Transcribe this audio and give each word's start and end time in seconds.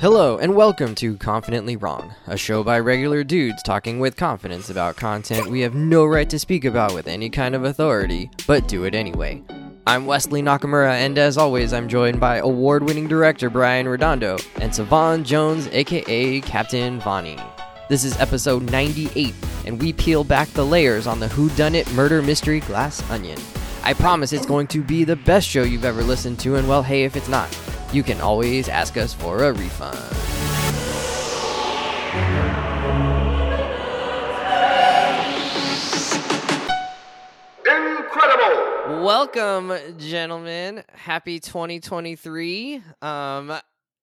Hello, 0.00 0.38
and 0.38 0.54
welcome 0.54 0.94
to 0.94 1.14
Confidently 1.18 1.76
Wrong, 1.76 2.14
a 2.26 2.34
show 2.34 2.64
by 2.64 2.80
regular 2.80 3.22
dudes 3.22 3.62
talking 3.62 4.00
with 4.00 4.16
confidence 4.16 4.70
about 4.70 4.96
content 4.96 5.48
we 5.48 5.60
have 5.60 5.74
no 5.74 6.06
right 6.06 6.30
to 6.30 6.38
speak 6.38 6.64
about 6.64 6.94
with 6.94 7.06
any 7.06 7.28
kind 7.28 7.54
of 7.54 7.64
authority, 7.64 8.30
but 8.46 8.66
do 8.66 8.84
it 8.84 8.94
anyway. 8.94 9.42
I'm 9.86 10.06
Wesley 10.06 10.40
Nakamura, 10.40 10.92
and 10.92 11.18
as 11.18 11.36
always, 11.36 11.74
I'm 11.74 11.86
joined 11.86 12.18
by 12.18 12.38
award 12.38 12.82
winning 12.82 13.08
director 13.08 13.50
Brian 13.50 13.86
Redondo 13.86 14.38
and 14.58 14.74
Savon 14.74 15.22
Jones, 15.22 15.68
aka 15.70 16.40
Captain 16.40 16.98
Vonnie. 17.00 17.36
This 17.90 18.02
is 18.02 18.18
episode 18.18 18.70
98, 18.70 19.34
and 19.66 19.78
we 19.78 19.92
peel 19.92 20.24
back 20.24 20.48
the 20.48 20.64
layers 20.64 21.06
on 21.06 21.20
the 21.20 21.28
whodunit 21.28 21.92
murder 21.92 22.22
mystery 22.22 22.60
Glass 22.60 23.02
Onion. 23.10 23.38
I 23.90 23.92
promise 23.92 24.32
it's 24.32 24.46
going 24.46 24.68
to 24.68 24.84
be 24.84 25.02
the 25.02 25.16
best 25.16 25.48
show 25.48 25.64
you've 25.64 25.84
ever 25.84 26.04
listened 26.04 26.38
to, 26.40 26.54
and 26.54 26.68
well, 26.68 26.80
hey, 26.80 27.02
if 27.02 27.16
it's 27.16 27.26
not, 27.26 27.48
you 27.92 28.04
can 28.04 28.20
always 28.20 28.68
ask 28.68 28.96
us 28.96 29.12
for 29.12 29.42
a 29.42 29.52
refund. 29.52 29.98
Incredible! 37.66 39.04
Welcome, 39.04 39.72
gentlemen. 39.98 40.84
Happy 40.92 41.40
2023. 41.40 42.82
Um, 43.02 43.58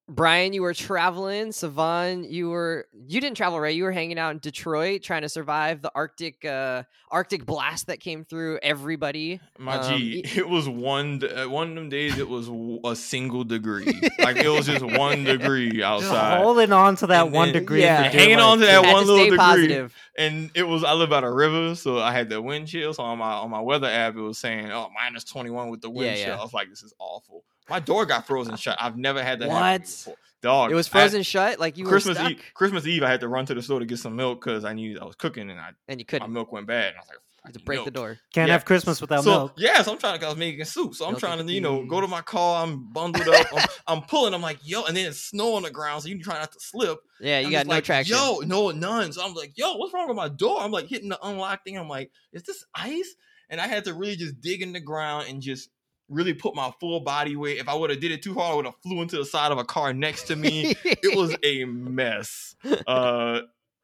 Brian, 0.09 0.53
you 0.53 0.61
were 0.61 0.73
traveling. 0.73 1.51
Savon, 1.51 2.23
you 2.23 2.49
were 2.49 2.87
you 3.07 3.19
didn't 3.19 3.35
travel, 3.35 3.59
right? 3.59 3.75
You 3.75 3.83
were 3.83 3.91
hanging 3.91 4.17
out 4.17 4.31
in 4.31 4.37
Detroit 4.39 5.03
trying 5.03 5.23
to 5.23 5.29
survive 5.29 5.81
the 5.81 5.91
Arctic 5.93 6.45
uh 6.45 6.83
Arctic 7.11 7.45
blast 7.45 7.87
that 7.87 7.99
came 7.99 8.23
through 8.23 8.59
everybody. 8.63 9.41
My 9.59 9.75
Um, 9.77 9.97
G, 9.97 10.21
y- 10.25 10.31
it 10.37 10.47
was 10.47 10.69
one 10.69 11.19
d- 11.19 11.27
uh, 11.27 11.49
one 11.49 11.69
of 11.69 11.75
them 11.75 11.89
days. 11.89 12.17
It 12.17 12.29
was 12.29 12.49
a 12.85 12.95
single 12.95 13.43
degree, 13.43 13.99
like 14.19 14.37
it 14.37 14.47
was 14.47 14.65
just 14.67 14.85
one 14.97 15.25
degree 15.25 15.71
Just 15.71 15.83
outside, 15.83 16.37
holding 16.41 16.71
on 16.71 16.95
to 16.97 17.07
that 17.07 17.25
And 17.25 17.33
one 17.35 17.47
then- 17.51 17.61
degree. 17.63 17.81
yeah. 17.81 18.03
hanging 18.03 18.39
on 18.39 18.59
to 18.59 18.65
that 18.65 18.83
one 18.83 19.03
to 19.03 19.11
little 19.11 19.17
stay 19.17 19.25
degree. 19.25 19.37
positive. 19.37 19.93
And 20.17 20.51
it 20.55 20.63
was 20.63 20.85
I 20.85 20.93
live 20.93 21.09
by 21.09 21.19
the 21.19 21.29
river, 21.29 21.75
so 21.75 21.99
I 21.99 22.13
had 22.13 22.29
the 22.29 22.41
wind 22.41 22.69
chill. 22.69 22.93
So 22.93 23.03
on 23.03 23.17
my 23.17 23.33
on 23.33 23.49
my 23.49 23.59
weather 23.59 23.87
app, 23.87 24.15
it 24.15 24.21
was 24.21 24.37
saying, 24.37 24.71
"Oh, 24.71 24.87
minus 24.95 25.25
twenty 25.25 25.49
one 25.49 25.69
with 25.69 25.81
the 25.81 25.89
wind 25.89 26.17
Yeah, 26.17 26.23
chill." 26.23 26.33
yeah. 26.35 26.39
I 26.39 26.43
was 26.43 26.53
like, 26.53 26.69
"This 26.69 26.81
is 26.81 26.93
awful." 26.97 27.43
My 27.69 27.79
door 27.79 28.05
got 28.05 28.25
frozen 28.27 28.55
shut. 28.55 28.77
I've 28.79 28.97
never 28.97 29.23
had 29.23 29.39
that 29.39 29.49
What? 29.49 29.57
happen 29.57 29.81
before. 29.81 30.15
Dog, 30.43 30.71
It 30.71 30.75
was 30.75 30.87
I 30.89 30.91
frozen 30.91 31.23
shut, 31.23 31.59
like 31.59 31.77
you 31.77 31.85
Christmas 31.85 32.17
were 32.17 32.25
stuck, 32.25 32.31
Eve, 32.31 32.41
Christmas 32.53 32.85
Eve, 32.85 33.01
I 33.03 33.09
had 33.09 33.21
to 33.21 33.27
run 33.27 33.45
to 33.47 33.55
the 33.55 33.61
store 33.61 33.79
to 33.79 33.85
get 33.87 33.97
some 33.97 34.15
milk 34.15 34.39
because 34.43 34.65
I 34.65 34.73
knew 34.73 34.99
I 35.01 35.03
was 35.05 35.15
cooking 35.15 35.49
and 35.49 35.59
I 35.59 35.71
and 35.87 35.99
you 35.99 36.05
couldn't. 36.05 36.31
milk 36.31 36.51
went 36.51 36.67
bad. 36.67 36.89
And 36.89 36.97
I 36.97 36.99
was 36.99 37.07
like, 37.09 37.17
You 37.17 37.21
had 37.45 37.53
to 37.53 37.59
"Fucking 37.59 37.65
break 37.65 37.85
the 37.85 37.91
door. 37.91 38.19
Can't 38.33 38.47
Yeah. 38.47 38.53
have 38.53 38.63
Christmas 38.63 39.01
without 39.01 39.23
so, 39.23 39.29
milk. 39.31 39.53
Yeah, 39.57 39.81
so 39.81 39.93
I'm 39.93 39.97
trying. 39.97 40.23
I 40.23 40.27
was 40.27 40.37
making 40.37 40.63
soup, 40.65 40.93
so 40.93 41.05
I'm 41.05 41.13
Milk 41.13 41.21
trying 41.21 41.45
to, 41.45 41.51
you 41.51 41.59
know, 41.59 41.83
go 41.87 41.99
to 42.01 42.07
my 42.07 42.21
car. 42.21 42.63
I'm 42.63 42.87
bundled 42.93 43.27
up. 43.27 43.47
I'm, 43.51 43.65
I'm 43.87 44.01
pulling. 44.03 44.35
I'm 44.35 44.41
like, 44.43 44.59
yo, 44.63 44.83
and 44.83 44.95
then 44.95 45.07
it's 45.07 45.19
snow 45.19 45.55
on 45.55 45.63
the 45.63 45.71
ground, 45.71 46.03
so 46.03 46.09
you 46.09 46.21
try 46.21 46.37
not 46.37 46.51
to 46.51 46.59
slip. 46.59 46.99
Yeah, 47.19 47.39
you 47.39 47.47
I'm 47.47 47.51
got 47.51 47.65
no 47.65 47.71
like, 47.73 47.83
traction. 47.85 48.15
Yo, 48.15 48.41
no, 48.45 48.69
none. 48.69 49.11
So 49.13 49.25
I'm 49.25 49.33
like, 49.33 49.53
yo, 49.57 49.73
what's 49.77 49.91
wrong 49.91 50.07
with 50.07 50.17
my 50.17 50.29
door? 50.29 50.61
I'm 50.61 50.71
like 50.71 50.85
hitting 50.85 51.09
the 51.09 51.19
unlock 51.25 51.63
thing. 51.63 51.79
I'm 51.79 51.89
like, 51.89 52.11
is 52.31 52.43
this 52.43 52.63
ice? 52.75 53.15
And 53.49 53.59
I 53.59 53.65
had 53.67 53.85
to 53.85 53.93
really 53.95 54.17
just 54.17 54.39
dig 54.39 54.61
in 54.61 54.71
the 54.73 54.79
ground 54.81 55.27
and 55.29 55.41
just 55.41 55.69
really 56.09 56.33
put 56.33 56.55
my 56.55 56.71
full 56.79 56.99
body 56.99 57.35
weight. 57.35 57.57
If 57.57 57.67
I 57.67 57.75
would 57.75 57.89
have 57.89 57.99
did 57.99 58.11
it 58.11 58.21
too 58.21 58.33
hard, 58.33 58.53
I 58.53 58.55
would 58.55 58.65
have 58.65 58.75
flew 58.81 59.01
into 59.01 59.17
the 59.17 59.25
side 59.25 59.51
of 59.51 59.57
a 59.57 59.63
car 59.63 59.93
next 59.93 60.23
to 60.23 60.35
me. 60.35 60.75
it 60.83 61.17
was 61.17 61.35
a 61.43 61.65
mess. 61.65 62.55
Uh, 62.85 63.41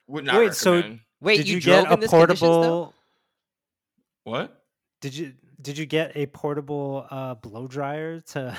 would 0.08 0.26
not 0.26 0.38
Wait, 0.38 0.54
so. 0.54 0.84
Wait, 1.22 1.38
did 1.38 1.48
you, 1.48 1.56
you, 1.56 1.62
drove 1.62 1.84
get 1.84 1.94
in 1.94 1.98
a 1.98 2.02
this 2.02 2.12
portable? 2.12 2.94
what? 4.24 4.64
Did 5.00 5.16
you 5.16 5.34
did 5.62 5.78
you 5.78 5.86
get 5.86 6.16
a 6.16 6.26
portable 6.28 7.08
uh, 7.10 7.36
blow 7.36 7.68
dryer 7.68 8.20
to 8.20 8.58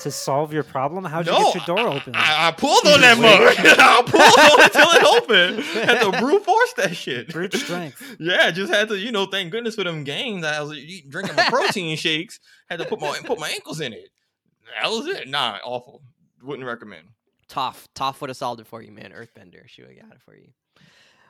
to 0.00 0.10
solve 0.10 0.52
your 0.52 0.62
problem? 0.62 1.04
How'd 1.04 1.26
you 1.26 1.32
no, 1.32 1.52
get 1.52 1.66
your 1.66 1.76
door 1.76 1.88
open? 1.88 2.14
I, 2.14 2.48
I 2.48 2.50
pulled 2.52 2.86
on 2.86 3.00
that 3.00 3.18
just 3.18 3.20
mug. 3.20 3.76
I 3.78 4.02
pulled 4.02 4.22
on 4.22 4.60
it 4.64 4.72
till 4.72 4.88
it 4.88 5.22
opened. 5.22 5.88
Had 5.88 6.02
to 6.02 6.20
brute 6.20 6.44
force 6.44 6.72
that 6.74 6.96
shit. 6.96 7.28
Brute 7.32 7.54
strength. 7.54 8.02
Yeah, 8.18 8.50
just 8.50 8.72
had 8.72 8.88
to, 8.88 8.98
you 8.98 9.12
know, 9.12 9.26
thank 9.26 9.52
goodness 9.52 9.74
for 9.74 9.84
them 9.84 10.04
games. 10.04 10.44
I 10.44 10.60
was 10.60 10.72
eating, 10.76 11.10
drinking 11.10 11.36
my 11.36 11.48
protein 11.50 11.96
shakes. 11.98 12.40
Had 12.68 12.78
to 12.78 12.86
put 12.86 13.00
my 13.00 13.18
put 13.24 13.38
my 13.38 13.50
ankles 13.50 13.80
in 13.80 13.92
it. 13.92 14.08
That 14.80 14.90
was 14.90 15.06
it. 15.06 15.28
Nah, 15.28 15.58
awful. 15.64 16.02
Wouldn't 16.42 16.66
recommend. 16.66 17.08
Toph, 17.48 17.86
Toph 17.94 18.20
would 18.20 18.30
have 18.30 18.36
solved 18.36 18.60
it 18.60 18.66
for 18.66 18.82
you, 18.82 18.90
man. 18.92 19.12
Earthbender, 19.12 19.68
she 19.68 19.82
would 19.82 19.92
have 19.92 20.08
got 20.08 20.16
it 20.16 20.22
for 20.22 20.34
you. 20.34 20.48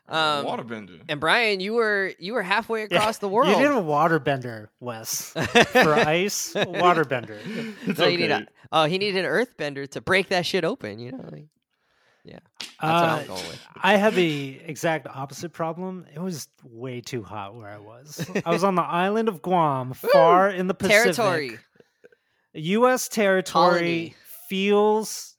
Um, 0.09 0.47
Waterbender. 0.47 1.01
And 1.09 1.19
Brian, 1.21 1.59
you 1.61 1.75
were 1.75 2.13
you 2.19 2.33
were 2.35 2.43
halfway 2.43 2.81
Yeah, 2.81 2.97
across 2.99 3.19
the 3.19 3.29
world. 3.29 3.49
You 3.51 3.59
need 3.59 3.75
a 3.77 3.81
water 3.81 4.19
bender, 4.21 4.71
Wes. 4.81 5.33
For 5.33 5.95
ice, 5.95 6.55
water 6.55 7.05
bender. 7.05 7.39
It's 7.87 7.99
No, 7.99 8.07
you 8.07 8.19
need 8.19 8.31
a, 8.31 8.47
oh, 8.71 8.85
he 8.85 8.99
needed 8.99 9.25
an 9.25 9.31
earthbender 9.31 9.89
to 9.91 10.01
break 10.01 10.29
that 10.29 10.47
shit 10.47 10.65
open. 10.65 10.99
You 11.01 11.11
know, 11.13 11.25
like, 11.33 11.47
yeah, 12.25 12.39
that's 12.61 12.71
what 12.81 12.91
I'm 12.93 13.19
Uh, 13.19 13.23
going 13.25 13.49
with. 13.49 13.61
I 13.83 13.97
had 13.97 14.15
the 14.15 14.61
exact 14.65 15.09
opposite 15.09 15.53
problem. 15.53 16.07
It 16.15 16.21
was 16.21 16.49
way 16.63 17.01
too 17.01 17.23
hot 17.25 17.55
where 17.57 17.69
I 17.69 17.79
was. 17.79 18.25
I 18.45 18.51
was 18.51 18.63
on 18.65 18.75
the 18.77 18.83
island 19.07 19.29
of 19.29 19.43
Guam, 19.43 19.93
far 19.93 20.51
in 20.51 20.67
the 20.69 20.75
Pacific. 20.75 21.15
Territory. 21.17 21.59
U.S. 22.55 23.09
territory 23.09 23.73
Colony. 23.79 24.15
feels, 24.49 25.37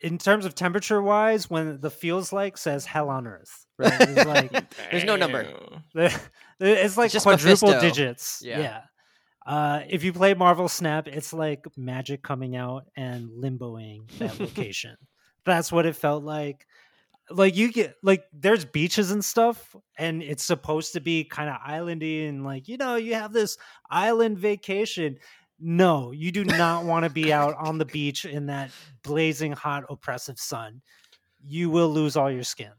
in 0.00 0.18
terms 0.18 0.44
of 0.44 0.54
temperature 0.54 1.02
wise, 1.02 1.50
when 1.50 1.80
the 1.80 1.90
feels 1.90 2.32
like 2.32 2.56
says 2.58 2.86
hell 2.86 3.08
on 3.08 3.26
earth. 3.26 3.66
Right? 3.80 4.00
It's 4.00 4.26
like 4.26 4.74
There's 4.90 5.04
no 5.04 5.16
number. 5.16 5.46
It's 6.60 6.96
like 6.96 7.10
just 7.10 7.24
quadruple 7.24 7.68
Mephisto. 7.68 7.80
digits. 7.80 8.42
Yeah. 8.44 8.60
Yeah. 8.60 8.80
Uh, 9.46 9.82
if 9.88 10.04
you 10.04 10.12
play 10.12 10.34
Marvel 10.34 10.68
Snap, 10.68 11.08
it's 11.08 11.32
like 11.32 11.64
Magik 11.78 12.22
coming 12.22 12.56
out 12.56 12.84
and 12.96 13.30
limboing 13.30 14.06
that 14.18 14.38
location. 14.40 14.96
That's 15.44 15.72
what 15.72 15.86
it 15.86 15.96
felt 15.96 16.22
like. 16.22 16.66
Like 17.30 17.56
you 17.56 17.72
get 17.72 17.96
like 18.02 18.24
there's 18.32 18.64
beaches 18.64 19.10
and 19.12 19.24
stuff, 19.24 19.74
and 19.96 20.22
it's 20.22 20.44
supposed 20.44 20.92
to 20.94 21.00
be 21.00 21.24
kind 21.24 21.48
of 21.48 21.56
islandy 21.56 22.28
and 22.28 22.44
like 22.44 22.68
you 22.68 22.76
know 22.76 22.96
you 22.96 23.14
have 23.14 23.32
this 23.32 23.56
island 23.88 24.38
vacation. 24.38 25.16
No, 25.58 26.10
you 26.12 26.32
do 26.32 26.44
not 26.44 26.84
want 26.90 27.04
to 27.04 27.10
be 27.10 27.32
out 27.32 27.54
on 27.56 27.78
the 27.78 27.84
beach 27.84 28.24
in 28.24 28.46
that 28.46 28.70
blazing 29.02 29.52
hot, 29.52 29.84
oppressive 29.88 30.38
sun. 30.38 30.82
You 31.42 31.70
will 31.70 31.88
lose 31.88 32.16
all 32.16 32.30
your 32.30 32.42
skin. 32.42 32.72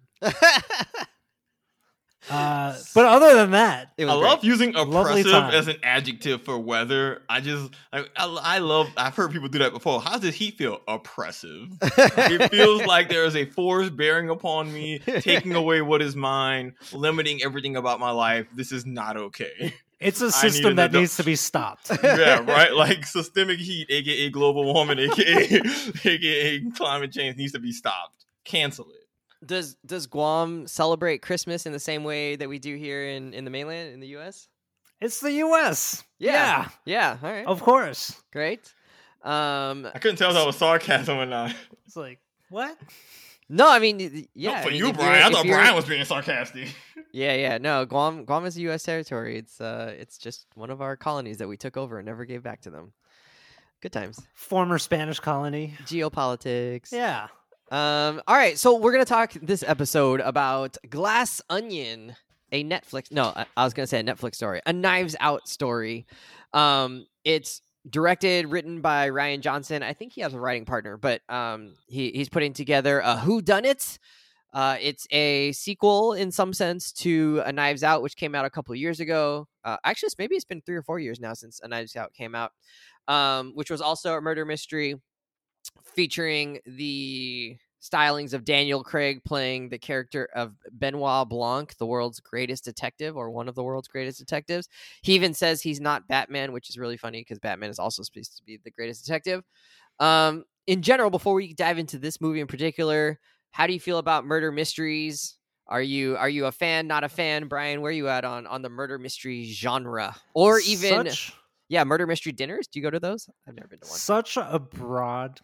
Uh, 2.29 2.77
but 2.93 3.05
other 3.05 3.35
than 3.35 3.51
that, 3.51 3.91
It 3.97 4.05
I 4.05 4.15
was 4.15 4.23
love 4.23 4.43
using 4.43 4.75
oppressive 4.75 5.33
as 5.33 5.67
an 5.67 5.77
adjective 5.83 6.43
for 6.43 6.57
weather. 6.57 7.23
I 7.27 7.41
just, 7.41 7.73
I, 7.91 8.05
I, 8.15 8.39
I 8.41 8.57
love. 8.59 8.89
I've 8.95 9.15
heard 9.15 9.31
people 9.31 9.49
do 9.49 9.59
that 9.59 9.73
before. 9.73 9.99
How 10.01 10.17
does 10.17 10.35
heat 10.35 10.57
feel? 10.57 10.81
Oppressive. 10.87 11.69
it 11.81 12.51
feels 12.51 12.83
like 12.85 13.09
there 13.09 13.25
is 13.25 13.35
a 13.35 13.45
force 13.45 13.89
bearing 13.89 14.29
upon 14.29 14.71
me, 14.71 14.99
taking 14.99 15.55
away 15.55 15.81
what 15.81 16.01
is 16.01 16.15
mine, 16.15 16.75
limiting 16.93 17.41
everything 17.43 17.75
about 17.75 17.99
my 17.99 18.11
life. 18.11 18.47
This 18.55 18.71
is 18.71 18.85
not 18.85 19.17
okay. 19.17 19.73
it's 19.99 20.21
a 20.21 20.31
system 20.31 20.71
an 20.71 20.75
that 20.77 20.93
needs 20.93 21.17
to 21.17 21.23
be 21.23 21.35
stopped. 21.35 21.91
yeah, 22.03 22.39
right. 22.45 22.73
Like 22.73 23.05
systemic 23.05 23.59
heat, 23.59 23.87
aka 23.89 24.29
global 24.29 24.71
warming, 24.71 24.99
aka 24.99 25.61
aka 26.05 26.69
climate 26.75 27.11
change, 27.11 27.35
needs 27.35 27.53
to 27.53 27.59
be 27.59 27.71
stopped. 27.71 28.25
Cancel 28.45 28.85
it. 28.91 29.00
Does 29.45 29.75
does 29.85 30.07
Guam 30.07 30.67
celebrate 30.67 31.21
Christmas 31.21 31.65
in 31.65 31.71
the 31.71 31.79
same 31.79 32.03
way 32.03 32.35
that 32.35 32.47
we 32.47 32.59
do 32.59 32.75
here 32.75 33.05
in 33.07 33.33
in 33.33 33.43
the 33.45 33.51
mainland 33.51 33.93
in 33.93 33.99
the 33.99 34.07
U.S.? 34.09 34.47
It's 34.99 35.19
the 35.19 35.31
U.S. 35.33 36.03
Yeah. 36.19 36.67
Yeah. 36.85 37.17
All 37.23 37.31
right. 37.31 37.45
of 37.47 37.61
course. 37.61 38.21
Great. 38.31 38.73
Um. 39.23 39.87
I 39.93 39.99
couldn't 39.99 40.17
tell 40.17 40.29
if 40.29 40.35
that 40.35 40.45
was 40.45 40.57
sarcasm 40.57 41.17
or 41.17 41.25
not. 41.25 41.53
It's 41.85 41.95
like 41.97 42.19
what? 42.49 42.77
No, 43.49 43.69
I 43.69 43.79
mean, 43.79 43.97
y- 43.97 44.09
y- 44.13 44.27
yeah. 44.33 44.49
Not 44.51 44.57
I 44.59 44.61
for 44.63 44.69
mean, 44.69 44.77
you, 44.77 44.93
Brian. 44.93 45.23
I 45.23 45.29
thought 45.29 45.43
you're- 45.45 45.57
Brian 45.57 45.75
was 45.75 45.85
being 45.85 46.05
sarcastic. 46.05 46.69
Yeah, 47.13 47.33
yeah. 47.35 47.57
No, 47.57 47.83
Guam 47.85 48.23
Guam 48.23 48.45
is 48.45 48.55
a 48.55 48.61
U.S. 48.61 48.83
territory. 48.83 49.37
It's 49.37 49.59
uh, 49.59 49.93
it's 49.99 50.17
just 50.17 50.45
one 50.55 50.69
of 50.69 50.81
our 50.81 50.95
colonies 50.95 51.39
that 51.39 51.47
we 51.49 51.57
took 51.57 51.75
over 51.75 51.97
and 51.99 52.05
never 52.05 52.23
gave 52.23 52.41
back 52.41 52.61
to 52.61 52.69
them. 52.69 52.93
Good 53.81 53.91
times. 53.91 54.21
Former 54.33 54.77
Spanish 54.79 55.19
colony. 55.19 55.73
Geopolitics. 55.83 56.93
Yeah. 56.93 57.27
Um. 57.71 58.21
All 58.27 58.35
right. 58.35 58.59
So 58.59 58.75
we're 58.77 58.91
gonna 58.91 59.05
talk 59.05 59.31
this 59.41 59.63
episode 59.65 60.19
about 60.19 60.75
Glass 60.89 61.41
Onion, 61.49 62.15
a 62.51 62.65
Netflix. 62.65 63.11
No, 63.11 63.33
I, 63.55 63.63
was 63.63 63.73
gonna 63.73 63.87
say 63.87 64.01
a 64.01 64.03
Netflix 64.03 64.35
story, 64.35 64.61
a 64.65 64.73
Knives 64.73 65.15
Out 65.19 65.47
story. 65.47 66.05
Um. 66.53 67.05
It's 67.23 67.61
directed, 67.89 68.47
written 68.47 68.81
by 68.81 69.09
Rian 69.09 69.39
Johnson. 69.39 69.83
I 69.83 69.93
think 69.93 70.13
he 70.13 70.21
has 70.21 70.33
a 70.33 70.39
writing 70.39 70.65
partner, 70.65 70.97
but 70.97 71.21
um, 71.29 71.73
he 71.87 72.11
he's 72.11 72.29
putting 72.29 72.53
together 72.53 72.99
a 72.99 73.17
Who 73.17 73.41
Done 73.41 73.65
It. 73.65 73.97
Uh, 74.53 74.75
it's 74.81 75.07
a 75.11 75.53
sequel 75.53 76.13
in 76.13 76.29
some 76.29 76.51
sense 76.53 76.91
to 76.91 77.41
A 77.45 77.53
Knives 77.53 77.83
Out, 77.83 78.01
which 78.01 78.17
came 78.17 78.35
out 78.35 78.43
a 78.43 78.49
couple 78.49 78.75
years 78.75 78.99
ago. 78.99 79.47
Uh, 79.63 79.77
actually, 79.85 80.09
maybe 80.19 80.35
it's 80.35 80.43
been 80.43 80.61
three 80.61 80.75
or 80.75 80.83
four 80.83 80.99
years 80.99 81.21
now 81.21 81.33
since 81.33 81.61
A 81.63 81.69
Knives 81.69 81.95
Out 81.95 82.13
came 82.13 82.35
out, 82.35 82.51
um, 83.07 83.53
which 83.55 83.69
was 83.69 83.79
also 83.79 84.15
a 84.15 84.21
murder 84.21 84.43
mystery 84.43 84.95
featuring 85.83 86.59
the 86.65 87.57
stylings 87.81 88.33
of 88.33 88.45
Daniel 88.45 88.83
Craig 88.83 89.23
playing 89.25 89.69
the 89.69 89.79
character 89.79 90.29
of 90.35 90.55
Benoit 90.71 91.27
Blanc, 91.27 91.75
the 91.77 91.85
world's 91.85 92.19
greatest 92.19 92.63
detective 92.63 93.17
or 93.17 93.31
one 93.31 93.49
of 93.49 93.55
the 93.55 93.63
world's 93.63 93.87
greatest 93.87 94.19
detectives. 94.19 94.69
He 95.01 95.13
even 95.13 95.33
says 95.33 95.61
he's 95.61 95.81
not 95.81 96.07
Batman, 96.07 96.51
which 96.51 96.69
is 96.69 96.77
really 96.77 96.97
funny 96.97 97.21
because 97.21 97.39
Batman 97.39 97.71
is 97.71 97.79
also 97.79 98.03
supposed 98.03 98.37
to 98.37 98.43
be 98.43 98.59
the 98.63 98.71
greatest 98.71 99.03
detective. 99.03 99.43
Um, 99.99 100.45
in 100.67 100.81
general, 100.83 101.09
before 101.09 101.33
we 101.33 101.53
dive 101.53 101.79
into 101.79 101.97
this 101.97 102.21
movie 102.21 102.39
in 102.39 102.47
particular, 102.47 103.19
how 103.51 103.67
do 103.67 103.73
you 103.73 103.79
feel 103.79 103.97
about 103.97 104.25
murder 104.25 104.51
mysteries? 104.51 105.37
Are 105.67 105.81
you 105.81 106.17
are 106.17 106.29
you 106.29 106.45
a 106.45 106.51
fan? 106.51 106.87
Not 106.87 107.03
a 107.03 107.09
fan, 107.09 107.47
Brian? 107.47 107.81
Where 107.81 107.89
are 107.89 107.93
you 107.93 108.09
at 108.09 108.25
on 108.25 108.45
on 108.45 108.61
the 108.61 108.69
murder 108.69 108.99
mystery 108.99 109.45
genre, 109.45 110.15
or 110.33 110.59
even 110.59 111.07
Such- 111.07 111.33
yeah, 111.69 111.83
murder 111.83 112.05
mystery 112.05 112.33
dinners? 112.33 112.67
Do 112.67 112.79
you 112.79 112.83
go 112.83 112.89
to 112.89 112.99
those? 112.99 113.29
I've 113.47 113.55
never 113.55 113.69
been 113.69 113.79
to 113.79 113.87
one. 113.87 113.97
Such 113.97 114.37
a 114.37 114.59
broad, 114.59 115.39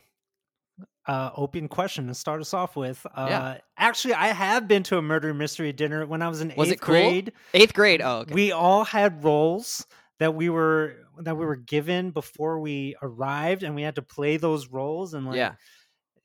uh, 1.07 1.31
open 1.35 1.67
question 1.67 2.07
to 2.07 2.13
start 2.13 2.41
us 2.41 2.53
off 2.53 2.75
with. 2.75 3.05
Uh, 3.15 3.27
Yeah. 3.29 3.57
Actually, 3.77 4.13
I 4.15 4.27
have 4.27 4.67
been 4.67 4.83
to 4.83 4.97
a 4.97 5.01
murder 5.01 5.33
mystery 5.33 5.71
dinner 5.71 6.05
when 6.05 6.21
I 6.21 6.27
was 6.29 6.41
in 6.41 6.53
Was 6.57 6.69
it 6.69 6.73
eighth 6.73 6.81
cool? 6.81 6.95
grade. 6.95 7.33
Eighth 7.53 7.73
grade. 7.73 8.01
Oh, 8.03 8.19
okay. 8.19 8.33
We 8.33 8.51
all 8.51 8.83
had 8.83 9.23
roles 9.23 9.85
that 10.19 10.35
we 10.35 10.49
were 10.49 10.95
that 11.19 11.35
we 11.37 11.45
were 11.45 11.55
given 11.55 12.11
before 12.11 12.59
we 12.59 12.95
arrived, 13.01 13.63
and 13.63 13.73
we 13.75 13.81
had 13.83 13.95
to 13.95 14.01
play 14.01 14.37
those 14.37 14.67
roles 14.67 15.13
and 15.13 15.25
like 15.25 15.35
yeah, 15.37 15.53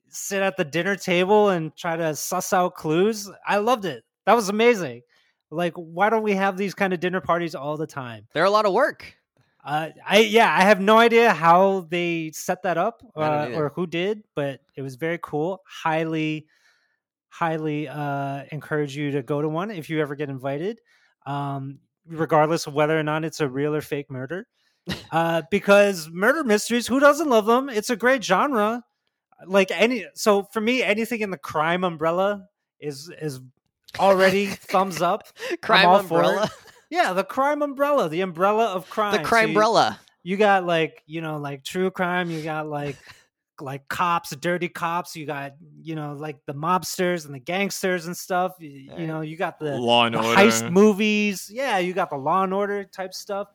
sit 0.09 0.41
at 0.41 0.57
the 0.57 0.63
dinner 0.65 0.95
table 0.95 1.49
and 1.49 1.75
try 1.75 1.95
to 1.95 2.15
suss 2.15 2.53
out 2.53 2.75
clues. 2.75 3.29
I 3.47 3.57
loved 3.57 3.85
it. 3.85 4.03
That 4.25 4.33
was 4.35 4.49
amazing. 4.49 5.01
Like, 5.51 5.73
why 5.75 6.09
don't 6.09 6.23
we 6.23 6.33
have 6.33 6.57
these 6.57 6.73
kind 6.73 6.93
of 6.93 6.99
dinner 6.99 7.21
parties 7.21 7.53
all 7.55 7.77
the 7.77 7.87
time? 7.87 8.27
they're 8.33 8.43
a 8.43 8.49
lot 8.49 8.65
of 8.65 8.73
work. 8.73 9.15
Uh, 9.63 9.89
I 10.05 10.19
yeah, 10.19 10.53
I 10.53 10.61
have 10.63 10.81
no 10.81 10.97
idea 10.97 11.33
how 11.33 11.87
they 11.89 12.31
set 12.33 12.63
that 12.63 12.77
up 12.77 13.01
uh, 13.15 13.49
or 13.53 13.71
who 13.73 13.87
did, 13.87 14.23
but 14.35 14.59
it 14.75 14.81
was 14.81 14.95
very 14.95 15.19
cool. 15.21 15.61
Highly, 15.65 16.47
highly 17.29 17.87
uh, 17.87 18.43
encourage 18.51 18.95
you 18.95 19.11
to 19.11 19.23
go 19.23 19.41
to 19.41 19.47
one 19.47 19.71
if 19.71 19.89
you 19.89 20.01
ever 20.01 20.15
get 20.15 20.29
invited, 20.29 20.81
um, 21.25 21.79
regardless 22.05 22.67
of 22.67 22.73
whether 22.73 22.99
or 22.99 23.03
not 23.03 23.23
it's 23.23 23.39
a 23.39 23.47
real 23.47 23.73
or 23.73 23.81
fake 23.81 24.11
murder. 24.11 24.47
uh, 25.13 25.43
because 25.49 26.09
murder 26.09 26.43
mysteries, 26.43 26.87
who 26.87 26.99
doesn't 26.99 27.29
love 27.29 27.45
them? 27.45 27.69
It's 27.69 27.89
a 27.89 27.95
great 27.95 28.21
genre. 28.23 28.83
Like 29.47 29.71
any, 29.71 30.05
so 30.13 30.43
for 30.51 30.59
me, 30.59 30.83
anything 30.83 31.21
in 31.21 31.31
the 31.31 31.37
crime 31.37 31.85
umbrella 31.85 32.47
is 32.79 33.09
is 33.21 33.39
already 33.99 34.47
thumbs 34.47 35.01
up. 35.01 35.23
Crime 35.61 35.87
all 35.87 36.03
for 36.03 36.21
it. 36.21 36.27
umbrella. 36.27 36.51
Yeah, 36.93 37.13
the 37.13 37.23
crime 37.23 37.63
umbrella, 37.63 38.07
the 38.07 38.21
umbrella 38.21 38.67
of 38.67 38.87
crime. 38.87 39.13
The 39.17 39.27
crime 39.27 39.45
you- 39.45 39.49
umbrella. 39.49 39.99
you 40.21 40.37
got 40.37 40.63
like 40.63 41.01
you 41.07 41.21
know 41.21 41.37
like 41.37 41.63
true 41.63 41.89
crime 41.89 42.29
you 42.29 42.43
got 42.43 42.67
like 42.67 42.95
like 43.59 43.87
cops 43.87 44.35
dirty 44.35 44.69
cops 44.69 45.15
you 45.15 45.25
got 45.25 45.53
you 45.81 45.95
know 45.95 46.13
like 46.13 46.37
the 46.45 46.53
mobsters 46.53 47.25
and 47.25 47.33
the 47.33 47.39
gangsters 47.39 48.05
and 48.05 48.15
stuff 48.15 48.53
you, 48.59 48.91
you 48.97 49.07
know 49.07 49.21
you 49.21 49.35
got 49.37 49.59
the, 49.59 49.77
Law 49.77 50.05
and 50.05 50.15
the 50.15 50.19
Order. 50.19 50.35
heist 50.39 50.71
movies 50.71 51.49
yeah 51.51 51.77
you 51.77 51.93
got 51.93 52.09
the 52.09 52.17
law 52.17 52.43
and 52.43 52.53
order 52.53 52.83
type 52.83 53.13
stuff 53.13 53.47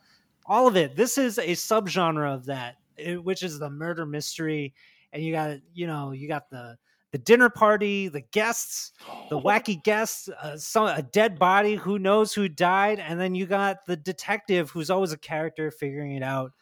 all 0.46 0.66
of 0.66 0.76
it 0.76 0.94
this 0.96 1.18
is 1.18 1.38
a 1.38 1.48
subgenre 1.48 2.32
of 2.32 2.46
that 2.46 2.76
which 3.22 3.42
is 3.42 3.58
the 3.58 3.70
murder 3.70 4.06
mystery 4.06 4.72
and 5.12 5.22
you 5.22 5.32
got 5.32 5.58
you 5.74 5.86
know 5.86 6.12
you 6.12 6.28
got 6.28 6.48
the 6.50 6.76
the 7.12 7.18
dinner 7.18 7.48
party 7.48 8.08
the 8.08 8.20
guests 8.20 8.92
the 9.30 9.40
wacky 9.40 9.82
guests, 9.82 10.28
uh, 10.28 10.56
some 10.56 10.86
a 10.86 11.02
dead 11.02 11.38
body, 11.38 11.74
who 11.74 11.98
knows 11.98 12.32
who 12.34 12.48
died, 12.48 12.98
and 13.00 13.18
then 13.20 13.34
you 13.34 13.46
got 13.46 13.86
the 13.86 13.96
detective 13.96 14.70
who's 14.70 14.90
always 14.90 15.12
a 15.12 15.18
character 15.18 15.70
figuring 15.70 16.12
it 16.12 16.22
out. 16.22 16.52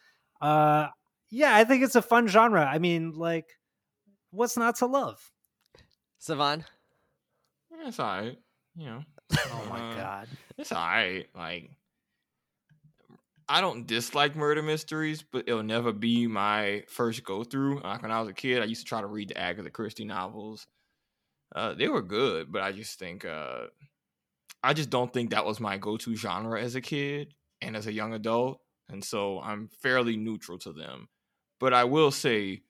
Uh, 0.41 0.87
yeah, 1.29 1.55
I 1.55 1.63
think 1.65 1.83
it's 1.83 1.95
a 1.95 2.01
fun 2.01 2.27
genre. 2.27 2.63
I 2.65 2.77
mean, 2.79 3.11
like, 3.13 3.57
what's 4.31 4.55
not 4.57 4.77
to 4.77 4.85
love? 4.85 5.31
Savon. 6.19 6.63
Yeah, 7.71 7.87
it's 7.87 7.99
alright. 7.99 8.37
You 8.75 8.85
know. 8.85 9.03
Oh 9.49 9.67
my 9.69 9.79
Uh, 9.91 9.95
god! 9.95 10.27
It's 10.57 10.71
alright. 10.71 11.27
Like 11.35 11.71
I 13.49 13.61
don't 13.61 13.87
dislike 13.87 14.35
murder 14.35 14.61
mysteries, 14.61 15.23
but 15.23 15.45
it'll 15.47 15.63
never 15.63 15.93
be 15.93 16.27
my 16.27 16.83
first 16.87 17.23
go 17.23 17.43
through. 17.43 17.79
Like 17.81 18.01
when 18.01 18.11
I 18.11 18.19
was 18.19 18.29
a 18.29 18.33
kid, 18.33 18.61
I 18.61 18.65
used 18.65 18.81
to 18.81 18.89
try 18.89 18.99
to 18.99 19.07
read 19.07 19.29
the 19.29 19.37
Agatha 19.37 19.69
Christie 19.69 20.05
novels. 20.05 20.67
Uh, 21.55 21.73
they 21.73 21.87
were 21.87 22.01
good, 22.01 22.51
but 22.51 22.61
I 22.61 22.73
just 22.73 22.99
think 22.99 23.23
uh, 23.23 23.67
I 24.61 24.73
just 24.73 24.89
don't 24.89 25.13
think 25.13 25.29
that 25.29 25.45
was 25.45 25.61
my 25.61 25.77
go 25.77 25.95
to 25.97 26.15
genre 26.15 26.61
as 26.61 26.75
a 26.75 26.81
kid 26.81 27.33
and 27.61 27.75
as 27.77 27.87
a 27.87 27.93
young 27.93 28.13
adult, 28.13 28.59
and 28.89 29.03
so 29.03 29.39
I'm 29.39 29.69
fairly 29.81 30.17
neutral 30.17 30.57
to 30.59 30.73
them. 30.73 31.07
But 31.59 31.73
I 31.73 31.85
will 31.85 32.11
say, 32.11 32.63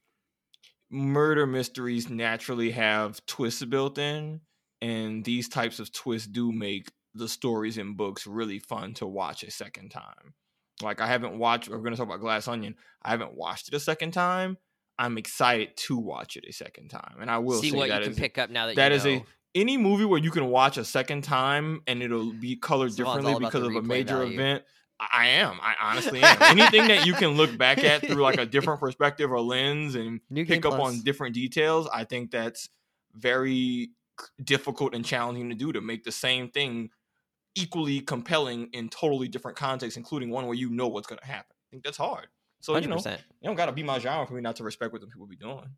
murder 0.91 1.47
mysteries 1.47 2.07
naturally 2.07 2.71
have 2.71 3.25
twists 3.25 3.65
built 3.65 3.97
in, 3.97 4.41
and 4.79 5.25
these 5.25 5.50
types 5.50 5.79
of 5.79 5.91
twists 5.91 6.27
do 6.27 6.51
make 6.51 6.91
the 7.15 7.27
stories 7.27 7.79
in 7.79 7.95
books 7.95 8.27
really 8.27 8.59
fun 8.59 8.94
to 8.94 9.07
watch 9.07 9.41
a 9.41 9.50
second 9.50 9.89
time. 9.89 10.35
Like 10.81 11.01
I 11.01 11.07
haven't 11.07 11.38
watched. 11.38 11.69
We're 11.69 11.77
going 11.77 11.91
to 11.91 11.97
talk 11.97 12.07
about 12.07 12.19
Glass 12.19 12.47
Onion. 12.47 12.75
I 13.01 13.12
haven't 13.12 13.33
watched 13.33 13.68
it 13.68 13.74
a 13.74 13.79
second 13.79 14.12
time. 14.12 14.57
I'm 15.00 15.18
excited 15.18 15.77
to 15.77 15.97
watch 15.97 16.38
it 16.38 16.45
a 16.47 16.53
second 16.53 16.89
time, 16.89 17.18
and 17.21 17.29
I 17.29 17.38
will 17.38 17.62
See 17.62 17.71
what 17.71 17.89
you 17.89 18.00
can 18.00 18.15
pick 18.15 18.38
up 18.38 18.50
now 18.50 18.68
that, 18.68 18.75
that 18.77 18.91
you 18.91 18.97
is 18.97 19.06
know. 19.06 19.12
a 19.12 19.25
any 19.56 19.77
movie 19.77 20.06
where 20.06 20.19
you 20.19 20.31
can 20.31 20.47
watch 20.47 20.77
a 20.77 20.85
second 20.85 21.24
time 21.24 21.81
and 21.88 22.03
it'll 22.03 22.31
be 22.31 22.56
colored 22.56 22.94
Savon's 22.94 23.18
differently 23.18 23.45
because 23.45 23.63
of 23.63 23.75
a 23.75 23.81
major 23.81 24.18
value. 24.18 24.33
event. 24.33 24.63
I 25.00 25.07
I 25.12 25.27
am. 25.27 25.59
I 25.62 25.75
honestly 25.81 26.21
am. 26.24 26.38
Anything 26.41 26.88
that 26.88 27.06
you 27.06 27.13
can 27.13 27.29
look 27.29 27.56
back 27.57 27.83
at 27.83 28.01
through 28.06 28.21
like 28.21 28.39
a 28.39 28.45
different 28.45 28.79
perspective 28.81 29.31
or 29.31 29.39
lens 29.41 29.95
and 29.95 30.21
New 30.29 30.45
pick 30.45 30.65
up 30.65 30.75
Plus. 30.75 30.88
on 30.88 31.01
different 31.01 31.35
details, 31.35 31.88
I 31.94 32.03
think 32.03 32.31
that's 32.31 32.69
very 33.13 33.91
difficult 34.44 34.95
and 34.95 35.06
challenging 35.06 35.50
to 35.50 35.56
do 35.56 35.71
to 35.71 35.81
make 35.81 36.03
the 36.03 36.12
same 36.12 36.50
thing 36.50 36.89
equally 37.57 38.00
compelling 38.01 38.69
in 38.74 38.89
totally 38.89 39.27
different 39.27 39.57
contexts, 39.57 39.98
including 39.98 40.30
one 40.30 40.45
where 40.45 40.56
you 40.56 40.69
know 40.69 40.88
what's 40.88 41.07
going 41.07 41.19
to 41.19 41.25
happen. 41.27 41.56
I 41.56 41.68
think 41.71 41.83
that's 41.83 41.98
hard. 41.98 42.27
So 42.62 42.71
you 42.71 42.75
Hundred 42.77 42.89
know, 42.89 42.95
percent. 42.95 43.21
it 43.42 43.45
don't 43.45 43.56
got 43.56 43.68
to 43.68 43.71
be 43.71 43.83
my 43.83 44.00
genre 44.00 44.25
for 44.25 44.33
me 44.33 44.42
not 44.42 44.56
to 44.57 44.63
respect 44.63 44.92
what 44.92 45.01
the 45.01 45.07
people 45.07 45.27
be 45.27 45.36
doing. 45.36 45.69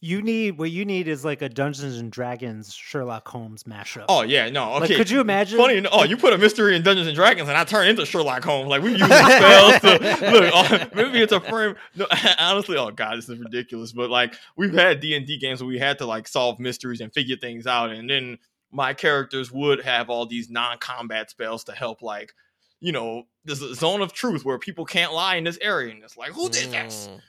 You 0.00 0.20
need 0.20 0.58
what 0.58 0.70
you 0.70 0.84
need 0.84 1.08
is 1.08 1.24
like 1.24 1.40
a 1.40 1.48
Dungeons 1.48 1.98
and 1.98 2.12
Dragons 2.12 2.74
Sherlock 2.74 3.26
Holmes 3.26 3.62
mashup. 3.62 4.04
Oh 4.10 4.20
yeah, 4.20 4.50
no. 4.50 4.72
Like, 4.72 4.82
Okay. 4.84 4.96
could 4.96 5.08
you 5.08 5.20
imagine? 5.20 5.56
Funny, 5.56 5.76
enough- 5.78 5.92
oh, 5.94 6.02
you 6.04 6.18
put 6.18 6.34
a 6.34 6.38
mystery 6.38 6.76
in 6.76 6.82
Dungeons 6.82 7.06
and 7.06 7.16
Dragons, 7.16 7.48
and 7.48 7.56
I 7.56 7.64
turn 7.64 7.88
into 7.88 8.04
Sherlock 8.04 8.44
Holmes. 8.44 8.68
Like 8.68 8.82
we 8.82 8.90
use 8.90 9.02
spells 9.02 9.80
to 9.80 9.88
look. 10.30 10.52
Oh, 10.54 10.86
maybe 10.94 11.22
it's 11.22 11.32
a 11.32 11.40
frame. 11.40 11.76
No, 11.94 12.06
honestly, 12.38 12.76
oh 12.76 12.90
god, 12.90 13.16
this 13.16 13.30
is 13.30 13.38
ridiculous. 13.38 13.92
But 13.92 14.10
like 14.10 14.34
we've 14.56 14.74
had 14.74 15.00
D 15.00 15.14
and 15.16 15.26
D 15.26 15.38
games 15.38 15.62
where 15.62 15.68
we 15.68 15.78
had 15.78 15.96
to 15.98 16.06
like 16.06 16.28
solve 16.28 16.60
mysteries 16.60 17.00
and 17.00 17.10
figure 17.14 17.36
things 17.36 17.66
out, 17.66 17.90
and 17.90 18.10
then 18.10 18.36
my 18.74 18.92
characters 18.92 19.52
would 19.52 19.82
have 19.82 20.10
all 20.10 20.26
these 20.26 20.50
non-combat 20.50 21.30
spells 21.30 21.64
to 21.64 21.72
help, 21.72 22.02
like 22.02 22.34
you 22.80 22.92
know, 22.92 23.22
there's 23.44 23.62
a 23.62 23.74
zone 23.74 24.02
of 24.02 24.12
truth 24.12 24.44
where 24.44 24.58
people 24.58 24.84
can't 24.84 25.14
lie 25.14 25.36
in 25.36 25.44
this 25.44 25.58
area, 25.62 25.94
and 25.94 26.02
it's 26.02 26.18
like 26.18 26.32
who 26.32 26.50
did 26.50 26.70
this? 26.70 27.08
Mm. 27.10 27.20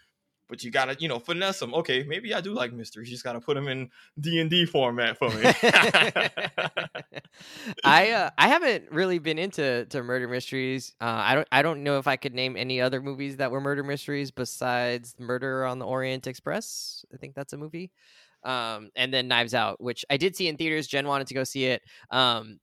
But 0.47 0.63
you 0.63 0.69
gotta, 0.69 0.95
you 0.99 1.07
know, 1.07 1.17
finesse 1.17 1.59
them. 1.59 1.73
Okay, 1.73 2.03
maybe 2.03 2.33
I 2.33 2.41
do 2.41 2.53
like 2.53 2.71
mysteries. 2.71 3.09
You 3.09 3.15
just 3.15 3.23
gotta 3.23 3.39
put 3.39 3.55
them 3.55 3.67
in 3.67 3.89
D 4.19 4.39
and 4.39 4.49
D 4.49 4.65
format 4.65 5.17
for 5.17 5.29
me. 5.29 5.43
I 7.83 8.11
uh, 8.11 8.29
I 8.37 8.47
haven't 8.47 8.91
really 8.91 9.17
been 9.17 9.39
into 9.39 9.85
to 9.85 10.03
murder 10.03 10.27
mysteries. 10.27 10.93
Uh, 10.99 11.05
I 11.05 11.35
don't 11.35 11.47
I 11.51 11.61
don't 11.61 11.83
know 11.83 11.99
if 11.99 12.07
I 12.07 12.15
could 12.15 12.33
name 12.33 12.57
any 12.57 12.81
other 12.81 13.01
movies 13.01 13.37
that 13.37 13.49
were 13.49 13.61
murder 13.61 13.83
mysteries 13.83 14.31
besides 14.31 15.15
Murder 15.17 15.65
on 15.65 15.79
the 15.79 15.85
Orient 15.85 16.27
Express. 16.27 17.05
I 17.13 17.17
think 17.17 17.33
that's 17.33 17.53
a 17.53 17.57
movie. 17.57 17.91
Um, 18.45 18.89
and 18.95 19.13
then 19.13 19.27
Knives 19.27 19.53
Out, 19.53 19.81
which 19.81 20.05
I 20.09 20.17
did 20.17 20.35
see 20.35 20.47
in 20.47 20.55
theaters. 20.55 20.87
Jen 20.87 21.07
wanted 21.07 21.27
to 21.27 21.33
go 21.33 21.43
see 21.43 21.65
it. 21.65 21.81
Um, 22.11 22.59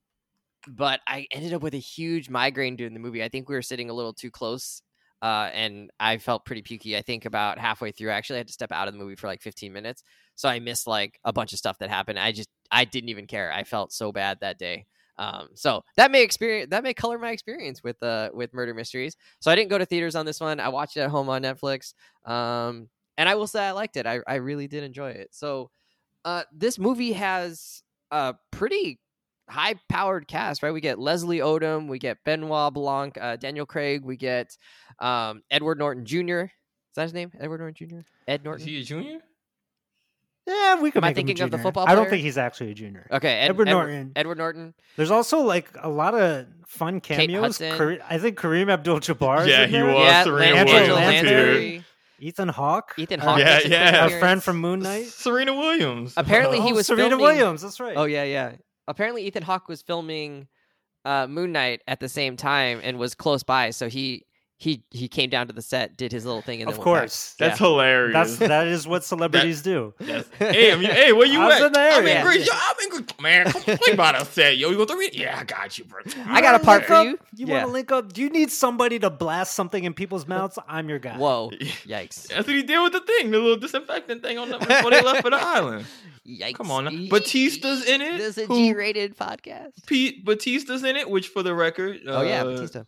but 0.68 1.00
I 1.06 1.26
ended 1.32 1.52
up 1.52 1.62
with 1.62 1.74
a 1.74 1.78
huge 1.78 2.30
migraine 2.30 2.76
during 2.76 2.94
the 2.94 3.00
movie. 3.00 3.22
I 3.22 3.28
think 3.28 3.48
we 3.48 3.54
were 3.54 3.62
sitting 3.62 3.90
a 3.90 3.94
little 3.94 4.14
too 4.14 4.30
close. 4.30 4.82
Uh, 5.22 5.48
and 5.54 5.90
I 6.00 6.18
felt 6.18 6.44
pretty 6.44 6.62
pukey. 6.62 6.96
I 6.96 7.02
think 7.02 7.26
about 7.26 7.58
halfway 7.58 7.92
through. 7.92 8.10
I 8.10 8.14
actually 8.14 8.38
had 8.38 8.48
to 8.48 8.52
step 8.52 8.72
out 8.72 8.88
of 8.88 8.94
the 8.94 8.98
movie 8.98 9.14
for 9.14 9.28
like 9.28 9.40
15 9.40 9.72
minutes, 9.72 10.02
so 10.34 10.48
I 10.48 10.58
missed 10.58 10.88
like 10.88 11.20
a 11.24 11.32
bunch 11.32 11.52
of 11.52 11.60
stuff 11.60 11.78
that 11.78 11.90
happened. 11.90 12.18
I 12.18 12.32
just 12.32 12.48
I 12.72 12.84
didn't 12.84 13.08
even 13.10 13.28
care. 13.28 13.52
I 13.52 13.62
felt 13.62 13.92
so 13.92 14.10
bad 14.10 14.38
that 14.40 14.58
day. 14.58 14.86
Um, 15.18 15.50
so 15.54 15.84
that 15.96 16.10
may 16.10 16.24
experience 16.24 16.70
that 16.70 16.82
may 16.82 16.92
color 16.92 17.18
my 17.18 17.30
experience 17.30 17.84
with 17.84 18.02
uh 18.02 18.30
with 18.34 18.52
murder 18.52 18.74
mysteries. 18.74 19.14
So 19.38 19.52
I 19.52 19.54
didn't 19.54 19.70
go 19.70 19.78
to 19.78 19.86
theaters 19.86 20.16
on 20.16 20.26
this 20.26 20.40
one. 20.40 20.58
I 20.58 20.70
watched 20.70 20.96
it 20.96 21.02
at 21.02 21.10
home 21.10 21.28
on 21.28 21.42
Netflix. 21.42 21.94
Um, 22.24 22.88
and 23.18 23.28
I 23.28 23.34
will 23.34 23.46
say 23.46 23.62
I 23.64 23.72
liked 23.72 23.96
it. 23.96 24.06
I 24.06 24.20
I 24.26 24.36
really 24.36 24.68
did 24.68 24.84
enjoy 24.84 25.10
it. 25.10 25.28
So, 25.32 25.70
uh, 26.24 26.42
this 26.52 26.78
movie 26.78 27.12
has 27.12 27.82
a 28.10 28.34
pretty 28.50 28.98
high 29.48 29.74
powered 29.88 30.28
cast, 30.28 30.62
right? 30.62 30.72
We 30.72 30.80
get 30.80 30.98
Leslie 30.98 31.38
Odom, 31.38 31.88
we 31.88 31.98
get 31.98 32.18
Benoit 32.24 32.72
Blanc, 32.72 33.18
uh, 33.20 33.36
Daniel 33.36 33.66
Craig, 33.66 34.04
we 34.04 34.16
get 34.16 34.56
um 34.98 35.42
Edward 35.50 35.78
Norton 35.78 36.04
Jr. 36.04 36.42
Is 36.44 36.96
that 36.96 37.02
his 37.04 37.14
name? 37.14 37.32
Edward 37.40 37.58
Norton 37.58 37.74
Jr. 37.88 37.96
Ed 38.28 38.44
Norton. 38.44 38.60
Is 38.62 38.66
Norton. 38.66 38.66
he 38.68 38.80
a 38.80 38.84
junior? 38.84 39.18
Yeah, 40.46 40.80
we 40.80 40.90
could 40.90 41.02
Am 41.02 41.04
I 41.04 41.08
make 41.10 41.18
him 41.18 41.24
a 41.24 41.28
thinking 41.28 41.44
of 41.44 41.50
the 41.52 41.56
junior. 41.56 41.62
football 41.62 41.88
I 41.88 41.94
don't 41.94 42.10
think 42.10 42.22
he's 42.22 42.36
actually 42.36 42.72
a 42.72 42.74
junior. 42.74 43.06
Okay, 43.12 43.28
Ed- 43.32 43.50
Edward 43.50 43.68
Edward 43.68 43.86
Norton. 43.86 44.12
Edward 44.16 44.38
Norton. 44.38 44.74
There's 44.96 45.12
also 45.12 45.40
like 45.42 45.68
a 45.80 45.88
lot 45.88 46.14
of 46.14 46.46
fun 46.66 47.00
cameos. 47.00 47.58
Hudson. 47.58 47.76
Kare- 47.76 48.00
I 48.08 48.18
think 48.18 48.36
Kareem 48.38 48.68
Abdul-Jabbar. 48.70 49.42
is 49.42 49.46
Yeah, 49.48 49.62
in 49.62 49.70
he 49.70 49.76
there. 49.76 49.86
was. 49.86 49.94
yeah, 49.94 50.24
Serena 50.24 50.54
Lan- 50.56 50.64
Williams 50.66 50.72
Angela 50.72 51.00
is 51.00 51.20
here. 51.20 51.36
Lansbury. 51.38 51.84
Ethan 52.22 52.48
Hawke. 52.48 52.94
Ethan 52.96 53.20
Hawke. 53.20 53.38
Yeah, 53.40 53.44
makes 53.54 53.64
a 53.64 53.68
quick 53.68 53.72
yeah. 53.72 54.06
a 54.06 54.18
friend 54.20 54.42
from 54.42 54.58
Moon 54.58 54.80
Knight. 54.80 55.06
Serena 55.06 55.52
Williams. 55.54 56.14
Apparently 56.16 56.60
he 56.60 56.72
Oh, 56.72 56.76
was 56.76 56.86
Serena 56.86 57.10
filming- 57.10 57.24
Williams. 57.26 57.62
That's 57.62 57.80
right. 57.80 57.96
Oh 57.96 58.04
yeah, 58.04 58.24
yeah. 58.24 58.52
Apparently 58.88 59.24
Ethan 59.26 59.42
Hawke 59.42 59.68
was 59.68 59.82
filming 59.82 60.46
uh, 61.04 61.26
Moon 61.26 61.50
Knight 61.52 61.82
at 61.88 61.98
the 62.00 62.08
same 62.08 62.36
time 62.36 62.80
and 62.82 62.98
was 62.98 63.14
close 63.14 63.42
by, 63.42 63.70
so 63.70 63.88
he 63.88 64.24
he 64.62 64.84
he 64.92 65.08
came 65.08 65.28
down 65.28 65.48
to 65.48 65.52
the 65.52 65.60
set, 65.60 65.96
did 65.96 66.12
his 66.12 66.24
little 66.24 66.40
thing, 66.40 66.60
and 66.62 66.68
Of 66.70 66.76
then 66.76 66.84
went 66.84 66.94
back. 66.94 67.00
course. 67.02 67.34
That's 67.36 67.60
Yeah. 67.60 67.66
hilarious. 67.66 68.12
That's 68.14 68.36
that 68.48 68.66
is 68.68 68.86
what 68.86 69.02
celebrities 69.12 69.60
do. 69.60 69.92
That's- 69.98 70.24
hey, 70.38 70.72
I 70.72 70.76
mean, 70.76 70.88
hey, 70.88 71.12
where 71.12 71.26
you 71.26 71.40
I 71.42 71.46
was 71.46 71.54
at? 71.60 71.66
in 71.66 71.72
the 71.72 71.80
I'm 71.80 72.02
in 72.02 72.08
area. 72.08 72.22
Greece. 72.22 72.46
Yo, 72.46 72.52
I'm 72.54 72.76
in 72.84 72.88
Greece. 72.90 73.20
Man, 73.20 73.50
come 73.52 73.62
play 73.78 73.94
by 73.96 74.12
the 74.12 74.24
set, 74.24 74.56
yo. 74.58 74.68
You 74.70 74.76
gonna 74.76 74.86
throw 74.86 74.96
me? 74.96 75.10
Yeah, 75.12 75.36
I 75.40 75.42
got 75.44 75.76
you, 75.78 75.84
bro. 75.84 76.00
I 76.26 76.40
got 76.40 76.54
a 76.60 76.64
part 76.64 76.84
for 76.84 76.94
up? 76.94 77.06
you. 77.06 77.18
You 77.34 77.46
Yeah. 77.48 77.54
want 77.54 77.66
to 77.66 77.72
link 77.72 77.90
up? 77.90 78.12
Do 78.12 78.22
you 78.22 78.30
need 78.30 78.52
somebody 78.52 79.00
to 79.00 79.10
blast 79.10 79.54
something 79.54 79.82
in 79.82 79.94
people's 79.94 80.28
mouths? 80.34 80.58
I'm 80.68 80.88
your 80.88 81.00
guy. 81.00 81.16
Whoa, 81.18 81.50
yikes, 81.84 82.28
That's 82.28 82.46
what 82.46 82.54
he 82.54 82.62
did 82.62 82.80
with 82.80 82.92
the 82.92 83.00
thing, 83.00 83.32
the 83.32 83.38
little 83.38 83.56
disinfectant 83.56 84.22
thing 84.22 84.38
on 84.38 84.48
the 84.48 84.58
before 84.58 84.90
they 84.92 85.00
left 85.02 85.22
for 85.22 85.30
the 85.30 85.36
island. 85.42 85.86
yikes! 86.24 86.54
Come 86.54 86.70
on, 86.70 86.84
now. 86.84 86.90
Batista's 87.10 87.84
in 87.84 88.00
it. 88.00 88.18
This 88.18 88.38
is 88.38 88.44
a 88.44 88.46
who- 88.46 88.54
G-rated 88.56 89.16
podcast. 89.16 89.84
Pete 89.86 90.24
Batista's 90.24 90.84
in 90.84 90.94
it, 90.96 91.10
which 91.10 91.28
for 91.28 91.42
the 91.42 91.52
record, 91.52 91.98
oh 92.06 92.22
yeah, 92.22 92.42
uh, 92.42 92.44
Batista. 92.44 92.84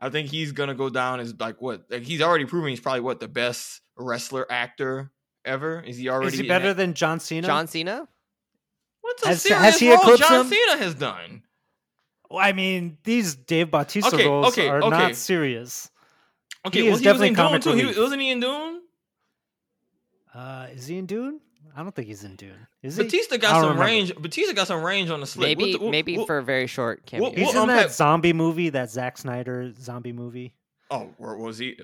I 0.00 0.10
think 0.10 0.28
he's 0.28 0.52
gonna 0.52 0.74
go 0.74 0.88
down 0.90 1.20
as 1.20 1.34
like 1.38 1.60
what? 1.60 1.84
Like 1.90 2.02
he's 2.02 2.20
already 2.22 2.44
proven 2.44 2.68
he's 2.70 2.80
probably 2.80 3.00
what 3.00 3.20
the 3.20 3.28
best 3.28 3.80
wrestler 3.96 4.50
actor 4.50 5.10
ever. 5.44 5.80
Is 5.80 5.96
he 5.96 6.08
already? 6.08 6.34
Is 6.34 6.38
he 6.40 6.46
better 6.48 6.68
that- 6.68 6.76
than 6.76 6.94
John 6.94 7.18
Cena? 7.20 7.46
John 7.46 7.66
Cena. 7.66 8.06
What's 9.00 9.22
a 9.22 9.28
Has- 9.28 9.42
serious 9.42 9.62
has 9.62 9.78
he 9.78 9.90
role 9.94 10.16
John 10.16 10.40
him? 10.40 10.46
Cena 10.48 10.76
has 10.78 10.94
done? 10.94 11.42
Well, 12.28 12.40
I 12.44 12.52
mean, 12.52 12.98
these 13.04 13.36
Dave 13.36 13.70
Bautista 13.70 14.14
Okay, 14.14 14.26
roles 14.26 14.48
okay, 14.48 14.68
are 14.68 14.78
okay. 14.82 14.88
not 14.90 15.14
serious. 15.16 15.90
Okay, 16.66 16.80
He 16.80 16.88
well, 16.88 16.94
is 16.96 17.00
he 17.00 17.06
was 17.08 17.18
definitely 17.20 17.28
in 17.28 17.34
Dune 17.34 17.60
too. 17.60 17.92
He, 17.92 18.00
wasn't 18.00 18.20
he 18.22 18.30
in 18.32 18.40
Dune? 18.40 18.80
Uh, 20.34 20.66
is 20.72 20.88
he 20.88 20.98
in 20.98 21.06
Dune? 21.06 21.40
I 21.76 21.82
don't 21.82 21.94
think 21.94 22.08
he's 22.08 22.24
in 22.24 22.36
Dune. 22.36 22.66
Is? 22.82 22.96
Batista 22.96 23.34
I 23.34 23.38
got 23.38 23.50
some 23.50 23.62
remember. 23.64 23.82
range. 23.84 24.14
Batista 24.16 24.54
got 24.54 24.66
some 24.66 24.82
range 24.82 25.10
on 25.10 25.20
the 25.20 25.26
slip. 25.26 25.46
Maybe 25.48 25.72
What 25.72 25.78
the- 25.80 25.84
what- 25.84 25.90
maybe 25.90 26.16
what- 26.16 26.26
for 26.26 26.38
a 26.38 26.42
very 26.42 26.66
short 26.66 27.04
cameo. 27.04 27.28
what- 27.28 27.38
He's 27.38 27.50
in 27.54 27.60
unpack- 27.62 27.88
that 27.88 27.92
zombie 27.92 28.32
movie, 28.32 28.70
that 28.70 28.90
Zack 28.90 29.18
Snyder 29.18 29.72
zombie 29.78 30.12
movie. 30.12 30.54
Oh, 30.90 31.10
where 31.18 31.36
was 31.36 31.58
he? 31.58 31.76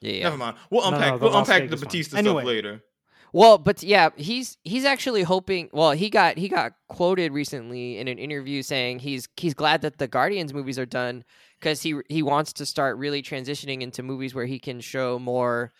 yeah, 0.00 0.12
yeah. 0.12 0.22
Never 0.24 0.36
mind. 0.36 0.56
We'll 0.70 0.82
No, 0.82 0.90
no, 0.90 0.96
unpack. 0.96 1.12
the 1.14 1.24
we'll 1.24 1.32
Las 1.32 1.48
unpack 1.48 1.62
the 1.62 1.66
Vegas 1.68 1.80
one. 1.80 1.86
Batista 1.86 2.16
Anyway. 2.18 2.42
stuff 2.42 2.46
later. 2.46 2.84
Well, 3.32 3.58
but 3.58 3.82
yeah, 3.84 4.10
he's 4.16 4.58
he's 4.64 4.84
actually 4.84 5.22
hoping. 5.22 5.70
Well, 5.72 5.92
he 5.92 6.10
got 6.10 6.36
he 6.36 6.48
got 6.48 6.72
quoted 6.88 7.32
recently 7.32 7.96
in 7.98 8.08
an 8.08 8.18
interview 8.18 8.60
saying 8.62 8.98
he's 8.98 9.28
he's 9.36 9.54
glad 9.54 9.82
that 9.82 9.98
the 9.98 10.08
Guardians 10.08 10.52
movies 10.52 10.80
are 10.80 10.86
done 10.86 11.24
because 11.60 11.82
he 11.82 11.94
he 12.08 12.22
wants 12.24 12.52
to 12.54 12.66
start 12.66 12.96
really 12.98 13.22
transitioning 13.22 13.82
into 13.82 14.02
movies 14.02 14.34
where 14.34 14.46
he 14.46 14.58
can 14.58 14.80
show 14.80 15.18
more 15.20 15.70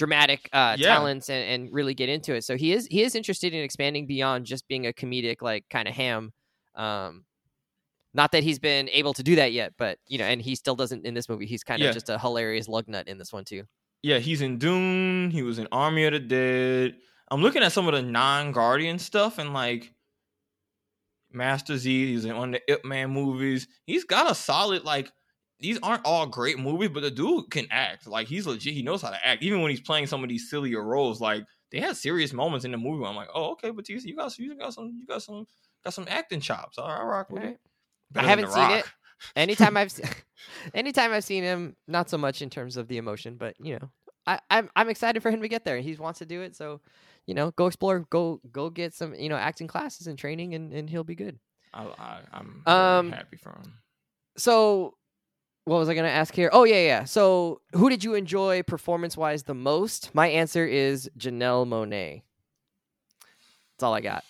dramatic 0.00 0.48
uh, 0.52 0.76
Yeah. 0.78 0.88
talents 0.94 1.28
and, 1.28 1.44
and 1.64 1.72
really 1.74 1.92
get 1.94 2.08
into 2.08 2.34
it. 2.34 2.42
So 2.44 2.56
he 2.56 2.72
is 2.72 2.86
he 2.90 3.02
is 3.02 3.14
interested 3.14 3.52
in 3.54 3.62
expanding 3.62 4.06
beyond 4.06 4.46
just 4.46 4.66
being 4.66 4.86
a 4.86 4.92
comedic 4.92 5.42
like 5.42 5.64
kind 5.68 5.86
of 5.86 5.94
ham. 5.94 6.32
Um, 6.74 7.24
not 8.14 8.32
that 8.32 8.42
he's 8.42 8.58
been 8.58 8.88
able 8.88 9.12
to 9.14 9.22
do 9.22 9.36
that 9.36 9.52
yet, 9.52 9.74
but 9.76 9.98
you 10.08 10.16
know, 10.18 10.24
and 10.24 10.40
he 10.40 10.54
still 10.56 10.74
doesn't 10.74 11.04
in 11.04 11.12
this 11.14 11.28
movie. 11.28 11.44
He's 11.46 11.62
kind 11.62 11.82
of 11.82 11.86
Yeah. 11.86 11.92
just 11.92 12.08
a 12.08 12.18
hilarious 12.18 12.66
lug 12.66 12.88
nut 12.88 13.06
in 13.08 13.18
this 13.18 13.32
one 13.32 13.44
too. 13.44 13.64
Yeah, 14.02 14.18
he's 14.18 14.40
in 14.40 14.56
Dune. 14.58 15.30
He 15.30 15.42
was 15.42 15.58
in 15.58 15.68
Army 15.70 16.04
of 16.06 16.12
the 16.14 16.20
Dead. 16.20 16.96
I'm 17.30 17.42
looking 17.42 17.62
at 17.62 17.72
some 17.72 17.86
of 17.86 17.92
the 17.94 18.02
non-Guardian 18.02 18.98
stuff 18.98 19.38
and 19.38 19.52
like 19.52 19.92
Master 21.32 21.76
Z. 21.76 22.12
He's 22.12 22.24
in 22.24 22.36
one 22.36 22.54
of 22.54 22.60
the 22.66 22.72
Ip 22.72 22.84
Man 22.84 23.10
movies. 23.10 23.68
He's 23.86 24.04
got 24.04 24.30
a 24.30 24.34
solid 24.34 24.84
like. 24.84 25.12
These 25.60 25.78
aren't 25.82 26.04
all 26.04 26.26
great 26.26 26.58
movies, 26.58 26.90
but 26.92 27.02
the 27.02 27.10
dude 27.10 27.50
can 27.50 27.66
act. 27.70 28.06
Like 28.06 28.26
he's 28.28 28.46
legit. 28.46 28.74
He 28.74 28.82
knows 28.82 29.02
how 29.02 29.10
to 29.10 29.26
act. 29.26 29.42
Even 29.42 29.60
when 29.60 29.70
he's 29.70 29.80
playing 29.80 30.06
some 30.06 30.22
of 30.22 30.28
these 30.28 30.48
sillier 30.48 30.82
roles, 30.82 31.20
like 31.20 31.44
they 31.70 31.80
had 31.80 31.96
serious 31.96 32.32
moments 32.32 32.64
in 32.64 32.70
the 32.70 32.78
movie. 32.78 33.00
Where 33.00 33.10
I'm 33.10 33.16
like, 33.16 33.28
oh, 33.34 33.52
okay, 33.52 33.70
Batista, 33.70 34.08
you 34.08 34.16
got 34.16 34.36
you 34.38 34.56
got 34.56 34.72
some 34.74 34.96
you 34.98 35.06
got 35.06 35.22
some 35.22 35.46
got 35.84 35.94
some 35.94 36.06
acting 36.08 36.40
chops. 36.40 36.78
All 36.78 36.88
right, 36.88 37.00
I 37.00 37.04
rock 37.04 37.30
with 37.30 37.42
Alright. 37.42 37.54
it. 37.56 37.60
Better 38.10 38.26
I 38.26 38.30
haven't 38.30 38.50
seen 38.50 38.70
it. 38.70 38.86
Anytime 39.36 39.76
I've 39.76 39.92
se- 39.92 40.04
anytime 40.74 41.12
I've 41.12 41.24
seen 41.24 41.42
him, 41.44 41.76
not 41.86 42.08
so 42.10 42.18
much 42.18 42.42
in 42.42 42.50
terms 42.50 42.76
of 42.76 42.88
the 42.88 42.96
emotion, 42.96 43.36
but 43.36 43.54
you 43.60 43.78
know, 43.78 43.90
I, 44.26 44.40
I'm 44.50 44.70
I'm 44.74 44.88
excited 44.88 45.22
for 45.22 45.30
him 45.30 45.42
to 45.42 45.48
get 45.48 45.64
there. 45.64 45.78
He 45.80 45.94
wants 45.96 46.20
to 46.20 46.26
do 46.26 46.40
it, 46.42 46.56
so 46.56 46.80
you 47.26 47.34
know, 47.34 47.50
go 47.52 47.66
explore, 47.66 48.00
go 48.10 48.40
go 48.50 48.70
get 48.70 48.94
some 48.94 49.14
you 49.14 49.28
know 49.28 49.36
acting 49.36 49.66
classes 49.66 50.06
and 50.06 50.18
training, 50.18 50.54
and 50.54 50.72
and 50.72 50.88
he'll 50.88 51.04
be 51.04 51.14
good. 51.14 51.38
I, 51.72 51.84
I, 51.84 52.20
I'm 52.32 52.62
Um, 52.66 53.12
happy 53.12 53.36
for 53.36 53.50
him. 53.50 53.74
So, 54.36 54.94
what 55.64 55.78
was 55.78 55.88
I 55.88 55.94
gonna 55.94 56.08
ask 56.08 56.34
here? 56.34 56.50
Oh 56.52 56.64
yeah, 56.64 56.80
yeah. 56.84 57.04
So, 57.04 57.60
who 57.72 57.90
did 57.90 58.02
you 58.02 58.14
enjoy 58.14 58.62
performance 58.62 59.16
wise 59.16 59.44
the 59.44 59.54
most? 59.54 60.14
My 60.14 60.28
answer 60.28 60.66
is 60.66 61.10
Janelle 61.18 61.66
Monáe. 61.66 62.22
That's 63.74 63.82
all 63.82 63.94
I 63.94 64.00
got. 64.00 64.24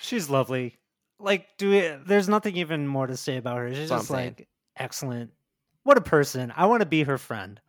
She's 0.00 0.28
lovely. 0.28 0.78
Like, 1.18 1.46
do 1.56 1.70
we, 1.70 1.96
there's 2.04 2.28
nothing 2.28 2.56
even 2.56 2.86
more 2.86 3.06
to 3.06 3.16
say 3.16 3.36
about 3.36 3.58
her. 3.58 3.74
She's 3.74 3.88
That's 3.88 4.02
just 4.02 4.10
like 4.10 4.48
excellent. 4.76 5.30
What 5.84 5.96
a 5.96 6.00
person. 6.00 6.52
I 6.56 6.66
want 6.66 6.80
to 6.80 6.86
be 6.86 7.02
her 7.04 7.18
friend. 7.18 7.60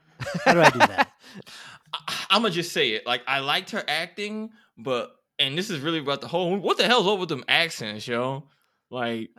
How 0.45 0.53
do 0.53 0.61
I 0.61 0.69
do 0.69 0.79
that? 0.79 1.11
I'm 2.29 2.41
gonna 2.41 2.53
just 2.53 2.71
say 2.71 2.91
it. 2.91 3.05
Like 3.05 3.21
I 3.27 3.39
liked 3.39 3.71
her 3.71 3.83
acting, 3.87 4.51
but 4.77 5.15
and 5.39 5.57
this 5.57 5.69
is 5.69 5.79
really 5.79 5.99
about 5.99 6.21
the 6.21 6.27
whole. 6.27 6.55
What 6.57 6.77
the 6.77 6.85
hell's 6.85 7.07
up 7.07 7.19
with 7.19 7.29
them 7.29 7.43
accents, 7.47 8.07
yo? 8.07 8.43
Like 8.89 9.29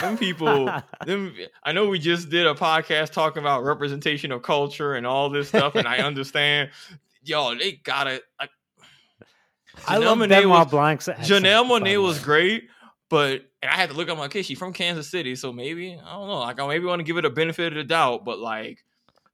them 0.00 0.16
people. 0.18 0.70
them. 1.06 1.34
I 1.62 1.72
know 1.72 1.88
we 1.88 1.98
just 1.98 2.30
did 2.30 2.46
a 2.46 2.54
podcast 2.54 3.12
talking 3.12 3.42
about 3.42 3.64
representation 3.64 4.32
of 4.32 4.42
culture 4.42 4.94
and 4.94 5.06
all 5.06 5.28
this 5.30 5.48
stuff, 5.48 5.74
and 5.74 5.86
I 5.86 5.98
understand. 6.06 6.70
y'all 7.24 7.56
they 7.56 7.72
gotta. 7.72 8.22
Like, 8.40 8.50
I 9.86 9.98
love 9.98 10.18
Benoit 10.18 10.46
was- 10.48 10.68
Blanc's 10.70 11.08
Janelle 11.08 11.64
Monáe 11.68 12.02
was 12.02 12.18
great, 12.18 12.68
but 13.08 13.42
and 13.62 13.70
I 13.70 13.74
had 13.76 13.90
to 13.90 13.96
look 13.96 14.08
up 14.08 14.18
my 14.18 14.28
kid. 14.28 14.44
She's 14.44 14.58
from 14.58 14.72
Kansas 14.72 15.08
City, 15.08 15.34
so 15.36 15.52
maybe 15.52 15.98
I 16.04 16.12
don't 16.12 16.28
know. 16.28 16.40
Like 16.40 16.60
I 16.60 16.66
maybe 16.66 16.84
want 16.84 17.00
to 17.00 17.04
give 17.04 17.16
it 17.16 17.24
a 17.24 17.30
benefit 17.30 17.68
of 17.68 17.74
the 17.74 17.84
doubt, 17.84 18.24
but 18.24 18.38
like 18.38 18.84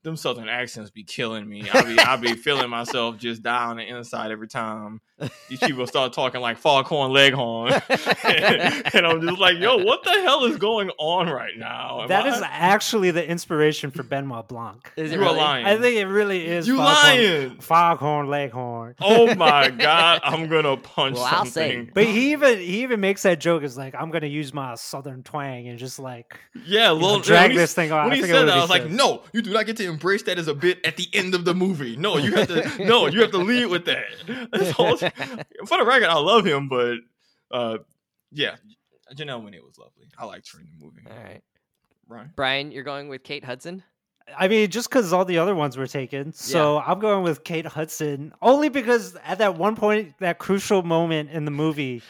them 0.05 0.17
southern 0.17 0.49
accents 0.49 0.90
be 0.90 1.02
killing 1.05 1.49
me. 1.49 1.69
I 1.73 1.83
be 1.83 1.99
I 1.99 2.17
be 2.17 2.35
feeling 2.35 2.71
myself 2.71 3.17
just 3.19 3.43
die 3.43 3.64
on 3.67 3.76
the 3.78 3.83
inside 3.87 4.31
every 4.31 4.49
time 4.49 5.00
these 5.49 5.59
people 5.59 5.85
start 5.88 6.12
talking 6.12 6.40
like 6.40 6.59
Foghorn 6.59 7.11
Leghorn, 7.12 7.73
and 8.25 9.05
I'm 9.07 9.21
just 9.21 9.38
like, 9.38 9.59
yo, 9.59 9.76
what 9.78 10.05
the 10.05 10.12
hell 10.12 10.45
is 10.45 10.57
going 10.59 10.90
on 10.99 11.28
right 11.28 11.57
now? 11.57 12.02
Am 12.02 12.09
That 12.09 12.26
I- 12.26 12.37
is 12.37 12.43
actually 12.45 13.11
the 13.11 13.26
inspiration 13.28 13.90
for 13.90 14.02
Benoit 14.05 14.47
Blanc. 14.49 14.93
Is 14.97 15.11
it 15.11 15.17
you 15.17 15.21
are 15.21 15.25
really? 15.25 15.37
lying. 15.38 15.67
I 15.67 15.76
think 15.76 15.97
it 15.97 16.07
really 16.07 16.47
is. 16.47 16.69
you 16.69 16.76
Foghorn- 16.76 16.95
lying. 16.95 17.61
Foghorn 17.61 18.28
Leghorn. 18.28 18.95
Oh 19.00 19.35
my 19.37 19.71
god, 19.71 20.21
I'm 20.23 20.47
gonna 20.49 20.76
punch 20.76 21.17
Well, 21.17 21.25
I'll 21.25 21.45
say. 21.45 21.75
something. 21.75 21.90
But 21.95 22.05
he 22.07 22.33
even 22.33 22.59
he 22.59 22.83
even 22.83 23.00
makes 23.00 23.23
that 23.23 23.40
joke. 23.40 23.62
Is 23.64 23.76
like 23.76 23.95
I'm 23.95 24.11
gonna 24.11 24.26
use 24.26 24.55
my 24.55 24.75
southern 24.76 25.23
twang 25.25 25.67
and 25.69 25.78
just 25.78 25.99
like 25.99 26.38
Yeah, 26.64 26.93
you 26.93 26.99
know, 27.00 27.07
little 27.07 27.21
drag 27.21 27.43
when 27.43 27.50
he- 27.52 27.57
this 27.57 27.75
thing 27.75 27.90
on. 27.93 28.05
When 28.05 28.12
I 28.12 28.17
he 28.17 28.23
said 28.23 28.47
that, 28.47 28.57
I 28.57 28.61
was 28.61 28.71
like, 28.71 28.88
"No, 28.88 29.23
you 29.33 29.43
do 29.43 29.52
not 29.52 29.67
get 29.67 29.76
to 29.78 29.88
embrace 29.88 30.23
that 30.25 30.38
as 30.38 30.49
a 30.49 30.54
bit 30.54 30.85
at 30.85 30.97
the 30.97 31.09
end 31.12 31.35
of 31.35 31.45
the 31.45 31.54
movie. 31.54 31.97
No, 31.97 32.16
you 32.18 32.35
have 32.35 32.49
to. 32.49 32.85
no, 32.85 33.07
you 33.07 33.21
have 33.23 33.30
to 33.33 33.38
lead 33.38 33.66
with 33.66 33.85
that." 33.87 34.73
Whole- 34.76 34.97
for 35.66 35.78
the 35.78 35.85
record, 35.87 36.09
I 36.09 36.18
love 36.18 36.45
him, 36.45 36.68
but 36.68 36.97
uh, 37.50 37.78
yeah, 38.30 38.57
Janelle 39.14 39.42
Monáe 39.42 39.62
was 39.64 39.78
lovely. 39.78 40.07
I 40.18 40.25
liked 40.25 40.50
her 40.52 40.61
in 40.61 40.66
the 40.78 40.85
movie. 40.85 41.02
All 41.11 41.16
right, 41.16 41.42
Right? 42.09 42.26
Brian, 42.37 42.71
you're 42.73 42.85
going 42.85 43.09
with 43.09 43.23
Kate 43.23 43.45
Hudson. 43.45 43.83
I 44.38 44.47
mean, 44.49 44.71
just 44.71 44.90
because 44.90 45.12
all 45.14 45.25
the 45.25 45.38
other 45.38 45.54
ones 45.54 45.78
were 45.78 45.87
taken, 45.87 46.35
so 46.35 46.78
I'm 46.78 46.99
going 47.00 47.23
with 47.25 47.45
Kate 47.45 47.64
Hudson 47.64 48.35
only 48.42 48.68
because 48.68 49.16
at 49.25 49.38
that 49.38 49.57
one 49.57 49.75
point, 49.75 50.14
that 50.18 50.38
crucial 50.38 50.83
moment 50.83 51.30
in 51.30 51.47
the 51.47 51.50
movie, 51.50 52.02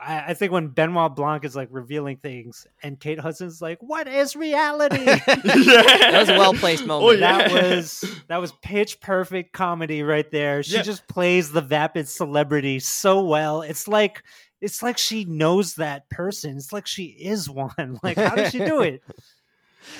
I, 0.00 0.24
I 0.28 0.34
think 0.34 0.52
when 0.52 0.68
Benoit 0.68 1.14
Blanc 1.14 1.44
is 1.44 1.56
like 1.56 1.68
revealing 1.70 2.18
things, 2.18 2.66
and 2.82 2.98
Kate 2.98 3.18
Hudson's 3.18 3.60
like, 3.60 3.78
"What 3.82 4.08
is 4.08 4.36
reality?" 4.36 5.04
That 5.04 6.16
was 6.20 6.28
a 6.28 6.38
well 6.38 6.54
placed 6.54 6.84
oh, 6.84 6.86
moment. 6.86 7.08
Oh, 7.08 7.12
yeah. 7.12 7.48
That 7.48 7.52
was 7.52 8.04
that 8.28 8.36
was 8.40 8.52
pitch 8.62 9.00
perfect 9.00 9.52
comedy 9.52 10.02
right 10.02 10.30
there. 10.30 10.62
She 10.62 10.74
Yeah. 10.74 10.82
just 10.82 11.06
plays 11.08 11.50
the 11.52 11.60
vapid 11.60 12.08
celebrity 12.08 12.78
so 12.80 13.22
well. 13.24 13.62
It's 13.62 13.88
like 13.88 14.22
it's 14.60 14.82
like 14.82 14.98
she 14.98 15.24
knows 15.24 15.74
that 15.74 16.08
person. 16.10 16.56
It's 16.56 16.72
like 16.72 16.86
she 16.86 17.04
is 17.04 17.48
one. 17.48 17.72
Like 18.02 18.16
how 18.16 18.34
does 18.34 18.50
she 18.52 18.58
do 18.58 18.82
it? 18.82 19.02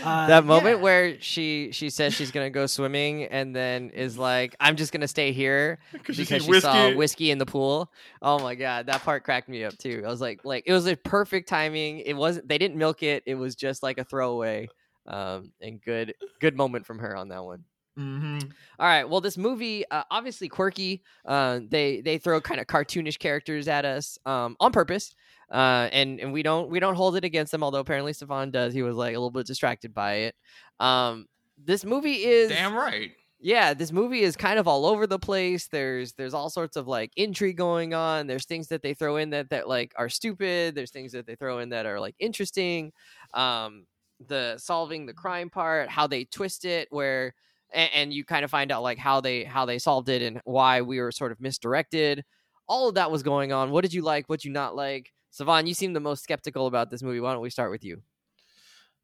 Uh, 0.04 0.26
that 0.28 0.44
moment 0.44 0.76
yeah. 0.76 0.82
where 0.82 1.20
she 1.20 1.70
she 1.72 1.90
says 1.90 2.14
she's 2.14 2.30
gonna 2.30 2.50
go 2.50 2.66
swimming 2.66 3.24
and 3.24 3.54
then 3.54 3.90
is 3.90 4.16
like, 4.16 4.54
"I'm 4.60 4.76
just 4.76 4.92
gonna 4.92 5.08
stay 5.08 5.32
here," 5.32 5.78
Because 5.92 6.18
you 6.18 6.24
because 6.24 6.44
see 6.44 6.52
she 6.52 6.60
saw 6.60 6.84
whiskey. 6.84 6.96
whiskey 6.96 7.30
in 7.30 7.38
the 7.38 7.46
pool. 7.46 7.90
Oh 8.22 8.38
my 8.38 8.54
god, 8.54 8.86
that 8.86 9.02
part 9.02 9.24
cracked 9.24 9.48
me 9.48 9.64
up 9.64 9.76
too. 9.78 10.02
I 10.04 10.08
was 10.08 10.20
like, 10.20 10.44
like 10.44 10.64
it 10.66 10.72
was 10.72 10.86
a 10.86 10.96
perfect 10.96 11.48
timing. 11.48 12.00
It 12.00 12.14
wasn't 12.14 12.48
they 12.48 12.58
didn't 12.58 12.76
milk 12.76 13.02
it. 13.02 13.22
It 13.26 13.34
was 13.34 13.54
just 13.56 13.82
like 13.82 13.98
a 13.98 14.04
throwaway. 14.04 14.68
Um, 15.06 15.52
and 15.60 15.80
good 15.80 16.14
good 16.40 16.56
moment 16.56 16.84
from 16.86 16.98
her 16.98 17.16
on 17.16 17.28
that 17.28 17.42
one. 17.44 17.64
Mhm. 17.98 18.42
All 18.78 18.86
right. 18.86 19.08
Well, 19.08 19.20
this 19.20 19.36
movie 19.36 19.84
uh, 19.90 20.04
obviously 20.10 20.48
quirky. 20.48 21.02
Uh, 21.24 21.60
they 21.68 22.00
they 22.00 22.18
throw 22.18 22.40
kind 22.40 22.60
of 22.60 22.66
cartoonish 22.66 23.18
characters 23.18 23.66
at 23.66 23.84
us 23.84 24.18
um, 24.24 24.54
on 24.60 24.70
purpose, 24.70 25.14
uh, 25.50 25.88
and 25.92 26.20
and 26.20 26.32
we 26.32 26.42
don't 26.42 26.68
we 26.70 26.80
don't 26.80 26.94
hold 26.94 27.16
it 27.16 27.24
against 27.24 27.52
them. 27.52 27.62
Although 27.62 27.80
apparently 27.80 28.12
Stefan 28.12 28.50
does. 28.50 28.74
He 28.74 28.82
was 28.82 28.96
like 28.96 29.14
a 29.14 29.18
little 29.18 29.30
bit 29.30 29.46
distracted 29.46 29.94
by 29.94 30.14
it. 30.14 30.34
Um, 30.80 31.26
this 31.62 31.84
movie 31.84 32.24
is 32.24 32.50
Damn 32.50 32.74
right. 32.74 33.12
yeah. 33.40 33.74
This 33.74 33.90
movie 33.92 34.20
is 34.20 34.36
kind 34.36 34.58
of 34.58 34.68
all 34.68 34.86
over 34.86 35.06
the 35.06 35.18
place. 35.18 35.68
There's 35.68 36.12
there's 36.14 36.34
all 36.34 36.50
sorts 36.50 36.76
of 36.76 36.86
like 36.86 37.12
intrigue 37.16 37.56
going 37.56 37.94
on. 37.94 38.26
There's 38.26 38.44
things 38.44 38.68
that 38.68 38.82
they 38.82 38.94
throw 38.94 39.16
in 39.16 39.30
that 39.30 39.50
that 39.50 39.68
like 39.68 39.92
are 39.96 40.08
stupid. 40.08 40.74
There's 40.74 40.90
things 40.90 41.12
that 41.12 41.26
they 41.26 41.34
throw 41.34 41.58
in 41.60 41.70
that 41.70 41.86
are 41.86 41.98
like 42.00 42.14
interesting. 42.18 42.92
Um, 43.34 43.86
the 44.26 44.56
solving 44.58 45.06
the 45.06 45.14
crime 45.14 45.48
part, 45.48 45.88
how 45.88 46.06
they 46.06 46.24
twist 46.24 46.64
it, 46.64 46.88
where 46.90 47.34
and, 47.72 47.90
and 47.94 48.12
you 48.12 48.24
kind 48.24 48.44
of 48.44 48.50
find 48.50 48.70
out 48.72 48.82
like 48.82 48.98
how 48.98 49.20
they 49.20 49.44
how 49.44 49.64
they 49.64 49.78
solved 49.78 50.08
it 50.08 50.22
and 50.22 50.40
why 50.44 50.82
we 50.82 51.00
were 51.00 51.12
sort 51.12 51.32
of 51.32 51.40
misdirected. 51.40 52.24
All 52.68 52.88
of 52.88 52.96
that 52.96 53.10
was 53.10 53.22
going 53.22 53.52
on. 53.52 53.70
What 53.70 53.82
did 53.82 53.94
you 53.94 54.02
like? 54.02 54.28
What 54.28 54.40
did 54.40 54.46
you 54.46 54.52
not 54.52 54.76
like? 54.76 55.12
Savon, 55.30 55.66
you 55.66 55.74
seem 55.74 55.92
the 55.92 56.00
most 56.00 56.22
skeptical 56.22 56.66
about 56.66 56.90
this 56.90 57.02
movie. 57.02 57.20
Why 57.20 57.32
don't 57.32 57.42
we 57.42 57.50
start 57.50 57.70
with 57.70 57.84
you? 57.84 58.02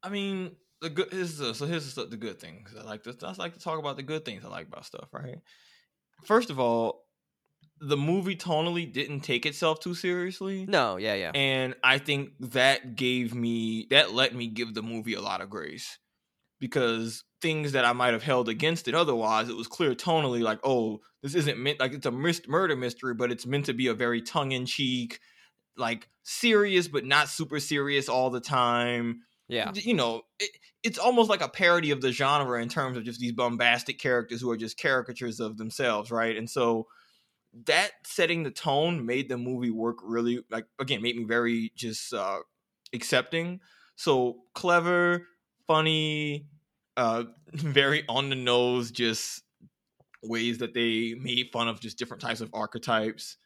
I 0.03 0.09
mean, 0.09 0.55
the 0.81 0.89
good 0.89 1.13
is 1.13 1.37
so 1.37 1.65
here's 1.65 1.93
the, 1.95 2.05
the 2.05 2.17
good 2.17 2.39
things. 2.39 2.73
I 2.77 2.83
like 2.83 3.03
to 3.03 3.15
I 3.23 3.33
like 3.37 3.53
to 3.53 3.59
talk 3.59 3.79
about 3.79 3.97
the 3.97 4.03
good 4.03 4.25
things 4.25 4.45
I 4.45 4.49
like 4.49 4.67
about 4.67 4.85
stuff. 4.85 5.09
Right. 5.11 5.39
First 6.23 6.49
of 6.49 6.59
all, 6.59 7.05
the 7.79 7.97
movie 7.97 8.35
tonally 8.35 8.91
didn't 8.91 9.21
take 9.21 9.45
itself 9.45 9.79
too 9.79 9.93
seriously. 9.93 10.65
No, 10.67 10.97
yeah, 10.97 11.15
yeah. 11.15 11.31
And 11.33 11.75
I 11.83 11.97
think 11.97 12.31
that 12.39 12.95
gave 12.95 13.33
me 13.33 13.87
that 13.89 14.13
let 14.13 14.33
me 14.33 14.47
give 14.47 14.73
the 14.73 14.83
movie 14.83 15.13
a 15.13 15.21
lot 15.21 15.41
of 15.41 15.49
grace 15.49 15.97
because 16.59 17.23
things 17.41 17.73
that 17.73 17.85
I 17.85 17.93
might 17.93 18.13
have 18.13 18.23
held 18.23 18.49
against 18.49 18.87
it 18.87 18.95
otherwise, 18.95 19.49
it 19.49 19.57
was 19.57 19.67
clear 19.67 19.93
tonally 19.93 20.41
like, 20.41 20.59
oh, 20.63 21.01
this 21.21 21.35
isn't 21.35 21.59
meant 21.59 21.79
like 21.79 21.93
it's 21.93 22.05
a 22.05 22.11
murder 22.11 22.75
mystery, 22.75 23.13
but 23.13 23.31
it's 23.31 23.45
meant 23.45 23.65
to 23.65 23.73
be 23.73 23.87
a 23.87 23.93
very 23.93 24.21
tongue 24.21 24.51
in 24.51 24.65
cheek, 24.65 25.19
like 25.77 26.07
serious 26.23 26.87
but 26.87 27.05
not 27.05 27.29
super 27.29 27.59
serious 27.59 28.09
all 28.09 28.29
the 28.29 28.39
time. 28.39 29.21
Yeah. 29.47 29.71
You 29.73 29.93
know, 29.93 30.23
it, 30.39 30.49
it's 30.83 30.97
almost 30.97 31.29
like 31.29 31.41
a 31.41 31.49
parody 31.49 31.91
of 31.91 32.01
the 32.01 32.11
genre 32.11 32.61
in 32.61 32.69
terms 32.69 32.97
of 32.97 33.03
just 33.03 33.19
these 33.19 33.31
bombastic 33.31 33.99
characters 33.99 34.41
who 34.41 34.49
are 34.49 34.57
just 34.57 34.79
caricatures 34.79 35.39
of 35.39 35.57
themselves, 35.57 36.11
right? 36.11 36.35
And 36.35 36.49
so 36.49 36.87
that 37.65 37.91
setting 38.05 38.43
the 38.43 38.51
tone 38.51 39.05
made 39.05 39.29
the 39.29 39.37
movie 39.37 39.71
work 39.71 39.97
really 40.03 40.43
like 40.51 40.65
again 40.79 41.01
made 41.01 41.15
me 41.15 41.23
very 41.23 41.71
just 41.75 42.13
uh 42.13 42.39
accepting 42.93 43.59
so 43.95 44.37
clever 44.53 45.25
funny 45.67 46.47
uh 46.97 47.23
very 47.53 48.03
on 48.09 48.29
the 48.29 48.35
nose 48.35 48.91
just 48.91 49.43
ways 50.23 50.57
that 50.57 50.73
they 50.73 51.15
made 51.19 51.49
fun 51.53 51.67
of 51.67 51.79
just 51.79 51.97
different 51.97 52.21
types 52.21 52.41
of 52.41 52.49
archetypes 52.53 53.37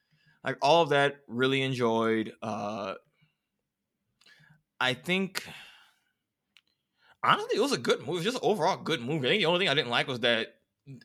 like 0.43 0.58
all 0.62 0.81
of 0.81 0.89
that 0.89 1.17
really 1.27 1.62
enjoyed 1.62 2.34
uh 2.41 2.93
i 4.79 4.93
think 4.93 5.46
honestly 7.24 7.58
it 7.58 7.62
was 7.62 7.72
a 7.72 7.77
good 7.77 8.05
movie 8.05 8.24
just 8.24 8.39
overall 8.41 8.77
good 8.77 9.01
movie 9.01 9.27
i 9.27 9.31
think 9.31 9.41
the 9.41 9.46
only 9.46 9.60
thing 9.60 9.69
i 9.69 9.74
didn't 9.74 9.89
like 9.89 10.08
was 10.08 10.22
that 10.22 10.55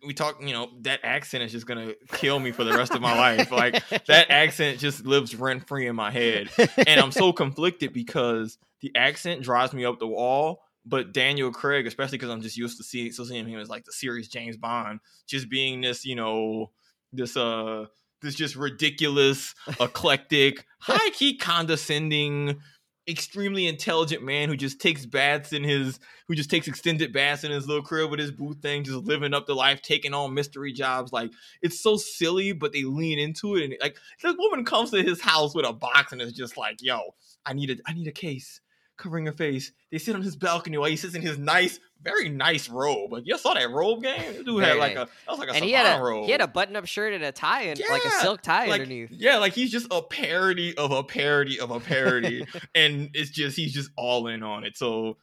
we 0.05 0.14
talk, 0.14 0.41
you 0.41 0.53
know, 0.53 0.71
that 0.83 1.00
accent 1.03 1.45
is 1.45 1.53
just 1.53 1.67
gonna 1.67 1.93
kill 2.12 2.38
me 2.38 2.53
for 2.53 2.64
the 2.64 2.73
rest 2.73 2.95
of 2.95 3.00
my 3.00 3.17
life. 3.17 3.50
Like 3.50 3.87
that 4.07 4.31
accent 4.31 4.79
just 4.79 5.05
lives 5.05 5.35
rent 5.35 5.67
free 5.67 5.87
in 5.87 5.97
my 5.97 6.11
head, 6.11 6.49
and 6.87 7.00
I'm 7.00 7.12
so 7.12 7.33
conflicted 7.33 7.93
because 7.93 8.59
the 8.81 8.93
accent 8.97 9.43
drives 9.43 9.73
me 9.73 9.85
up 9.85 9.99
the 9.99 10.07
wall. 10.07 10.62
But 10.87 11.12
Daniel 11.12 11.50
Craig, 11.50 11.87
especially 11.87 12.19
because 12.19 12.31
I'm 12.31 12.43
just 12.43 12.59
used 12.59 12.76
to 12.76 12.85
seeing, 12.85 13.11
so 13.11 13.25
seeing 13.25 13.49
him 13.49 13.59
as 13.59 13.71
like 13.71 13.87
the 13.87 13.93
serious 13.93 14.29
James 14.29 14.59
Bond, 14.59 15.00
just 15.26 15.49
being 15.49 15.81
this, 15.81 16.05
you 16.05 16.14
know, 16.14 16.73
this 17.11 17.38
uh, 17.38 17.87
this 18.25 18.35
just 18.35 18.57
ridiculous, 18.57 19.54
eclectic, 19.81 20.66
high 20.81 21.11
key 21.11 21.37
condescending 21.37 22.61
extremely 23.07 23.66
intelligent 23.66 24.23
man 24.23 24.49
who 24.49 24.57
just 24.57 24.81
takes 24.81 25.04
baths 25.04 25.52
in 25.52 25.62
his 25.62 26.00
who 26.26 26.35
just 26.35 26.50
takes 26.50 26.66
extended 26.66 27.12
baths 27.12 27.45
in 27.45 27.50
his 27.50 27.69
little 27.69 27.83
crib 27.83 28.11
with 28.11 28.19
his 28.19 28.31
booth 28.31 28.61
thing, 28.62 28.83
just 28.83 29.04
living 29.04 29.35
up 29.35 29.47
the 29.47 29.54
life, 29.54 29.83
taking 29.83 30.14
on 30.14 30.33
mystery 30.33 30.73
jobs. 30.73 31.12
Like 31.12 31.31
it's 31.62 31.81
so 31.81 31.97
silly, 31.97 32.52
but 32.52 32.73
they 32.73 32.85
lean 32.85 33.19
into 33.19 33.57
it. 33.57 33.64
And 33.64 33.76
like 33.81 33.99
this 34.23 34.35
woman 34.38 34.64
comes 34.64 34.90
to 34.90 35.02
his 35.02 35.21
house 35.21 35.54
with 35.54 35.66
a 35.66 35.73
box 35.73 36.12
and 36.12 36.23
is 36.23 36.33
just 36.33 36.57
like, 36.57 36.78
"Yo, 36.81 37.14
I 37.45 37.52
need 37.52 37.71
a 37.71 37.76
I 37.87 37.93
need 37.93 38.07
a 38.07 38.12
case." 38.12 38.61
Covering 38.97 39.27
her 39.27 39.33
face, 39.33 39.73
they 39.91 39.99
sit 39.99 40.15
on 40.15 40.23
his 40.23 40.37
balcony 40.37 40.79
while 40.79 40.89
he 40.89 40.97
sits 40.97 41.15
in 41.15 41.23
his 41.23 41.37
nice, 41.37 41.81
very 42.03 42.29
nice 42.29 42.69
robe. 42.69 43.13
Like 43.13 43.25
you 43.27 43.37
saw 43.37 43.55
that 43.55 43.71
robe 43.71 44.03
game? 44.03 44.45
Dude 44.45 44.61
Very 44.61 44.67
had 44.67 44.77
like 44.79 44.95
nice. 44.95 45.09
a 45.09 45.11
that 45.27 45.31
was 45.31 45.39
like 45.41 45.49
a 45.49 45.55
and 45.55 45.65
he 45.65 45.73
had 45.73 45.99
a 45.99 46.03
robe. 46.03 46.27
he 46.27 46.33
had 46.33 46.41
a 46.41 46.47
button 46.47 46.77
up 46.77 46.87
shirt 46.87 47.13
and 47.13 47.25
a 47.25 47.33
tie 47.33 47.63
and 47.63 47.81
like 47.91 48.05
a 48.05 48.11
silk 48.11 48.41
tie 48.43 48.67
like, 48.67 48.83
underneath. 48.83 49.11
Yeah, 49.11 49.39
like 49.39 49.52
he's 49.52 49.73
just 49.73 49.89
a 49.91 50.00
parody 50.00 50.76
of 50.76 50.93
a 50.93 51.02
parody 51.02 51.59
of 51.59 51.71
a 51.73 51.80
parody, 51.80 52.47
and 52.75 53.11
it's 53.15 53.30
just 53.30 53.57
he's 53.57 53.73
just 53.73 53.91
all 53.97 54.28
in 54.28 54.43
on 54.43 54.65
it. 54.65 54.76
So 54.76 55.17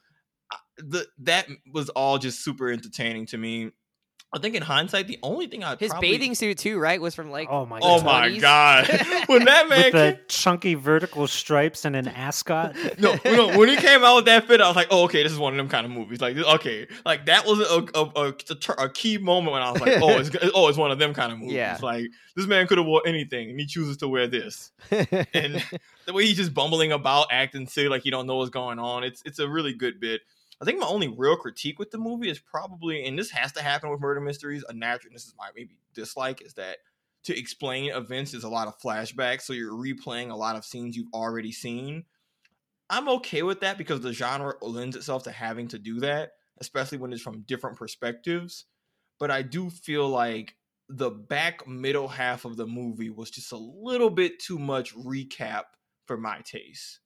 the 0.78 1.06
that 1.20 1.46
was 1.72 1.88
all 1.90 2.18
just 2.18 2.44
super 2.44 2.70
entertaining 2.70 3.26
to 3.26 3.38
me. 3.38 3.70
I 4.34 4.38
think 4.38 4.54
in 4.54 4.62
hindsight, 4.62 5.08
the 5.08 5.18
only 5.22 5.46
thing 5.46 5.62
I 5.62 5.76
His 5.76 5.90
probably, 5.90 6.10
bathing 6.12 6.34
suit 6.34 6.56
too, 6.56 6.78
right? 6.78 6.98
Was 7.00 7.14
from 7.14 7.30
like 7.30 7.48
Oh 7.50 7.66
my 7.66 7.80
Oh 7.82 8.00
god. 8.00 8.04
my 8.32 8.38
god, 8.38 8.86
when 9.28 9.44
that 9.44 9.68
man 9.68 9.84
With 9.84 9.92
the 9.92 10.20
chunky 10.28 10.72
vertical 10.74 11.26
stripes 11.26 11.84
and 11.84 11.94
an 11.94 12.08
ascot. 12.08 12.74
no, 12.98 13.14
no, 13.26 13.58
when 13.58 13.68
he 13.68 13.76
came 13.76 14.02
out 14.02 14.16
with 14.16 14.24
that 14.24 14.46
fit, 14.46 14.62
I 14.62 14.68
was 14.68 14.76
like, 14.76 14.86
oh, 14.90 15.04
okay, 15.04 15.22
this 15.22 15.32
is 15.32 15.38
one 15.38 15.52
of 15.52 15.58
them 15.58 15.68
kind 15.68 15.84
of 15.84 15.92
movies. 15.92 16.22
Like, 16.22 16.36
okay, 16.38 16.86
like 17.04 17.26
that 17.26 17.44
was 17.44 17.58
a 17.60 17.86
a, 17.94 18.28
a, 18.28 18.84
a 18.84 18.88
key 18.88 19.18
moment 19.18 19.52
when 19.52 19.62
I 19.62 19.70
was 19.70 19.80
like, 19.82 20.00
oh, 20.00 20.18
it's 20.18 20.30
oh, 20.54 20.68
it's 20.68 20.78
one 20.78 20.90
of 20.90 20.98
them 20.98 21.12
kind 21.12 21.30
of 21.32 21.38
movies. 21.38 21.54
Yeah. 21.54 21.78
Like 21.82 22.06
this 22.34 22.46
man 22.46 22.66
could 22.66 22.78
have 22.78 22.86
wore 22.86 23.02
anything, 23.06 23.50
and 23.50 23.60
he 23.60 23.66
chooses 23.66 23.98
to 23.98 24.08
wear 24.08 24.26
this. 24.26 24.70
and 24.90 25.62
the 26.06 26.12
way 26.14 26.24
he's 26.24 26.38
just 26.38 26.54
bumbling 26.54 26.90
about, 26.92 27.26
acting 27.30 27.66
silly, 27.66 27.88
like 27.88 28.06
you 28.06 28.10
don't 28.10 28.26
know 28.26 28.36
what's 28.36 28.48
going 28.50 28.78
on. 28.78 29.04
It's 29.04 29.22
it's 29.26 29.40
a 29.40 29.48
really 29.48 29.74
good 29.74 30.00
bit. 30.00 30.22
I 30.62 30.64
think 30.64 30.78
my 30.78 30.86
only 30.86 31.08
real 31.08 31.34
critique 31.34 31.80
with 31.80 31.90
the 31.90 31.98
movie 31.98 32.30
is 32.30 32.38
probably, 32.38 33.04
and 33.04 33.18
this 33.18 33.30
has 33.32 33.50
to 33.54 33.62
happen 33.62 33.90
with 33.90 34.00
murder 34.00 34.20
mysteries, 34.20 34.64
a 34.68 34.72
natural. 34.72 35.12
This 35.12 35.26
is 35.26 35.34
my 35.36 35.48
maybe 35.56 35.76
dislike 35.92 36.40
is 36.40 36.54
that 36.54 36.78
to 37.24 37.36
explain 37.36 37.90
events 37.90 38.32
is 38.32 38.44
a 38.44 38.48
lot 38.48 38.68
of 38.68 38.78
flashbacks, 38.78 39.42
so 39.42 39.52
you're 39.52 39.72
replaying 39.72 40.30
a 40.30 40.36
lot 40.36 40.54
of 40.54 40.64
scenes 40.64 40.96
you've 40.96 41.12
already 41.12 41.50
seen. 41.50 42.04
I'm 42.88 43.08
okay 43.08 43.42
with 43.42 43.60
that 43.60 43.76
because 43.76 44.02
the 44.02 44.12
genre 44.12 44.54
lends 44.62 44.94
itself 44.94 45.24
to 45.24 45.32
having 45.32 45.66
to 45.68 45.80
do 45.80 45.98
that, 46.00 46.32
especially 46.60 46.98
when 46.98 47.12
it's 47.12 47.22
from 47.22 47.42
different 47.42 47.76
perspectives. 47.76 48.66
But 49.18 49.32
I 49.32 49.42
do 49.42 49.68
feel 49.68 50.08
like 50.08 50.54
the 50.88 51.10
back 51.10 51.66
middle 51.66 52.08
half 52.08 52.44
of 52.44 52.56
the 52.56 52.66
movie 52.66 53.10
was 53.10 53.30
just 53.30 53.50
a 53.50 53.56
little 53.56 54.10
bit 54.10 54.38
too 54.38 54.60
much 54.60 54.94
recap 54.94 55.62
for 56.06 56.16
my 56.16 56.40
taste. 56.44 57.00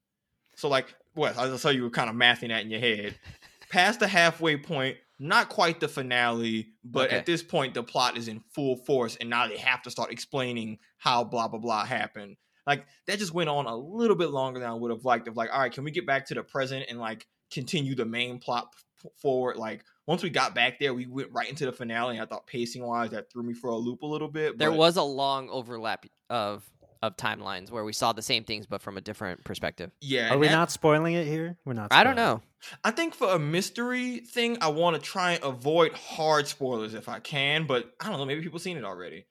So, 0.57 0.69
like, 0.69 0.95
Wes, 1.15 1.37
I 1.39 1.55
saw 1.57 1.69
you 1.71 1.85
were 1.85 1.91
kind 1.91 2.11
of 2.11 2.17
mathing 2.17 2.49
that 2.49 2.63
in 2.65 2.71
your 2.71 2.81
head. 2.81 3.15
Past 3.71 4.01
the 4.01 4.07
halfway 4.09 4.57
point, 4.57 4.97
not 5.19 5.49
quite 5.49 5.81
the 5.81 5.89
finale, 5.89 6.69
but 6.85 7.09
Okay. 7.09 7.17
at 7.17 7.27
this 7.27 7.43
point, 7.43 7.75
the 7.75 7.83
plot 7.83 8.17
is 8.17 8.29
in 8.29 8.41
full 8.55 8.77
force, 8.77 9.17
and 9.17 9.29
now 9.31 9.47
they 9.49 9.57
have 9.59 9.83
to 9.83 9.91
start 9.91 10.13
explaining 10.13 10.79
how 10.99 11.25
blah 11.25 11.49
blah 11.49 11.59
blah 11.59 11.85
happened. 11.85 12.37
Like 12.67 12.87
that 13.07 13.19
just 13.19 13.33
went 13.35 13.49
on 13.49 13.67
a 13.67 13.77
little 13.77 14.17
bit 14.17 14.31
longer 14.31 14.61
than 14.61 14.69
I 14.69 14.75
would 14.75 14.91
have 14.91 15.05
liked. 15.05 15.27
Of 15.29 15.37
like, 15.37 15.51
all 15.53 15.61
right, 15.61 15.73
can 15.73 15.85
we 15.85 15.91
get 15.91 16.07
back 16.07 16.27
to 16.27 16.35
the 16.35 16.43
present 16.43 16.87
and 16.89 16.99
like 16.99 17.27
continue 17.51 17.95
the 17.95 18.05
main 18.05 18.39
plot 18.39 18.73
p- 19.03 19.09
forward? 19.21 19.57
Like 19.57 19.85
once 20.07 20.23
we 20.23 20.31
got 20.31 20.55
back 20.55 20.79
there, 20.79 20.93
we 20.95 21.07
went 21.07 21.31
right 21.33 21.49
into 21.49 21.67
the 21.67 21.73
finale. 21.73 22.17
And 22.17 22.23
I 22.23 22.27
thought 22.27 22.47
pacing 22.47 22.85
wise, 22.85 23.11
that 23.11 23.31
threw 23.33 23.43
me 23.43 23.55
for 23.55 23.71
a 23.71 23.77
loop 23.77 24.03
a 24.03 24.07
little 24.07 24.29
bit. 24.29 24.59
there 24.59 24.73
was 24.73 24.97
a 24.97 25.03
long 25.03 25.49
overlap 25.49 26.07
of 26.31 26.65
of 27.07 27.17
timelines 27.17 27.71
where 27.71 27.85
we 27.85 27.93
saw 27.93 28.13
the 28.13 28.23
same 28.23 28.45
things 28.45 28.67
but 28.67 28.83
from 28.83 28.97
a 28.97 29.01
different 29.01 29.43
perspective. 29.45 29.91
yeah. 30.01 30.33
Are 30.35 30.39
we 30.39 30.49
that- 30.49 30.53
not 30.55 30.71
spoiling 30.71 31.15
it 31.15 31.27
here? 31.27 31.57
We're 31.65 31.73
not. 31.75 31.93
I 31.93 32.05
don't 32.05 32.15
spoiling 32.15 32.37
know. 32.39 32.43
I 32.85 32.91
think 32.91 33.15
for 33.15 33.29
a 33.33 33.39
mystery 33.39 34.19
thing, 34.21 34.59
I 34.61 34.69
want 34.69 34.97
to 34.97 35.03
try 35.03 35.33
and 35.33 35.45
avoid 35.45 35.93
hard 35.93 36.49
spoilers 36.49 36.95
if 36.95 37.09
I 37.09 37.21
can, 37.21 37.67
but 37.67 37.91
I 38.01 38.09
don't 38.09 38.19
know. 38.19 38.25
Maybe 38.27 38.43
people 38.43 38.59
seen 38.59 38.77
it 38.77 38.85
already. 38.85 39.27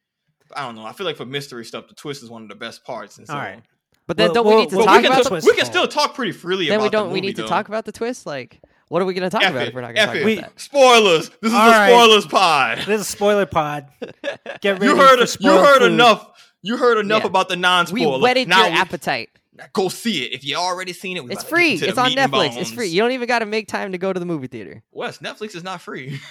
I 0.56 0.66
don't 0.66 0.76
know. 0.76 0.86
I 0.86 0.94
feel 0.94 1.06
like 1.06 1.18
for 1.18 1.26
mystery 1.26 1.66
stuff, 1.66 1.88
the 1.88 1.96
twist 1.96 2.24
is 2.24 2.30
one 2.30 2.44
of 2.44 2.50
the 2.50 2.56
best 2.56 2.86
parts. 2.86 3.18
And 3.18 3.28
so, 3.28 3.34
All 3.34 3.40
right. 3.40 3.62
But 4.08 4.18
then 4.18 4.28
Well, 4.28 4.44
don't 4.44 4.48
we 4.48 4.56
need 4.62 4.70
to 4.70 4.78
well, 4.78 4.86
talk 4.86 5.02
we 5.02 5.08
about 5.08 5.24
the 5.24 5.30
twist 5.30 5.48
we 5.48 5.56
can 5.56 5.66
still 5.66 5.88
talk 5.88 6.14
pretty 6.14 6.32
freely 6.32 6.68
then 6.68 6.76
about 6.76 6.84
we 6.84 6.90
don't 6.92 7.08
the 7.08 7.14
we 7.14 7.20
movie, 7.22 7.28
need 7.30 7.36
to 7.38 7.42
though. 7.42 7.48
talk 7.48 7.68
about 7.68 7.86
the 7.86 7.92
twist 7.92 8.28
like 8.28 8.62
what 8.88 9.02
are 9.02 9.06
we 9.06 9.16
going 9.16 9.24
to 9.28 9.32
talk 9.32 9.42
F 9.44 9.50
about 9.50 9.64
it, 9.64 9.70
if 9.70 9.74
we're 9.74 9.82
not 9.82 9.96
going 9.96 10.08
to 10.08 10.14
talk 10.14 10.16
it. 10.16 10.38
about 10.38 10.54
We- 10.54 10.60
Spoilers. 10.62 11.30
This 11.42 11.50
is 11.52 11.54
All 11.58 11.66
the 11.66 11.72
right. 11.72 11.90
spoilers 11.90 12.26
pod. 12.28 12.78
This 12.78 12.88
is 12.88 13.02
a 13.02 13.04
spoiler 13.12 13.48
pod. 13.48 13.88
Get 14.62 14.74
ready. 14.74 14.86
You 14.86 14.96
heard 14.96 15.28
for 15.28 15.38
you 15.42 15.50
heard 15.50 15.80
food. 15.80 15.92
enough. 15.94 16.45
You 16.66 16.78
heard 16.78 16.98
enough 16.98 17.22
Yeah. 17.24 17.28
about 17.28 17.48
the 17.50 17.56
non-spoiler. 17.56 18.20
whetted 18.22 18.48
now 18.48 18.64
your 18.64 18.72
we- 18.72 18.78
appetite. 18.78 19.30
Go 19.72 19.88
see 19.88 20.26
it. 20.26 20.34
If 20.34 20.44
you 20.44 20.58
already 20.58 20.92
seen 20.92 21.16
it, 21.16 21.24
we 21.24 21.32
It's 21.32 21.42
about 21.44 21.50
to 21.50 21.56
free. 21.56 21.74
It's 21.76 21.98
on 21.98 22.10
meat 22.10 22.18
and 22.18 22.30
Netflix. 22.34 22.58
It's 22.58 22.72
free. 22.72 22.88
You 22.88 23.02
don't 23.02 23.14
even 23.14 23.26
got 23.26 23.40
to 23.40 23.46
make 23.46 23.70
time 23.70 23.94
to 23.94 23.98
go 23.98 24.12
to 24.12 24.20
the 24.20 24.26
movie 24.26 24.48
theater. 24.48 24.84
Wes, 24.92 25.20
Netflix 25.20 25.56
is 25.56 25.64
not 25.64 25.80
free. 25.82 26.20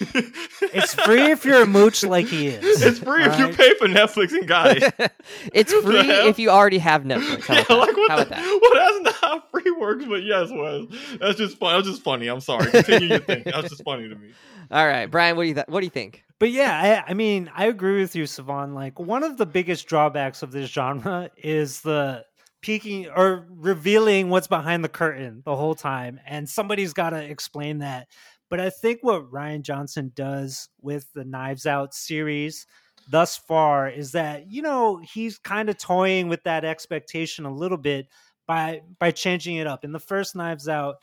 It's 0.00 0.94
free 0.94 1.30
if 1.32 1.44
you're 1.44 1.62
a 1.62 1.66
mooch 1.66 2.04
like 2.04 2.26
he 2.26 2.48
is. 2.48 2.82
It's 2.86 2.98
free 2.98 3.24
if 3.24 3.38
you 3.38 3.48
pay 3.48 3.74
for 3.74 3.88
Netflix 3.88 4.32
and 4.32 4.46
got 4.46 4.76
it. 4.76 4.94
it's 5.52 5.72
free 5.72 5.98
if 6.28 6.38
you 6.38 6.50
already 6.50 6.78
have 6.78 7.02
Netflix. 7.04 7.46
How 7.46 7.54
Yeah, 7.54 7.60
about 7.62 7.68
that? 7.68 7.78
like 7.78 7.96
what 7.96 8.10
How 8.10 8.16
the, 8.18 8.26
about 8.26 8.36
that? 8.36 8.58
Well, 8.62 8.74
that's 8.74 9.00
not 9.02 9.14
how 9.14 9.42
free 9.50 9.70
works, 9.72 10.04
but 10.08 10.22
yes, 10.22 10.48
Wes. 10.52 10.84
That's 11.18 11.38
just 11.38 11.58
fun. 11.58 11.74
That's 11.76 11.88
just 11.88 12.02
funny. 12.02 12.28
I'm 12.28 12.40
sorry. 12.40 12.70
Continue 12.70 13.08
your 13.08 13.18
thing. 13.20 13.42
That's 13.44 13.70
just 13.70 13.82
funny 13.82 14.08
to 14.08 14.14
me. 14.14 14.30
All 14.70 14.86
right, 14.86 15.06
Brian, 15.06 15.36
what 15.36 15.44
do 15.44 15.48
you 15.48 15.54
th- 15.54 15.66
what 15.68 15.80
do 15.80 15.86
you 15.86 15.90
think? 15.90 16.22
But 16.38 16.50
yeah, 16.50 17.02
I, 17.06 17.10
I 17.10 17.14
mean, 17.14 17.50
I 17.54 17.66
agree 17.66 18.00
with 18.00 18.14
you, 18.14 18.26
Savon. 18.26 18.74
Like 18.74 18.98
one 18.98 19.24
of 19.24 19.36
the 19.36 19.46
biggest 19.46 19.86
drawbacks 19.86 20.42
of 20.42 20.52
this 20.52 20.70
genre 20.70 21.30
is 21.36 21.80
the 21.80 22.24
peeking 22.62 23.08
or 23.08 23.46
revealing 23.50 24.30
what's 24.30 24.46
behind 24.46 24.84
the 24.84 24.88
curtain 24.88 25.42
the 25.44 25.56
whole 25.56 25.74
time, 25.74 26.20
and 26.26 26.48
somebody's 26.48 26.92
got 26.92 27.10
to 27.10 27.22
explain 27.22 27.78
that. 27.78 28.08
But 28.50 28.60
I 28.60 28.70
think 28.70 29.00
what 29.02 29.30
Rian 29.30 29.62
Johnson 29.62 30.12
does 30.14 30.68
with 30.80 31.12
the 31.12 31.24
Knives 31.24 31.66
Out 31.66 31.92
series 31.92 32.66
thus 33.10 33.36
far 33.36 33.88
is 33.88 34.12
that 34.12 34.50
you 34.50 34.62
know 34.62 34.98
he's 34.98 35.38
kind 35.38 35.68
of 35.68 35.78
toying 35.78 36.28
with 36.28 36.44
that 36.44 36.64
expectation 36.64 37.46
a 37.46 37.52
little 37.54 37.78
bit 37.78 38.06
by 38.46 38.82
by 39.00 39.10
changing 39.10 39.56
it 39.56 39.66
up. 39.66 39.84
In 39.84 39.92
the 39.92 39.98
first 39.98 40.36
Knives 40.36 40.68
Out, 40.68 40.96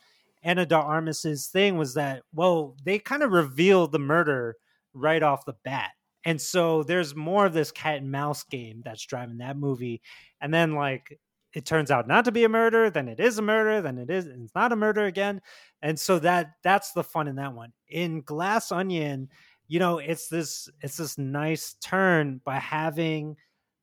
Ana 0.44 0.66
de 0.66 0.76
Armas's 0.76 1.48
thing 1.48 1.78
was 1.78 1.96
that 1.96 2.24
well, 2.34 2.76
they 2.84 3.00
kind 3.00 3.22
of 3.22 3.32
revealed 3.32 3.92
the 3.92 4.00
murder 4.00 4.56
right 4.96 5.22
off 5.22 5.46
the 5.46 5.56
bat. 5.64 5.92
And 6.26 6.42
so 6.42 6.82
there's 6.82 7.16
more 7.16 7.46
of 7.46 7.54
this 7.54 7.72
cat 7.72 7.98
and 7.98 8.12
mouse 8.12 8.44
game 8.44 8.82
that's 8.84 9.06
driving 9.06 9.38
that 9.38 9.58
movie. 9.58 10.02
And 10.42 10.54
then 10.54 10.74
like 10.74 11.20
it 11.54 11.66
turns 11.66 11.92
out 11.92 12.08
not 12.08 12.26
to 12.26 12.32
be 12.32 12.44
a 12.44 12.50
murder, 12.50 12.90
then 12.90 13.08
it 13.08 13.20
is 13.20 13.38
a 13.38 13.44
murder, 13.44 13.82
then 13.82 13.98
it 13.98 14.10
is 14.10 14.26
it's 14.26 14.56
not 14.56 14.72
a 14.72 14.76
murder 14.76 15.06
again. 15.06 15.42
And 15.82 16.00
so 16.00 16.20
that 16.20 16.54
that's 16.64 16.92
the 16.94 17.04
fun 17.04 17.28
in 17.28 17.36
that 17.36 17.54
one. 17.54 17.72
In 17.88 18.22
Glass 18.22 18.72
Onion, 18.72 19.30
you 19.68 19.80
know, 19.80 20.00
it's 20.00 20.28
this 20.28 20.68
it's 20.82 20.98
this 20.98 21.18
nice 21.18 21.76
turn 21.82 22.42
by 22.44 22.58
having 22.58 23.38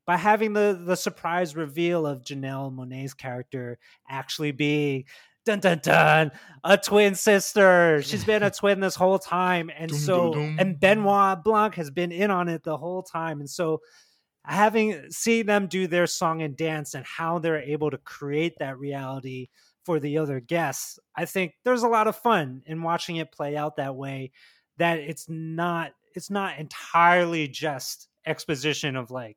by 0.05 0.17
having 0.17 0.53
the 0.53 0.83
the 0.85 0.97
surprise 0.97 1.55
reveal 1.55 2.07
of 2.07 2.23
Janelle 2.23 2.75
Monae's 2.75 3.15
character 3.15 3.79
actually 4.09 4.53
be 4.53 5.07
dun 5.45 5.61
dun 5.61 5.81
dun 5.83 6.33
a 6.65 6.79
twin 6.79 7.15
sister. 7.15 8.03
She's 8.03 8.25
been 8.25 8.43
a 8.43 8.51
twin 8.59 8.81
this 8.81 8.95
whole 8.95 9.19
time, 9.19 9.71
and 9.77 9.95
so 9.95 10.35
and 10.35 10.79
Benoit 10.79 11.43
Blanc 11.43 11.75
has 11.75 11.91
been 11.91 12.13
in 12.13 12.31
on 12.31 12.49
it 12.49 12.63
the 12.63 12.77
whole 12.77 13.03
time, 13.03 13.41
and 13.41 13.51
so 13.51 13.81
having 14.45 15.11
see 15.11 15.43
them 15.43 15.67
do 15.67 15.87
their 15.87 16.07
song 16.07 16.43
and 16.43 16.57
dance 16.57 16.95
and 16.95 17.07
how 17.07 17.39
they're 17.39 17.63
able 17.63 17.91
to 17.91 17.99
create 17.99 18.55
that 18.59 18.79
reality 18.79 19.49
for 19.85 20.01
the 20.01 20.19
other 20.19 20.41
guests, 20.41 20.99
I 21.17 21.25
think 21.25 21.55
there's 21.65 21.83
a 21.83 21.89
lot 21.89 22.09
of 22.09 22.17
fun 22.17 22.63
in 22.67 22.83
watching 22.83 23.17
it 23.17 23.33
play 23.33 23.57
out 23.57 23.77
that 23.77 23.97
way. 23.97 24.33
That 24.79 24.99
it's 24.99 25.27
not 25.29 25.93
it's 26.15 26.31
not 26.31 26.59
entirely 26.59 27.49
just 27.49 28.09
exposition 28.27 28.97
of 28.97 29.11
like 29.11 29.37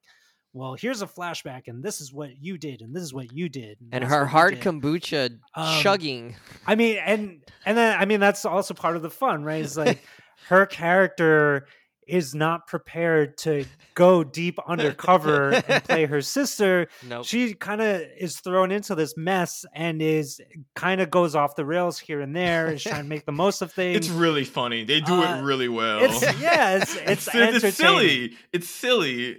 well, 0.55 0.73
here's 0.75 1.01
a 1.01 1.05
flashback, 1.07 1.63
and 1.67 1.83
this 1.83 1.99
is 1.99 2.13
what 2.13 2.29
you 2.41 2.57
did, 2.57 2.81
and 2.81 2.95
this 2.95 3.03
is 3.03 3.13
what 3.13 3.33
you 3.33 3.49
did, 3.49 3.77
and 3.91 4.01
that's 4.03 4.11
her 4.13 4.25
hard 4.25 4.61
kombucha 4.61 5.37
Um, 5.53 5.81
chugging. 5.81 6.35
I 6.65 6.75
mean, 6.75 6.97
and 7.05 7.41
and 7.65 7.77
then 7.77 7.99
I 7.99 8.05
mean 8.05 8.21
that's 8.21 8.45
also 8.45 8.73
part 8.73 8.95
of 8.95 9.01
the 9.01 9.09
fun, 9.09 9.43
right? 9.43 9.61
It's 9.63 9.75
like 9.75 10.01
her 10.47 10.65
character 10.65 11.67
is 12.07 12.35
not 12.35 12.67
prepared 12.67 13.35
to 13.35 13.65
go 13.95 14.23
deep 14.23 14.59
undercover 14.67 15.53
and 15.67 15.83
play 15.83 16.05
her 16.05 16.21
sister. 16.37 16.87
Nope. 17.09 17.25
She 17.25 17.55
kind 17.55 17.81
of 17.81 17.99
is 18.19 18.39
thrown 18.41 18.71
into 18.71 18.93
this 18.93 19.17
mess 19.17 19.65
and 19.73 19.99
is 20.03 20.39
kind 20.75 21.01
of 21.01 21.09
goes 21.09 21.33
off 21.35 21.55
the 21.55 21.65
rails 21.65 21.97
here 21.97 22.21
and 22.21 22.35
there, 22.35 22.71
is 22.73 22.83
trying 22.83 23.01
to 23.01 23.09
make 23.09 23.25
the 23.25 23.31
most 23.31 23.63
of 23.63 23.71
things. 23.79 23.97
It's 23.97 24.09
really 24.09 24.43
funny. 24.45 24.83
They 24.83 25.01
do 25.01 25.15
Uh, 25.15 25.39
it 25.39 25.41
really 25.43 25.67
well. 25.67 26.03
It's 26.03 26.21
yeah, 26.39 26.77
it's 26.77 26.95
it's, 26.95 27.27
it's, 27.27 27.35
entertaining. 27.35 27.71
silly. 27.71 28.37
It's 28.53 28.69
silly, 28.69 29.37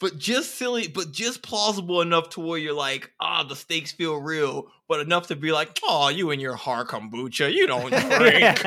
but 0.00 0.16
just 0.18 0.54
silly, 0.56 0.86
but 0.88 1.10
just 1.12 1.42
plausible 1.42 2.00
enough 2.00 2.30
to 2.30 2.40
where 2.40 2.58
you're 2.58 2.72
like, 2.72 3.10
ah, 3.20 3.42
the 3.42 3.56
stakes 3.56 3.90
feel 3.92 4.16
real, 4.16 4.70
but 4.88 5.00
enough 5.00 5.26
to 5.28 5.36
be 5.36 5.50
like, 5.52 5.76
oh, 5.82 6.08
you 6.08 6.30
and 6.30 6.40
your 6.40 6.54
hard 6.54 6.86
kombucha, 6.88 7.52
you 7.52 7.66
don't 7.66 7.90
drink. 8.18 8.58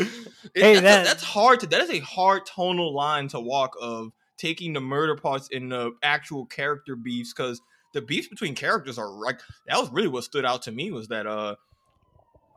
Hey, 0.54 0.74
that's, 0.74 0.78
a- 0.78 0.80
that- 0.82 1.04
that's 1.04 1.22
hard 1.22 1.60
to. 1.60 1.66
That 1.66 1.82
is 1.82 1.90
a 1.90 1.98
hard 2.00 2.46
tonal 2.46 2.94
line 2.94 3.28
to 3.28 3.40
walk 3.40 3.74
of 3.80 4.12
taking 4.38 4.72
the 4.72 4.80
murder 4.80 5.16
parts 5.16 5.48
in 5.48 5.68
the 5.68 5.92
actual 6.02 6.46
character 6.46 6.96
beefs 6.96 7.32
because 7.32 7.60
the 7.92 8.00
beefs 8.02 8.28
between 8.28 8.54
characters 8.54 8.98
are 8.98 9.08
like 9.10 9.40
that 9.66 9.78
was 9.80 9.90
really 9.90 10.08
what 10.08 10.24
stood 10.24 10.44
out 10.44 10.62
to 10.62 10.72
me 10.72 10.90
was 10.90 11.08
that 11.08 11.26
uh 11.26 11.56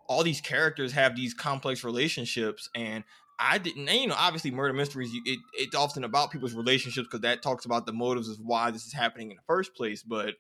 all 0.08 0.24
these 0.24 0.42
characters 0.42 0.92
have 0.92 1.16
these 1.16 1.34
complex 1.34 1.84
relationships 1.84 2.70
and 2.76 3.04
I 3.40 3.58
didn't, 3.58 3.88
and, 3.88 4.00
you 4.02 4.08
know, 4.08 4.16
obviously 4.18 4.52
murder 4.52 4.74
mysteries, 4.74 5.14
you- 5.14 5.24
it, 5.26 5.40
it's 5.54 5.76
often 5.76 6.04
about 6.04 6.32
people's 6.32 6.54
relationships 6.54 7.08
because 7.08 7.22
that 7.22 7.42
talks 7.42 7.66
about 7.66 7.86
the 7.86 7.94
motives 7.94 8.30
of 8.30 8.40
why 8.40 8.72
this 8.72 8.86
is 8.86 8.94
happening 8.94 9.32
in 9.32 9.38
the 9.38 9.44
first 9.44 9.74
place. 9.76 10.04
But 10.04 10.36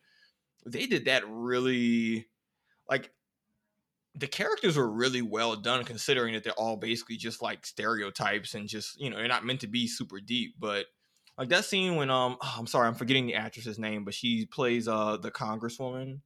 they 0.66 0.88
did 0.88 1.06
that 1.06 1.24
really, 1.28 2.28
like, 2.90 3.12
the 4.16 4.28
characters 4.28 4.76
were 4.76 4.90
really 4.90 5.22
well 5.22 5.56
done 5.56 5.84
considering 5.86 6.34
that 6.34 6.44
they're 6.44 6.54
all 6.54 6.78
basically 6.78 7.16
just 7.16 7.42
like 7.42 7.66
stereotypes 7.66 8.54
and 8.56 8.68
just, 8.68 9.00
you 9.00 9.10
know, 9.10 9.18
they're 9.18 9.28
not 9.28 9.46
meant 9.46 9.62
to 9.62 9.68
be 9.68 9.88
super 9.88 10.20
deep. 10.20 10.56
But 10.60 10.88
like 11.38 11.50
that 11.50 11.66
scene 11.66 11.96
when, 11.96 12.10
um, 12.10 12.38
oh, 12.42 12.56
I'm 12.60 12.68
sorry, 12.68 12.88
I'm 12.88 12.96
forgetting 12.96 13.28
the 13.28 13.36
actress's 13.36 13.80
name, 13.80 14.04
but 14.06 14.14
she 14.14 14.46
plays, 14.46 14.88
uh, 14.88 15.18
the 15.18 15.32
congresswoman. 15.32 16.22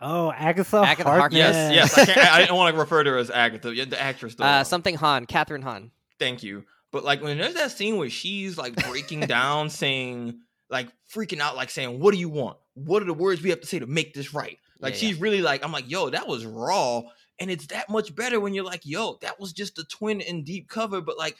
Oh, 0.00 0.32
Agatha, 0.32 0.78
Agatha 0.78 1.08
Harkness. 1.08 1.56
Harkness. 1.56 1.74
Yes, 1.74 1.96
yes. 1.96 1.98
I, 1.98 2.12
can't, 2.12 2.32
I 2.34 2.40
didn't 2.40 2.56
want 2.56 2.74
to 2.74 2.80
refer 2.80 3.04
to 3.04 3.10
her 3.10 3.18
as 3.18 3.30
Agatha, 3.30 3.74
yeah, 3.74 3.84
the 3.84 4.00
actress. 4.00 4.34
though. 4.34 4.44
Uh, 4.44 4.64
something 4.64 4.96
Hahn, 4.96 5.26
Kathryn 5.26 5.62
Hahn. 5.62 5.90
Thank 6.18 6.42
you. 6.42 6.64
But 6.92 7.04
like 7.04 7.22
when 7.22 7.38
there's 7.38 7.54
that 7.54 7.72
scene 7.72 7.96
where 7.96 8.10
she's 8.10 8.56
like 8.56 8.76
breaking 8.88 9.20
down, 9.26 9.70
saying 9.70 10.38
like 10.70 10.88
freaking 11.12 11.40
out, 11.40 11.56
like 11.56 11.70
saying, 11.70 11.98
"What 11.98 12.12
do 12.12 12.18
you 12.20 12.28
want? 12.28 12.56
What 12.74 13.02
are 13.02 13.06
the 13.06 13.14
words 13.14 13.42
we 13.42 13.50
have 13.50 13.60
to 13.60 13.66
say 13.66 13.78
to 13.80 13.86
make 13.86 14.14
this 14.14 14.32
right?" 14.32 14.58
Like 14.80 14.94
Yeah, 14.94 15.00
she's 15.00 15.20
really 15.20 15.42
like, 15.42 15.64
I'm 15.64 15.72
like, 15.72 15.90
"Yo, 15.90 16.10
that 16.10 16.28
was 16.28 16.44
raw," 16.44 17.02
and 17.38 17.50
it's 17.50 17.66
that 17.68 17.88
much 17.88 18.14
better 18.14 18.38
when 18.38 18.54
you're 18.54 18.64
like, 18.64 18.82
"Yo, 18.84 19.18
that 19.22 19.40
was 19.40 19.52
just 19.52 19.78
a 19.78 19.84
twin 19.84 20.20
in 20.20 20.44
deep 20.44 20.68
cover." 20.68 21.00
But 21.00 21.18
like, 21.18 21.36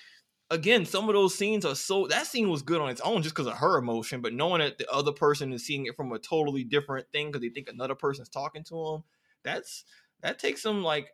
again, 0.50 0.84
some 0.86 1.08
of 1.08 1.14
those 1.14 1.34
scenes 1.34 1.64
are 1.64 1.74
so 1.74 2.06
that 2.08 2.26
scene 2.26 2.48
was 2.48 2.62
good 2.62 2.80
on 2.80 2.90
its 2.90 3.00
own 3.00 3.22
just 3.22 3.34
because 3.34 3.46
of 3.46 3.54
her 3.58 3.78
emotion, 3.78 4.20
but 4.20 4.32
knowing 4.32 4.60
that 4.60 4.78
the 4.78 4.90
other 4.90 5.12
person 5.12 5.52
is 5.52 5.66
seeing 5.66 5.86
it 5.86 5.96
from 5.96 6.12
a 6.12 6.18
totally 6.18 6.64
different 6.64 7.06
thing 7.12 7.28
because 7.28 7.42
they 7.42 7.48
think 7.48 7.68
another 7.68 7.94
person's 7.94 8.28
talking 8.28 8.64
to 8.64 8.74
them, 8.74 9.04
that's 9.42 9.84
that 10.22 10.38
takes 10.38 10.62
some 10.62 10.82
like 10.82 11.08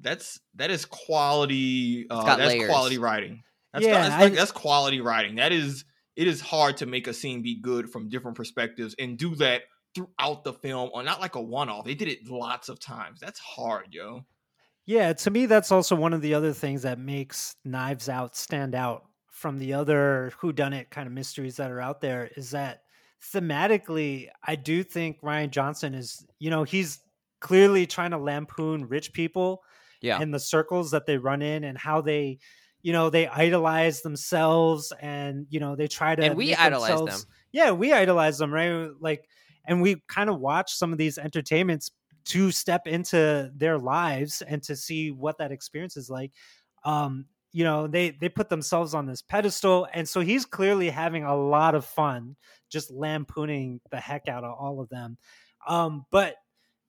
that's 0.00 0.40
that 0.54 0.70
is 0.70 0.84
quality 0.84 2.06
uh 2.10 2.24
got 2.24 2.38
that's 2.38 2.54
layers. 2.54 2.68
quality 2.68 2.98
writing. 2.98 3.42
That's, 3.72 3.84
Yeah, 3.84 4.08
that's, 4.08 4.20
like, 4.22 4.32
I- 4.32 4.36
that's 4.36 4.52
quality 4.52 5.00
writing. 5.00 5.36
That 5.36 5.52
is 5.52 5.84
it 6.16 6.28
is 6.28 6.40
hard 6.40 6.76
to 6.78 6.86
make 6.86 7.06
a 7.06 7.12
scene 7.12 7.42
be 7.42 7.60
good 7.60 7.90
from 7.90 8.08
different 8.08 8.36
perspectives 8.36 8.94
and 8.98 9.18
do 9.18 9.34
that 9.36 9.62
throughout 9.94 10.44
the 10.44 10.52
film 10.52 10.90
or 10.92 11.02
not 11.02 11.20
like 11.20 11.34
a 11.34 11.40
one 11.40 11.68
off. 11.68 11.84
They 11.84 11.94
did 11.94 12.08
it 12.08 12.28
lots 12.28 12.68
of 12.68 12.80
times. 12.80 13.20
That's 13.20 13.38
hard, 13.38 13.88
yo. 13.90 14.24
Yeah, 14.86 15.12
to 15.14 15.30
me, 15.30 15.46
that's 15.46 15.72
also 15.72 15.96
one 15.96 16.12
of 16.12 16.20
the 16.20 16.34
other 16.34 16.52
things 16.52 16.82
that 16.82 16.98
makes 16.98 17.56
Knives 17.64 18.08
Out 18.08 18.36
stand 18.36 18.74
out 18.74 19.04
from 19.30 19.58
the 19.58 19.72
other 19.74 20.32
whodunit 20.40 20.90
kind 20.90 21.06
of 21.06 21.12
mysteries 21.12 21.56
that 21.56 21.70
are 21.70 21.80
out 21.80 22.00
there 22.00 22.30
is 22.36 22.50
that 22.50 22.82
thematically, 23.32 24.28
I 24.42 24.56
do 24.56 24.82
think 24.82 25.20
Rian 25.22 25.50
Johnson 25.50 25.94
is, 25.94 26.24
you 26.38 26.50
know, 26.50 26.64
he's 26.64 27.00
clearly 27.40 27.86
trying 27.86 28.10
to 28.12 28.18
lampoon 28.18 28.86
rich 28.88 29.12
people 29.12 29.62
Yeah. 30.00 30.20
and 30.20 30.32
the 30.32 30.38
circles 30.40 30.90
that 30.92 31.06
they 31.06 31.18
run 31.18 31.42
in 31.42 31.64
and 31.64 31.76
how 31.76 32.00
they, 32.00 32.38
you 32.82 32.92
know, 32.92 33.10
they 33.10 33.26
idolize 33.26 34.02
themselves 34.02 34.92
and, 35.00 35.46
you 35.50 35.60
know, 35.60 35.76
they 35.76 35.88
try 35.88 36.14
to. 36.14 36.22
and 36.22 36.36
we 36.36 36.54
idolize 36.54 37.00
them. 37.04 37.20
yeah, 37.52 37.70
we 37.72 37.92
idolize 37.92 38.38
them, 38.38 38.52
right? 38.52 38.88
Like, 39.00 39.26
and 39.66 39.80
we 39.82 40.02
kind 40.08 40.28
of 40.30 40.38
watch 40.40 40.72
some 40.74 40.92
of 40.92 40.98
these 40.98 41.16
entertainments 41.18 41.90
to 42.26 42.50
step 42.50 42.86
into 42.86 43.50
their 43.54 43.78
lives 43.78 44.42
and 44.42 44.62
to 44.62 44.76
see 44.76 45.10
what 45.10 45.38
that 45.38 45.52
experience 45.52 45.96
is 45.96 46.10
like. 46.10 46.32
Um, 46.84 47.26
you 47.52 47.64
know, 47.64 47.86
they 47.86 48.10
they 48.10 48.28
put 48.28 48.48
themselves 48.48 48.94
on 48.94 49.06
this 49.06 49.22
pedestal, 49.22 49.86
and 49.94 50.08
so 50.08 50.20
he's 50.20 50.44
clearly 50.44 50.90
having 50.90 51.24
a 51.24 51.36
lot 51.36 51.74
of 51.74 51.84
fun 51.84 52.36
just 52.68 52.90
lampooning 52.90 53.80
the 53.90 54.00
heck 54.00 54.28
out 54.28 54.42
of 54.42 54.56
all 54.58 54.80
of 54.80 54.88
them. 54.88 55.16
Um, 55.68 56.04
but 56.10 56.34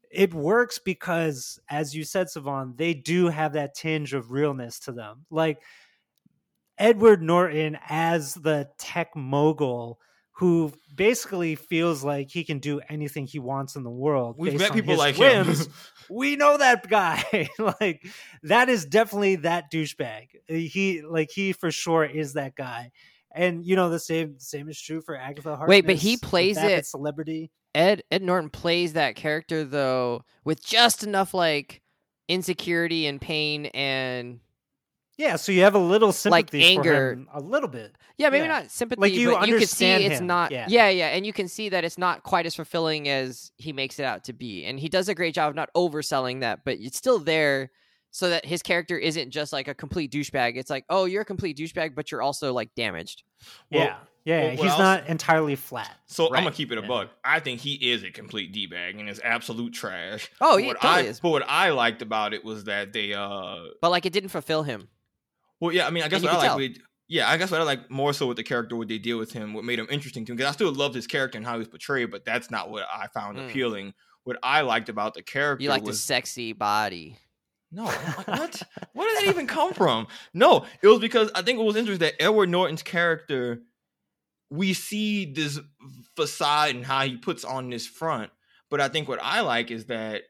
it 0.09 0.33
works 0.33 0.79
because, 0.79 1.59
as 1.69 1.95
you 1.95 2.03
said, 2.03 2.29
Savon, 2.29 2.73
they 2.77 2.93
do 2.93 3.27
have 3.27 3.53
that 3.53 3.75
tinge 3.75 4.13
of 4.13 4.31
realness 4.31 4.79
to 4.81 4.91
them. 4.91 5.25
Like 5.29 5.61
Edward 6.77 7.21
Norton 7.21 7.77
as 7.87 8.33
the 8.33 8.69
tech 8.77 9.15
mogul 9.15 9.99
who 10.37 10.73
basically 10.93 11.55
feels 11.55 12.03
like 12.03 12.29
he 12.29 12.43
can 12.43 12.59
do 12.59 12.81
anything 12.89 13.25
he 13.25 13.39
wants 13.39 13.75
in 13.77 13.83
the 13.83 13.89
world. 13.89 14.35
We've 14.37 14.51
based 14.53 14.61
met 14.61 14.71
on 14.71 14.75
people 14.75 14.91
his 14.91 14.99
like 14.99 15.17
whims. 15.17 15.65
him. 15.65 15.73
we 16.09 16.35
know 16.35 16.57
that 16.57 16.87
guy. 16.89 17.49
like 17.81 18.05
that 18.43 18.67
is 18.67 18.85
definitely 18.85 19.37
that 19.37 19.71
douchebag. 19.71 20.27
He 20.47 21.01
like 21.01 21.31
he 21.31 21.53
for 21.53 21.71
sure 21.71 22.03
is 22.03 22.33
that 22.33 22.55
guy. 22.55 22.91
And 23.31 23.65
you 23.65 23.75
know 23.75 23.89
the 23.89 23.99
same 23.99 24.35
same 24.39 24.69
is 24.69 24.79
true 24.79 25.01
for 25.01 25.15
Agatha 25.15 25.55
Harkness. 25.55 25.69
Wait, 25.69 25.85
but 25.85 25.95
he 25.95 26.17
plays 26.17 26.57
it- 26.57 26.85
celebrity. 26.85 27.51
Ed 27.73 28.03
Ed 28.11 28.21
Norton 28.21 28.49
plays 28.49 28.93
that 28.93 29.15
character 29.15 29.63
though 29.63 30.23
with 30.43 30.65
just 30.65 31.03
enough 31.03 31.33
like 31.33 31.81
insecurity 32.27 33.05
and 33.05 33.21
pain 33.21 33.67
and 33.67 34.39
Yeah, 35.17 35.37
so 35.37 35.51
you 35.53 35.61
have 35.63 35.75
a 35.75 35.79
little 35.79 36.11
sympathy 36.11 36.61
for 36.75 36.79
anger. 36.81 37.11
him, 37.13 37.27
a 37.33 37.39
little 37.39 37.69
bit. 37.69 37.95
yeah 38.17 38.29
maybe 38.29 38.43
Yeah. 38.45 38.59
not 38.61 38.71
sympathy 38.71 39.11
you 39.11 39.31
but 39.31 39.47
you 39.47 39.57
can 39.57 39.67
see 39.67 39.85
understand 39.93 40.03
it's 40.13 40.21
not 40.21 40.51
yeah. 40.51 40.65
yeah 40.69 40.89
yeah 40.89 41.07
and 41.07 41.25
you 41.25 41.31
can 41.33 41.47
see 41.47 41.69
that 41.69 41.83
it's 41.85 41.97
not 41.97 42.23
quite 42.23 42.45
as 42.45 42.53
fulfilling 42.55 43.07
as 43.07 43.51
he 43.57 43.71
makes 43.73 43.97
it 43.99 44.03
out 44.03 44.23
to 44.25 44.33
be 44.33 44.65
and 44.65 44.79
he 44.79 44.89
does 44.89 45.07
a 45.09 45.15
great 45.15 45.33
job 45.35 45.49
of 45.49 45.55
not 45.55 45.69
overselling 45.75 46.41
that 46.41 46.65
but 46.65 46.77
it's 46.79 46.97
still 46.97 47.19
there 47.19 47.71
so 48.11 48.29
that 48.29 48.45
his 48.45 48.61
character 48.61 48.97
isn't 48.97 49.31
just 49.31 49.51
like 49.53 49.67
a 49.67 49.73
complete 49.73 50.11
douchebag 50.11 50.55
it's 50.57 50.69
like 50.69 50.85
oh 50.89 51.05
you're 51.05 51.21
a 51.21 51.25
complete 51.25 51.57
douchebag 51.57 51.95
but 51.95 52.11
you're 52.11 52.21
also 52.21 52.51
like 52.53 52.73
damaged 52.75 53.23
Well, 53.71 53.83
yeah, 53.83 53.95
yeah, 54.25 54.41
well, 54.43 54.51
he's 54.51 54.65
else- 54.71 54.79
not 54.79 55.07
entirely 55.07 55.55
flat. 55.55 55.91
So 56.07 56.27
I'm 56.33 56.43
gonna 56.43 56.51
keep 56.51 56.71
it 56.71 56.77
a 56.77 56.81
Yeah. 56.81 56.87
bug. 56.87 57.07
I 57.23 57.39
think 57.39 57.59
he 57.61 57.73
is 57.75 58.03
a 58.03 58.09
complete 58.11 58.51
d 58.53 58.65
bag 58.65 58.99
and 58.99 59.07
is 59.09 59.21
absolute 59.23 59.73
trash. 59.73 60.29
oh 60.41 60.55
But 60.55 60.61
he 60.61 60.67
what 60.67 60.81
totally 60.81 61.03
I, 61.07 61.09
is 61.09 61.19
But 61.19 61.29
what 61.29 61.43
I 61.47 61.69
liked 61.71 62.01
about 62.01 62.33
it 62.33 62.43
was 62.43 62.63
that 62.65 62.91
they 62.93 63.13
uh 63.13 63.57
but 63.81 63.91
like 63.91 64.05
it 64.05 64.13
didn't 64.13 64.29
fulfill 64.29 64.63
him 64.63 64.87
Well, 65.59 65.71
yeah, 65.73 65.87
I 65.87 65.89
mean, 65.89 66.03
I 66.03 66.07
guess 66.07 66.21
what 66.23 66.31
I 66.33 66.53
like, 66.53 66.77
yeah, 67.07 67.29
I 67.29 67.37
guess 67.37 67.51
what 67.51 67.61
I 67.61 67.63
like 67.63 67.89
more 67.91 68.13
so 68.13 68.27
with 68.27 68.37
the 68.37 68.43
character, 68.43 68.75
what 68.75 68.87
they 68.87 68.97
deal 68.97 69.17
with 69.17 69.31
him, 69.31 69.53
what 69.53 69.63
made 69.63 69.79
him 69.79 69.87
interesting 69.89 70.25
to 70.25 70.31
me, 70.31 70.37
because 70.37 70.49
I 70.49 70.53
still 70.53 70.73
loved 70.73 70.95
his 70.95 71.07
character 71.07 71.37
and 71.37 71.45
how 71.45 71.53
he 71.53 71.59
was 71.59 71.67
portrayed, 71.67 72.11
but 72.11 72.25
that's 72.25 72.49
not 72.51 72.69
what 72.69 72.85
I 72.93 73.07
found 73.07 73.37
Mm. 73.37 73.49
appealing. 73.49 73.93
what 74.23 74.39
I 74.41 74.61
liked 74.61 74.89
about 74.89 75.13
the 75.13 75.21
character 75.21 75.61
You 75.63 75.69
like 75.69 75.85
the 75.85 75.93
sexy 75.93 76.51
body. 76.51 77.19
no, 77.71 77.85
what? 77.85 78.27
what? 78.27 78.63
Where 78.93 79.07
did 79.07 79.17
that 79.27 79.29
even 79.29 79.45
come 79.45 79.71
from? 79.75 80.07
No, 80.33 80.65
it 80.81 80.87
was 80.87 80.97
because 80.99 81.29
I 81.35 81.43
think 81.43 81.59
it 81.59 81.63
was 81.63 81.75
interesting 81.75 82.07
that 82.07 82.19
Edward 82.19 82.49
Norton's 82.49 82.81
character, 82.81 83.61
we 84.49 84.73
see 84.73 85.31
this 85.31 85.59
facade 86.15 86.73
and 86.75 86.83
how 86.83 87.03
he 87.05 87.17
puts 87.17 87.43
on 87.45 87.69
this 87.69 87.85
front. 87.85 88.31
But 88.71 88.81
I 88.81 88.87
think 88.89 89.07
what 89.07 89.19
I 89.21 89.41
like 89.41 89.69
is 89.69 89.85
that, 89.85 90.23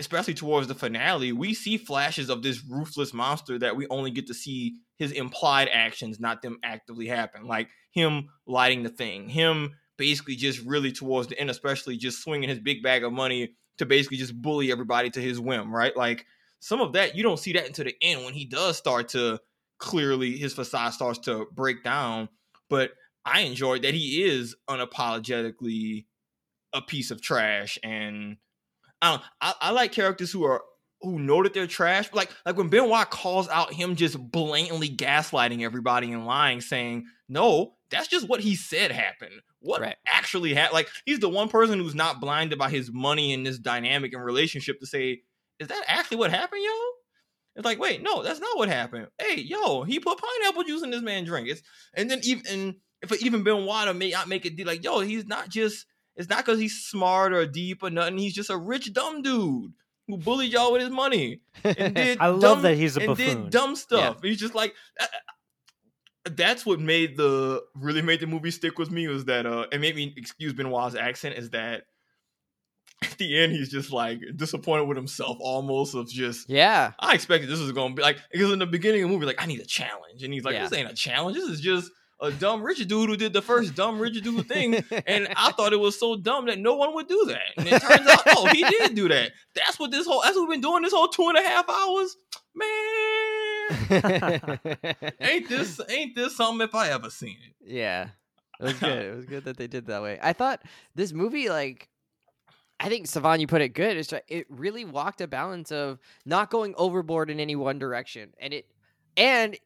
especially 0.00 0.34
towards 0.34 0.68
the 0.68 0.74
finale, 0.74 1.32
we 1.32 1.54
see 1.54 1.76
flashes 1.76 2.30
of 2.30 2.42
this 2.42 2.62
ruthless 2.68 3.12
monster 3.12 3.58
that 3.58 3.76
we 3.76 3.86
only 3.88 4.10
get 4.10 4.26
to 4.28 4.34
see 4.34 4.76
his 4.96 5.12
implied 5.12 5.68
actions, 5.72 6.20
not 6.20 6.42
them 6.42 6.58
actively 6.62 7.06
happen. 7.06 7.46
Like 7.46 7.68
him 7.90 8.28
lighting 8.46 8.82
the 8.82 8.90
thing, 8.90 9.28
him 9.28 9.74
basically 9.96 10.36
just 10.36 10.60
really 10.60 10.92
towards 10.92 11.28
the 11.28 11.38
end, 11.38 11.50
especially 11.50 11.96
just 11.96 12.22
swinging 12.22 12.48
his 12.48 12.60
big 12.60 12.82
bag 12.82 13.02
of 13.02 13.12
money 13.12 13.54
to 13.78 13.86
basically 13.86 14.16
just 14.16 14.40
bully 14.40 14.70
everybody 14.70 15.10
to 15.10 15.20
his 15.20 15.40
whim, 15.40 15.74
right? 15.74 15.96
Like 15.96 16.26
some 16.60 16.80
of 16.80 16.92
that 16.92 17.16
you 17.16 17.22
don't 17.22 17.38
see 17.38 17.52
that 17.52 17.66
until 17.66 17.84
the 17.84 17.94
end 18.00 18.24
when 18.24 18.34
he 18.34 18.44
does 18.44 18.76
start 18.76 19.08
to 19.10 19.40
clearly 19.78 20.36
his 20.36 20.54
facade 20.54 20.92
starts 20.92 21.20
to 21.20 21.46
break 21.52 21.82
down. 21.82 22.28
But 22.70 22.92
I 23.24 23.40
enjoyed 23.40 23.82
that 23.82 23.94
he 23.94 24.22
is 24.22 24.56
unapologetically 24.68 26.06
a 26.72 26.82
piece 26.82 27.10
of 27.10 27.22
trash, 27.22 27.78
and 27.82 28.36
I 29.02 29.10
don't. 29.10 29.22
I, 29.40 29.54
I 29.60 29.70
like 29.70 29.92
characters 29.92 30.32
who 30.32 30.44
are 30.44 30.62
who 31.00 31.18
know 31.18 31.42
that 31.42 31.54
they're 31.54 31.66
trash. 31.66 32.12
Like 32.12 32.30
like 32.44 32.56
when 32.56 32.68
Benoit 32.68 33.10
calls 33.10 33.48
out 33.48 33.72
him 33.72 33.96
just 33.96 34.18
blatantly 34.18 34.88
gaslighting 34.88 35.62
everybody 35.62 36.12
and 36.12 36.26
lying, 36.26 36.60
saying 36.60 37.06
no, 37.28 37.74
that's 37.90 38.08
just 38.08 38.28
what 38.28 38.40
he 38.40 38.56
said 38.56 38.90
happened. 38.90 39.40
What 39.60 39.80
Right. 39.80 39.96
actually 40.06 40.54
happened? 40.54 40.74
Like 40.74 40.88
he's 41.04 41.20
the 41.20 41.28
one 41.28 41.48
person 41.48 41.78
who's 41.78 41.94
not 41.94 42.20
blinded 42.20 42.58
by 42.58 42.70
his 42.70 42.90
money 42.92 43.32
and 43.32 43.46
this 43.46 43.58
dynamic 43.58 44.12
and 44.12 44.24
relationship 44.24 44.80
to 44.80 44.86
say, 44.86 45.22
is 45.58 45.68
that 45.68 45.84
actually 45.86 46.18
what 46.18 46.30
happened, 46.30 46.62
yo? 46.64 46.70
It's 47.56 47.64
like, 47.64 47.80
wait, 47.80 48.02
no, 48.02 48.22
that's 48.22 48.38
not 48.38 48.56
what 48.56 48.68
happened. 48.68 49.08
Hey, 49.20 49.40
yo, 49.40 49.82
he 49.82 49.98
put 49.98 50.18
pineapple 50.18 50.62
juice 50.62 50.82
in 50.82 50.90
this 50.90 51.02
man's 51.02 51.28
drink. 51.28 51.48
It's 51.48 51.62
and 51.94 52.10
then 52.10 52.20
even 52.22 52.76
if 53.02 53.22
even 53.22 53.42
Benoit 53.42 53.94
make 53.96 54.12
not 54.12 54.28
make 54.28 54.46
it 54.46 54.56
deal, 54.56 54.66
like, 54.66 54.84
yo, 54.84 55.00
he's 55.00 55.26
not 55.26 55.48
just 55.48 55.86
it's 56.18 56.28
not 56.28 56.44
because 56.44 56.58
he's 56.60 56.84
smart 56.84 57.32
or 57.32 57.46
deep 57.46 57.82
or 57.82 57.88
nothing. 57.88 58.18
He's 58.18 58.34
just 58.34 58.50
a 58.50 58.56
rich 58.58 58.92
dumb 58.92 59.22
dude 59.22 59.72
who 60.06 60.18
bullied 60.18 60.52
y'all 60.52 60.72
with 60.72 60.82
his 60.82 60.90
money 60.90 61.40
and 61.64 61.94
did. 61.94 62.18
I 62.20 62.26
love 62.26 62.60
that 62.62 62.76
he's 62.76 62.96
a 62.96 63.00
and 63.00 63.06
buffoon. 63.08 63.42
did 63.44 63.50
dumb 63.50 63.74
stuff. 63.76 64.22
He's 64.22 64.38
just 64.38 64.54
like. 64.54 64.74
uh, 65.00 65.04
uh, 65.04 66.30
That's 66.34 66.66
what 66.66 66.80
made 66.80 67.16
the 67.16 67.62
really 67.74 68.02
made 68.02 68.20
the 68.20 68.26
movie 68.26 68.50
stick 68.50 68.78
with 68.78 68.90
me 68.90 69.08
was 69.08 69.24
that 69.26 69.46
uh 69.46 69.66
it 69.72 69.80
made 69.80 69.96
me 69.96 70.12
excuse 70.16 70.52
Benoit's 70.52 70.94
accent 70.94 71.36
is 71.36 71.50
that 71.50 71.84
at 73.02 73.16
the 73.18 73.38
end 73.38 73.52
he's 73.52 73.70
just 73.70 73.92
like 73.92 74.20
disappointed 74.36 74.84
with 74.88 74.96
himself 74.96 75.36
almost 75.40 75.94
of 75.94 76.08
just 76.10 76.50
Yeah. 76.50 76.92
I 76.98 77.14
expected 77.14 77.48
this 77.48 77.60
was 77.60 77.72
gonna 77.72 77.94
be 77.94 78.02
like 78.02 78.18
because 78.32 78.52
in 78.52 78.58
the 78.58 78.66
beginning 78.66 79.02
of 79.04 79.08
the 79.08 79.14
movie, 79.14 79.26
like 79.26 79.40
I 79.42 79.46
need 79.46 79.60
a 79.60 79.64
challenge, 79.66 80.22
and 80.24 80.32
he's 80.34 80.44
like, 80.44 80.54
Yeah. 80.54 80.64
"This 80.68 80.76
ain't 80.78 80.90
a 80.90 80.94
challenge. 80.94 81.36
This 81.36 81.48
is 81.48 81.60
just 81.60 81.90
a 82.20 82.30
dumb 82.32 82.62
rich 82.62 82.86
dude 82.86 83.08
who 83.08 83.16
did 83.16 83.32
the 83.32 83.42
first 83.42 83.74
dumb 83.74 83.98
rich 83.98 84.20
dude 84.22 84.46
thing." 84.48 84.74
And 85.06 85.28
I 85.36 85.52
thought 85.52 85.72
it 85.72 85.80
was 85.80 85.98
so 85.98 86.16
dumb 86.16 86.46
that 86.46 86.58
no 86.58 86.74
one 86.74 86.94
would 86.94 87.08
do 87.08 87.24
that, 87.28 87.54
and 87.56 87.66
it 87.66 87.80
turns 87.80 88.08
out, 88.08 88.22
oh, 88.26 88.46
he 88.48 88.62
did 88.64 88.94
do 88.94 89.08
that. 89.08 89.32
That's 89.54 89.78
what 89.78 89.90
this 89.90 90.06
whole 90.06 90.22
that's 90.22 90.36
what 90.36 90.48
we've 90.48 90.54
been 90.56 90.60
doing 90.60 90.82
this 90.82 90.92
whole 90.92 91.08
two 91.08 91.28
and 91.28 91.38
a 91.38 91.42
half 91.42 91.68
hours, 91.68 92.16
man. 92.54 92.68
ain't 95.20 95.48
this 95.48 95.80
ain't 95.88 96.14
this 96.14 96.36
something 96.36 96.66
if 96.66 96.74
I 96.74 96.90
ever 96.90 97.10
seen 97.10 97.36
it? 97.46 97.54
yeah. 97.60 98.08
It 98.60 98.64
was 98.64 98.72
good. 98.74 99.04
It 99.04 99.14
was 99.14 99.24
good 99.24 99.44
that 99.44 99.56
they 99.56 99.66
did 99.66 99.86
that 99.86 100.02
way. 100.02 100.18
I 100.20 100.32
thought 100.32 100.62
this 100.94 101.12
movie, 101.12 101.48
like, 101.48 101.88
I 102.80 102.88
think 102.88 103.06
Savon, 103.06 103.40
you 103.40 103.46
put 103.46 103.60
it 103.60 103.70
good. 103.70 103.96
It's 103.96 104.08
just, 104.08 104.22
it 104.28 104.46
really 104.48 104.84
walked 104.84 105.20
a 105.20 105.28
balance 105.28 105.70
of 105.70 105.98
not 106.24 106.50
going 106.50 106.74
overboard 106.76 107.30
in 107.30 107.40
any 107.40 107.56
one 107.56 107.78
direction, 107.78 108.32
and 108.40 108.52
it 108.52 108.66
and 109.16 109.56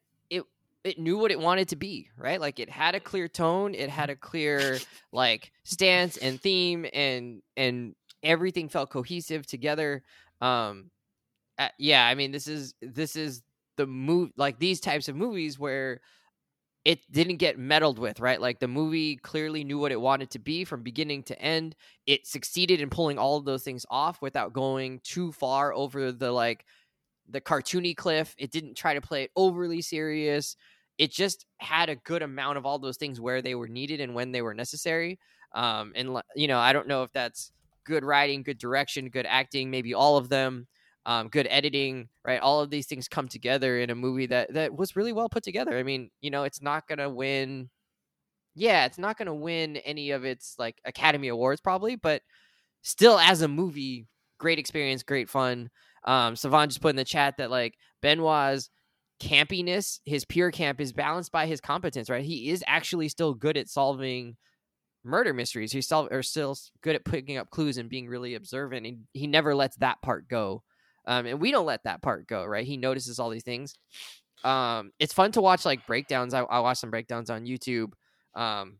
it 0.83 0.99
knew 0.99 1.17
what 1.17 1.31
it 1.31 1.39
wanted 1.39 1.69
to 1.69 1.75
be, 1.75 2.09
right? 2.17 2.39
Like 2.39 2.59
it 2.59 2.69
had 2.69 2.95
a 2.95 2.99
clear 2.99 3.27
tone, 3.27 3.73
it 3.73 3.89
had 3.89 4.09
a 4.09 4.15
clear 4.15 4.79
like 5.11 5.51
stance 5.63 6.17
and 6.17 6.39
theme, 6.39 6.85
and 6.93 7.41
and 7.55 7.95
everything 8.21 8.69
felt 8.69 8.89
cohesive 8.89 9.45
together. 9.45 10.03
Um, 10.41 10.91
uh, 11.57 11.69
yeah, 11.77 12.05
I 12.05 12.15
mean, 12.15 12.31
this 12.31 12.47
is 12.47 12.73
this 12.81 13.15
is 13.15 13.41
the 13.77 13.85
move 13.85 14.31
like 14.37 14.59
these 14.59 14.79
types 14.79 15.07
of 15.07 15.15
movies 15.15 15.57
where 15.57 16.01
it 16.85 16.99
didn't 17.09 17.37
get 17.37 17.57
meddled 17.57 17.97
with, 17.97 18.19
right? 18.19 18.41
Like 18.41 18.59
the 18.59 18.67
movie 18.67 19.15
clearly 19.15 19.63
knew 19.63 19.79
what 19.79 19.93
it 19.93 20.01
wanted 20.01 20.31
to 20.31 20.39
be 20.39 20.65
from 20.65 20.83
beginning 20.83 21.23
to 21.23 21.41
end. 21.41 21.75
It 22.05 22.27
succeeded 22.27 22.81
in 22.81 22.89
pulling 22.89 23.17
all 23.17 23.37
of 23.37 23.45
those 23.45 23.63
things 23.63 23.85
off 23.89 24.21
without 24.21 24.51
going 24.51 24.99
too 25.03 25.31
far 25.31 25.73
over 25.73 26.11
the 26.11 26.31
like 26.31 26.65
the 27.29 27.39
cartoony 27.39 27.95
cliff. 27.95 28.35
It 28.37 28.51
didn't 28.51 28.75
try 28.75 28.95
to 28.95 29.01
play 29.01 29.23
it 29.23 29.31
overly 29.35 29.81
serious. 29.81 30.57
It 30.97 31.11
just 31.11 31.45
had 31.57 31.89
a 31.89 31.95
good 31.95 32.21
amount 32.21 32.57
of 32.57 32.65
all 32.65 32.79
those 32.79 32.97
things 32.97 33.19
where 33.19 33.41
they 33.41 33.55
were 33.55 33.67
needed 33.67 33.99
and 33.99 34.13
when 34.13 34.31
they 34.31 34.41
were 34.41 34.53
necessary. 34.53 35.19
Um, 35.53 35.91
and 35.95 36.17
you 36.35 36.47
know, 36.47 36.59
I 36.59 36.73
don't 36.73 36.87
know 36.87 37.03
if 37.03 37.11
that's 37.13 37.51
good 37.85 38.03
writing, 38.03 38.43
good 38.43 38.57
direction, 38.57 39.09
good 39.09 39.25
acting, 39.27 39.69
maybe 39.71 39.93
all 39.93 40.17
of 40.17 40.29
them 40.29 40.67
um, 41.05 41.27
good 41.27 41.47
editing, 41.49 42.07
right? 42.23 42.39
All 42.39 42.61
of 42.61 42.69
these 42.69 42.87
things 42.87 43.07
come 43.07 43.27
together 43.27 43.79
in 43.79 43.89
a 43.89 43.95
movie 43.95 44.27
that 44.27 44.53
that 44.53 44.75
was 44.75 44.95
really 44.95 45.13
well 45.13 45.29
put 45.29 45.43
together. 45.43 45.77
I 45.77 45.83
mean, 45.83 46.09
you 46.21 46.29
know, 46.29 46.43
it's 46.43 46.61
not 46.61 46.87
gonna 46.87 47.09
win. 47.09 47.69
Yeah, 48.55 48.85
it's 48.85 48.97
not 48.97 49.17
gonna 49.17 49.33
win 49.33 49.77
any 49.77 50.11
of 50.11 50.23
its 50.25 50.55
like 50.57 50.77
Academy 50.85 51.27
Awards 51.27 51.61
probably, 51.61 51.95
but 51.95 52.21
still, 52.83 53.19
as 53.19 53.41
a 53.41 53.47
movie, 53.47 54.07
great 54.39 54.59
experience, 54.59 55.03
great 55.03 55.29
fun. 55.29 55.69
Um, 56.05 56.35
Savon 56.35 56.69
just 56.69 56.81
put 56.81 56.91
in 56.91 56.95
the 56.95 57.05
chat 57.05 57.37
that 57.37 57.51
like 57.51 57.75
Benoit's 58.01 58.69
campiness, 59.23 59.99
his 60.05 60.25
pure 60.25 60.51
camp, 60.51 60.81
is 60.81 60.91
balanced 60.93 61.31
by 61.31 61.45
his 61.45 61.61
competence. 61.61 62.09
Right, 62.09 62.25
he 62.25 62.49
is 62.49 62.63
actually 62.67 63.09
still 63.09 63.33
good 63.33 63.57
at 63.57 63.69
solving 63.69 64.35
murder 65.03 65.33
mysteries. 65.33 65.71
He's 65.71 65.85
still 65.85 66.07
or 66.11 66.23
still 66.23 66.57
good 66.81 66.95
at 66.95 67.05
picking 67.05 67.37
up 67.37 67.49
clues 67.49 67.77
and 67.77 67.89
being 67.89 68.07
really 68.07 68.35
observant. 68.35 68.85
And 68.85 68.99
he 69.13 69.27
never 69.27 69.55
lets 69.55 69.77
that 69.77 70.01
part 70.01 70.27
go. 70.27 70.63
Um, 71.05 71.25
and 71.25 71.41
we 71.41 71.51
don't 71.51 71.65
let 71.65 71.83
that 71.83 72.01
part 72.01 72.27
go, 72.27 72.45
right? 72.45 72.65
He 72.65 72.77
notices 72.77 73.19
all 73.19 73.29
these 73.29 73.43
things. 73.43 73.75
Um, 74.43 74.91
it's 74.99 75.13
fun 75.13 75.31
to 75.33 75.41
watch 75.41 75.65
like 75.65 75.85
breakdowns. 75.85 76.33
I, 76.33 76.41
I 76.41 76.59
watch 76.59 76.77
some 76.77 76.91
breakdowns 76.91 77.29
on 77.29 77.45
YouTube. 77.45 77.93
Um, 78.35 78.77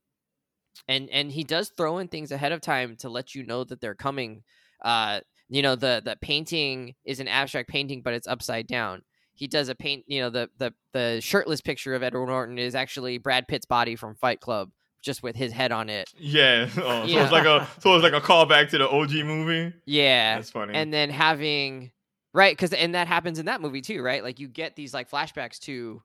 and 0.88 1.10
and 1.10 1.32
he 1.32 1.43
does 1.43 1.71
throw 1.77 1.99
in 1.99 2.08
things 2.08 2.32
ahead 2.32 2.51
of 2.51 2.62
time 2.62 2.95
to 2.97 3.10
let 3.10 3.36
you 3.36 3.45
know 3.45 3.63
that 3.63 3.79
they're 3.79 3.95
coming. 3.95 4.43
Uh, 4.84 5.19
you 5.49 5.62
know 5.62 5.75
the 5.75 6.01
the 6.03 6.17
painting 6.21 6.95
is 7.06 7.19
an 7.19 7.27
abstract 7.27 7.69
painting, 7.69 8.01
but 8.01 8.13
it's 8.13 8.27
upside 8.27 8.67
down. 8.67 9.03
He 9.34 9.48
does 9.48 9.69
a 9.69 9.76
paint. 9.76 10.04
You 10.08 10.22
know 10.22 10.30
the 10.30 10.50
the 10.58 10.74
the 10.93 11.19
shirtless 11.22 11.62
picture 11.62 11.93
of 11.96 12.04
Edward 12.04 12.28
Norton 12.28 12.58
is 12.60 12.76
actually 12.76 13.17
Brad 13.17 13.48
Pitt's 13.48 13.65
body 13.65 13.96
from 13.96 14.15
Fight 14.15 14.39
Club, 14.39 14.69
just 15.02 15.24
with 15.24 15.36
his 15.36 15.52
head 15.52 15.72
on 15.72 15.89
it. 15.89 16.10
Yeah. 16.17 16.69
Oh, 16.78 17.02
so 17.02 17.04
Yeah. 17.06 17.24
it's 17.24 17.32
like 17.32 17.46
a 17.46 17.67
so 17.80 17.96
it's 17.96 18.04
like 18.04 18.13
a 18.13 18.22
callback 18.22 18.69
to 18.69 18.78
the 18.78 18.89
OG 18.89 19.26
movie. 19.26 19.74
Yeah, 19.86 20.36
That's 20.38 20.50
funny. 20.52 20.74
and 20.76 20.93
then 20.93 21.10
having 21.10 21.91
right 22.34 22.56
because 22.56 22.74
and 22.74 22.96
that 22.96 23.08
happens 23.08 23.38
in 23.39 23.46
that 23.46 23.62
movie 23.62 23.82
too 23.82 24.02
right 24.02 24.24
like 24.24 24.39
you 24.39 24.48
get 24.48 24.76
these 24.76 24.91
like 24.93 25.08
flashbacks 25.10 25.60
to 25.60 26.02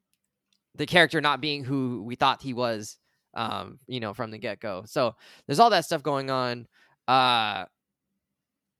the 0.75 0.85
character 0.85 1.21
not 1.23 1.41
being 1.41 1.64
who 1.64 2.03
we 2.03 2.17
thought 2.17 2.43
he 2.43 2.53
was 2.53 2.99
um 3.35 3.79
you 3.87 3.99
know 3.99 4.12
from 4.12 4.31
the 4.31 4.37
get-go 4.37 4.83
so 4.87 5.14
there's 5.47 5.59
all 5.59 5.71
that 5.71 5.87
stuff 5.87 6.03
going 6.03 6.29
on 6.31 6.67
uh 7.09 7.64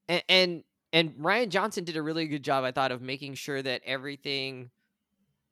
and 0.09 0.23
and, 0.29 0.65
and 0.93 1.15
rian 1.15 1.49
johnson 1.49 1.85
did 1.85 1.97
a 1.97 2.03
really 2.03 2.27
good 2.27 2.43
job 2.43 2.65
i 2.65 2.73
thought 2.73 2.93
of 2.93 3.03
making 3.03 3.35
sure 3.35 3.63
that 3.63 3.83
everything 3.85 4.71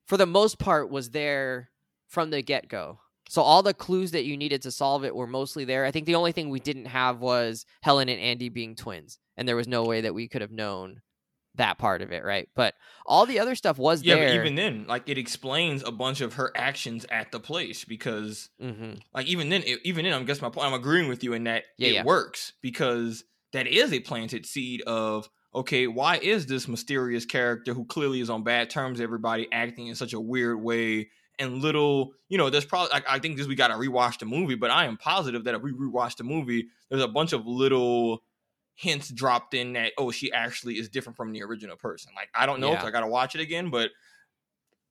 for 0.06 0.16
the 0.16 0.26
most 0.26 0.58
part 0.58 0.90
was 0.90 1.10
there 1.10 1.70
from 2.08 2.30
the 2.30 2.42
get-go 2.42 2.98
so 3.28 3.42
all 3.42 3.62
the 3.62 3.74
clues 3.74 4.12
that 4.12 4.24
you 4.24 4.36
needed 4.36 4.62
to 4.62 4.70
solve 4.70 5.04
it 5.04 5.14
were 5.14 5.26
mostly 5.26 5.64
there. 5.64 5.84
I 5.84 5.90
think 5.90 6.06
the 6.06 6.14
only 6.14 6.32
thing 6.32 6.48
we 6.48 6.60
didn't 6.60 6.86
have 6.86 7.20
was 7.20 7.66
Helen 7.82 8.08
and 8.08 8.20
Andy 8.20 8.48
being 8.48 8.76
twins, 8.76 9.18
and 9.36 9.48
there 9.48 9.56
was 9.56 9.66
no 9.66 9.84
way 9.84 10.02
that 10.02 10.14
we 10.14 10.28
could 10.28 10.42
have 10.42 10.52
known 10.52 11.02
that 11.56 11.78
part 11.78 12.02
of 12.02 12.12
it, 12.12 12.24
right? 12.24 12.48
But 12.54 12.74
all 13.04 13.26
the 13.26 13.40
other 13.40 13.54
stuff 13.54 13.78
was 13.78 14.02
yeah, 14.02 14.14
there. 14.14 14.24
but 14.26 14.34
even 14.34 14.54
then, 14.54 14.84
like 14.86 15.08
it 15.08 15.18
explains 15.18 15.82
a 15.82 15.90
bunch 15.90 16.20
of 16.20 16.34
her 16.34 16.52
actions 16.54 17.04
at 17.10 17.32
the 17.32 17.40
place 17.40 17.84
because, 17.84 18.48
hmm 18.60 18.94
like, 19.12 19.26
even 19.26 19.48
then, 19.48 19.62
it, 19.66 19.80
even 19.84 20.04
then, 20.04 20.14
I'm 20.14 20.24
guess 20.24 20.40
my 20.40 20.50
point. 20.50 20.66
I'm 20.66 20.74
agreeing 20.74 21.08
with 21.08 21.24
you 21.24 21.32
in 21.32 21.44
that 21.44 21.64
Yeah, 21.78 21.88
it 21.88 21.94
yeah. 21.94 22.04
works 22.04 22.52
because 22.60 23.24
that 23.52 23.66
is 23.66 23.92
a 23.92 24.00
planted 24.00 24.46
seed 24.46 24.82
of 24.82 25.28
okay, 25.54 25.86
why 25.86 26.18
is 26.18 26.46
this 26.46 26.68
mysterious 26.68 27.24
character 27.24 27.72
who 27.72 27.86
clearly 27.86 28.20
is 28.20 28.28
on 28.28 28.44
bad 28.44 28.68
terms, 28.68 29.00
everybody 29.00 29.48
acting 29.52 29.86
in 29.86 29.94
such 29.94 30.12
a 30.12 30.20
weird 30.20 30.60
way? 30.60 31.08
And 31.38 31.60
little, 31.62 32.12
you 32.28 32.38
know, 32.38 32.48
there's 32.50 32.64
probably 32.64 32.90
like 32.92 33.04
I 33.08 33.18
think 33.18 33.36
this 33.36 33.46
we 33.46 33.54
got 33.54 33.68
to 33.68 33.74
rewatch 33.74 34.18
the 34.18 34.26
movie, 34.26 34.54
but 34.54 34.70
I 34.70 34.86
am 34.86 34.96
positive 34.96 35.44
that 35.44 35.54
if 35.54 35.62
we 35.62 35.72
rewatch 35.72 36.16
the 36.16 36.24
movie, 36.24 36.68
there's 36.88 37.02
a 37.02 37.08
bunch 37.08 37.32
of 37.32 37.46
little 37.46 38.22
hints 38.74 39.08
dropped 39.08 39.54
in 39.54 39.72
that 39.72 39.92
oh 39.96 40.10
she 40.10 40.30
actually 40.32 40.74
is 40.74 40.90
different 40.90 41.16
from 41.16 41.32
the 41.32 41.42
original 41.42 41.76
person. 41.76 42.12
Like 42.14 42.28
I 42.34 42.46
don't 42.46 42.60
know 42.60 42.72
Yeah. 42.72 42.84
I 42.84 42.90
got 42.90 43.00
to 43.00 43.06
watch 43.06 43.34
it 43.34 43.40
again, 43.40 43.70
but 43.70 43.90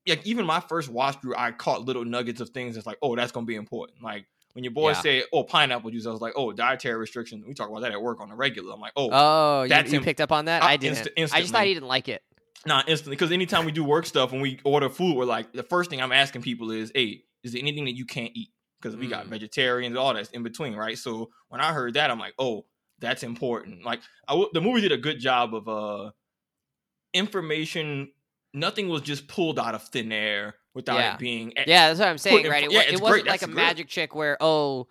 like 0.07 0.25
even 0.25 0.45
my 0.45 0.59
first 0.59 0.89
watch 0.89 1.19
through, 1.21 1.35
I 1.35 1.51
caught 1.51 1.85
little 1.85 2.05
nuggets 2.05 2.41
of 2.41 2.49
things 2.49 2.75
that's 2.75 2.87
like, 2.87 2.97
oh, 3.01 3.15
that's 3.15 3.31
gonna 3.31 3.45
be 3.45 3.55
important. 3.55 4.03
Like 4.03 4.25
when 4.55 4.63
your 4.63 4.71
boy 4.71 4.89
Yeah. 4.91 5.01
said, 5.01 5.23
"Oh, 5.33 5.43
pineapple 5.43 5.91
juice," 5.91 6.05
I 6.07 6.11
was 6.11 6.21
like, 6.21 6.33
"Oh, 6.35 6.51
dietary 6.53 6.95
restriction." 6.97 7.43
We 7.45 7.53
talk 7.53 7.69
about 7.69 7.81
that 7.81 7.91
at 7.91 8.01
work 8.01 8.21
on 8.21 8.29
the 8.29 8.35
regular. 8.35 8.73
I'm 8.73 8.79
like, 8.79 8.93
"Oh, 8.95 9.09
Oh, 9.11 9.63
you, 9.63 9.69
That's 9.69 9.91
you 9.91 9.97
im- 9.99 10.03
picked 10.03 10.21
up 10.21 10.31
on 10.31 10.45
that? 10.45 10.63
uh, 10.63 10.65
I 10.65 10.77
didn't. 10.77 10.97
insta- 11.17 11.33
I 11.33 11.41
just 11.41 11.51
thought 11.53 11.65
he 11.65 11.73
didn't 11.73 11.89
like 11.89 12.07
it. 12.07 12.23
Nah, 12.65 12.81
instantly. 12.87 13.15
Because 13.17 13.31
anytime 13.31 13.65
we 13.65 13.71
do 13.73 13.83
work 13.83 14.05
stuff, 14.05 14.31
when 14.31 14.41
we 14.41 14.59
order 14.63 14.89
food, 14.89 15.15
we're 15.17 15.25
like, 15.25 15.51
the 15.53 15.61
first 15.61 15.89
thing 15.89 16.01
I'm 16.01 16.11
asking 16.13 16.41
people 16.41 16.71
is, 16.71 16.91
hey, 16.95 17.23
is 17.43 17.51
there 17.51 17.61
anything 17.61 17.85
that 17.85 17.95
you 17.95 18.05
can't 18.05 18.31
eat? 18.33 18.49
Because 18.81 18.95
we 18.95 19.07
got 19.07 19.25
Mm. 19.25 19.29
vegetarians, 19.29 19.95
all 19.97 20.13
that's 20.13 20.29
in 20.31 20.41
between, 20.41 20.73
right? 20.75 20.97
So 20.97 21.29
when 21.49 21.59
I 21.61 21.73
heard 21.73 21.93
that, 21.95 22.09
I'm 22.09 22.17
like, 22.19 22.33
oh, 22.39 22.65
that's 22.99 23.23
important. 23.23 23.83
Like, 23.83 23.99
I 24.27 24.31
w- 24.33 24.49
the 24.53 24.61
movie 24.61 24.81
did 24.81 24.91
a 24.93 24.97
good 24.97 25.19
job 25.19 25.53
of 25.53 25.67
uh 25.67 26.11
information. 27.13 28.11
Nothing 28.55 28.87
was 28.89 29.01
just 29.01 29.27
pulled 29.27 29.59
out 29.59 29.75
of 29.75 29.83
thin 29.83 30.11
air 30.11 30.55
without 30.73 30.97
Yeah. 30.97 31.13
it 31.13 31.19
being. 31.19 31.53
Yeah, 31.67 31.89
that's 31.89 31.99
what 31.99 32.07
I'm 32.07 32.17
saying, 32.17 32.47
right? 32.47 32.63
It, 32.63 32.71
yeah, 32.71 32.81
it 32.81 33.01
wasn't 33.01 33.23
great. 33.23 33.25
like 33.25 33.41
That's 33.41 33.43
a 33.43 33.53
great. 33.53 33.55
magic 33.63 33.89
trick 33.89 34.15
where 34.15 34.37
oh, 34.41 34.87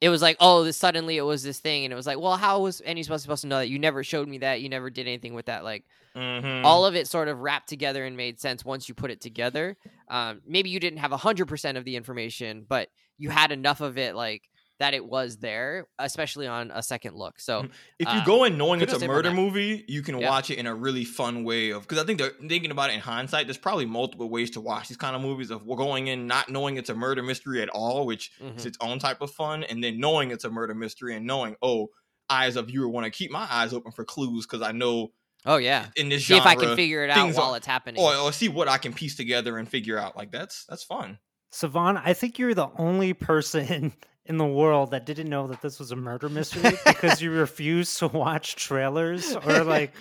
it 0.00 0.08
was 0.10 0.22
like 0.22 0.36
oh, 0.40 0.64
this 0.64 0.76
suddenly 0.76 1.16
it 1.16 1.22
was 1.22 1.42
this 1.42 1.58
thing, 1.58 1.84
and 1.84 1.92
it 1.92 1.96
was 1.96 2.06
like, 2.06 2.18
well, 2.20 2.36
how 2.36 2.60
was 2.60 2.82
any 2.84 3.02
supposed 3.02 3.26
to 3.42 3.46
know 3.46 3.58
that? 3.58 3.68
You 3.68 3.78
never 3.78 4.04
showed 4.04 4.28
me 4.28 4.38
that. 4.38 4.60
You 4.60 4.68
never 4.68 4.90
did 4.90 5.06
anything 5.06 5.34
with 5.34 5.46
that. 5.46 5.64
Like 5.64 5.84
Mhm. 6.16 6.64
all 6.64 6.84
of 6.84 6.94
it 6.96 7.06
sort 7.06 7.28
of 7.28 7.40
wrapped 7.40 7.68
together 7.68 8.04
and 8.04 8.16
made 8.16 8.40
sense 8.40 8.64
once 8.64 8.88
you 8.88 8.94
put 8.94 9.10
it 9.10 9.20
together. 9.20 9.76
Um, 10.08 10.40
maybe 10.46 10.70
you 10.70 10.80
didn't 10.80 10.98
have 10.98 11.12
hundred 11.12 11.46
percent 11.46 11.78
of 11.78 11.84
the 11.84 11.96
information, 11.96 12.64
but 12.68 12.88
you 13.18 13.30
had 13.30 13.50
enough 13.52 13.80
of 13.80 13.98
it, 13.98 14.14
like 14.14 14.42
that 14.78 14.94
it 14.94 15.04
was 15.04 15.38
there, 15.38 15.86
especially 15.98 16.46
on 16.46 16.70
a 16.70 16.82
second 16.82 17.16
look. 17.16 17.40
So 17.40 17.66
if 17.98 18.06
you 18.06 18.20
uh, 18.20 18.24
go 18.24 18.44
in 18.44 18.56
knowing 18.56 18.80
it's 18.80 18.92
a 18.92 18.98
to 18.98 19.04
him 19.04 19.10
on 19.10 19.16
murder 19.16 19.32
movie, 19.32 19.84
you 19.88 20.02
can 20.02 20.18
Yeah. 20.18 20.28
watch 20.30 20.50
it 20.50 20.58
in 20.58 20.66
a 20.66 20.74
really 20.74 21.04
fun 21.04 21.42
way 21.44 21.70
of 21.70 21.82
because 21.82 21.98
I 21.98 22.06
think 22.06 22.20
they're 22.20 22.32
thinking 22.48 22.70
about 22.70 22.90
it 22.90 22.94
in 22.94 23.00
hindsight. 23.00 23.46
There's 23.46 23.58
probably 23.58 23.86
multiple 23.86 24.28
ways 24.30 24.50
to 24.52 24.60
watch 24.60 24.88
these 24.88 24.96
kind 24.96 25.16
of 25.16 25.22
movies 25.22 25.50
of 25.50 25.66
going 25.66 26.06
in 26.06 26.26
not 26.26 26.48
knowing 26.48 26.76
it's 26.76 26.90
a 26.90 26.94
murder 26.94 27.22
mystery 27.22 27.60
at 27.60 27.68
all, 27.68 28.06
which 28.06 28.30
mhm. 28.40 28.56
is 28.56 28.66
its 28.66 28.78
own 28.80 28.98
type 28.98 29.20
of 29.20 29.30
fun, 29.32 29.64
and 29.64 29.82
then 29.82 29.98
knowing 29.98 30.30
it's 30.30 30.44
a 30.44 30.50
murder 30.50 30.74
mystery 30.74 31.16
and 31.16 31.26
knowing, 31.26 31.56
oh, 31.60 31.88
I 32.28 32.46
as 32.46 32.56
a 32.56 32.62
viewer 32.62 32.88
want 32.88 33.04
to 33.04 33.10
keep 33.10 33.30
my 33.30 33.46
eyes 33.50 33.72
open 33.72 33.90
for 33.92 34.04
clues 34.04 34.46
because 34.46 34.62
I 34.62 34.72
know 34.72 35.12
oh 35.46 35.56
yeah, 35.56 35.86
in 35.96 36.08
this 36.08 36.24
see 36.26 36.34
genre, 36.34 36.52
if 36.52 36.58
I 36.58 36.60
can 36.60 36.76
figure 36.76 37.02
it 37.02 37.10
out 37.10 37.34
while 37.34 37.54
are- 37.54 37.56
it's 37.56 37.66
happening. 37.66 38.00
or, 38.00 38.14
or 38.14 38.32
see 38.32 38.48
what 38.48 38.68
I 38.68 38.78
can 38.78 38.92
piece 38.92 39.16
together 39.16 39.58
and 39.58 39.68
figure 39.68 39.98
out. 39.98 40.16
Like 40.16 40.30
that's 40.30 40.64
that's 40.68 40.84
fun. 40.84 41.18
Savon, 41.50 41.96
I 41.96 42.12
think 42.12 42.38
you're 42.38 42.54
the 42.54 42.68
only 42.76 43.14
person 43.14 43.94
in 44.28 44.36
the 44.38 44.46
world 44.46 44.90
that 44.92 45.06
didn't 45.06 45.28
know 45.28 45.46
that 45.48 45.62
this 45.62 45.78
was 45.78 45.90
a 45.90 45.96
murder 45.96 46.28
mystery 46.28 46.72
because 46.86 47.20
you 47.22 47.30
refused 47.30 47.98
to 47.98 48.08
watch 48.08 48.56
trailers 48.56 49.34
or 49.34 49.64
like 49.64 49.92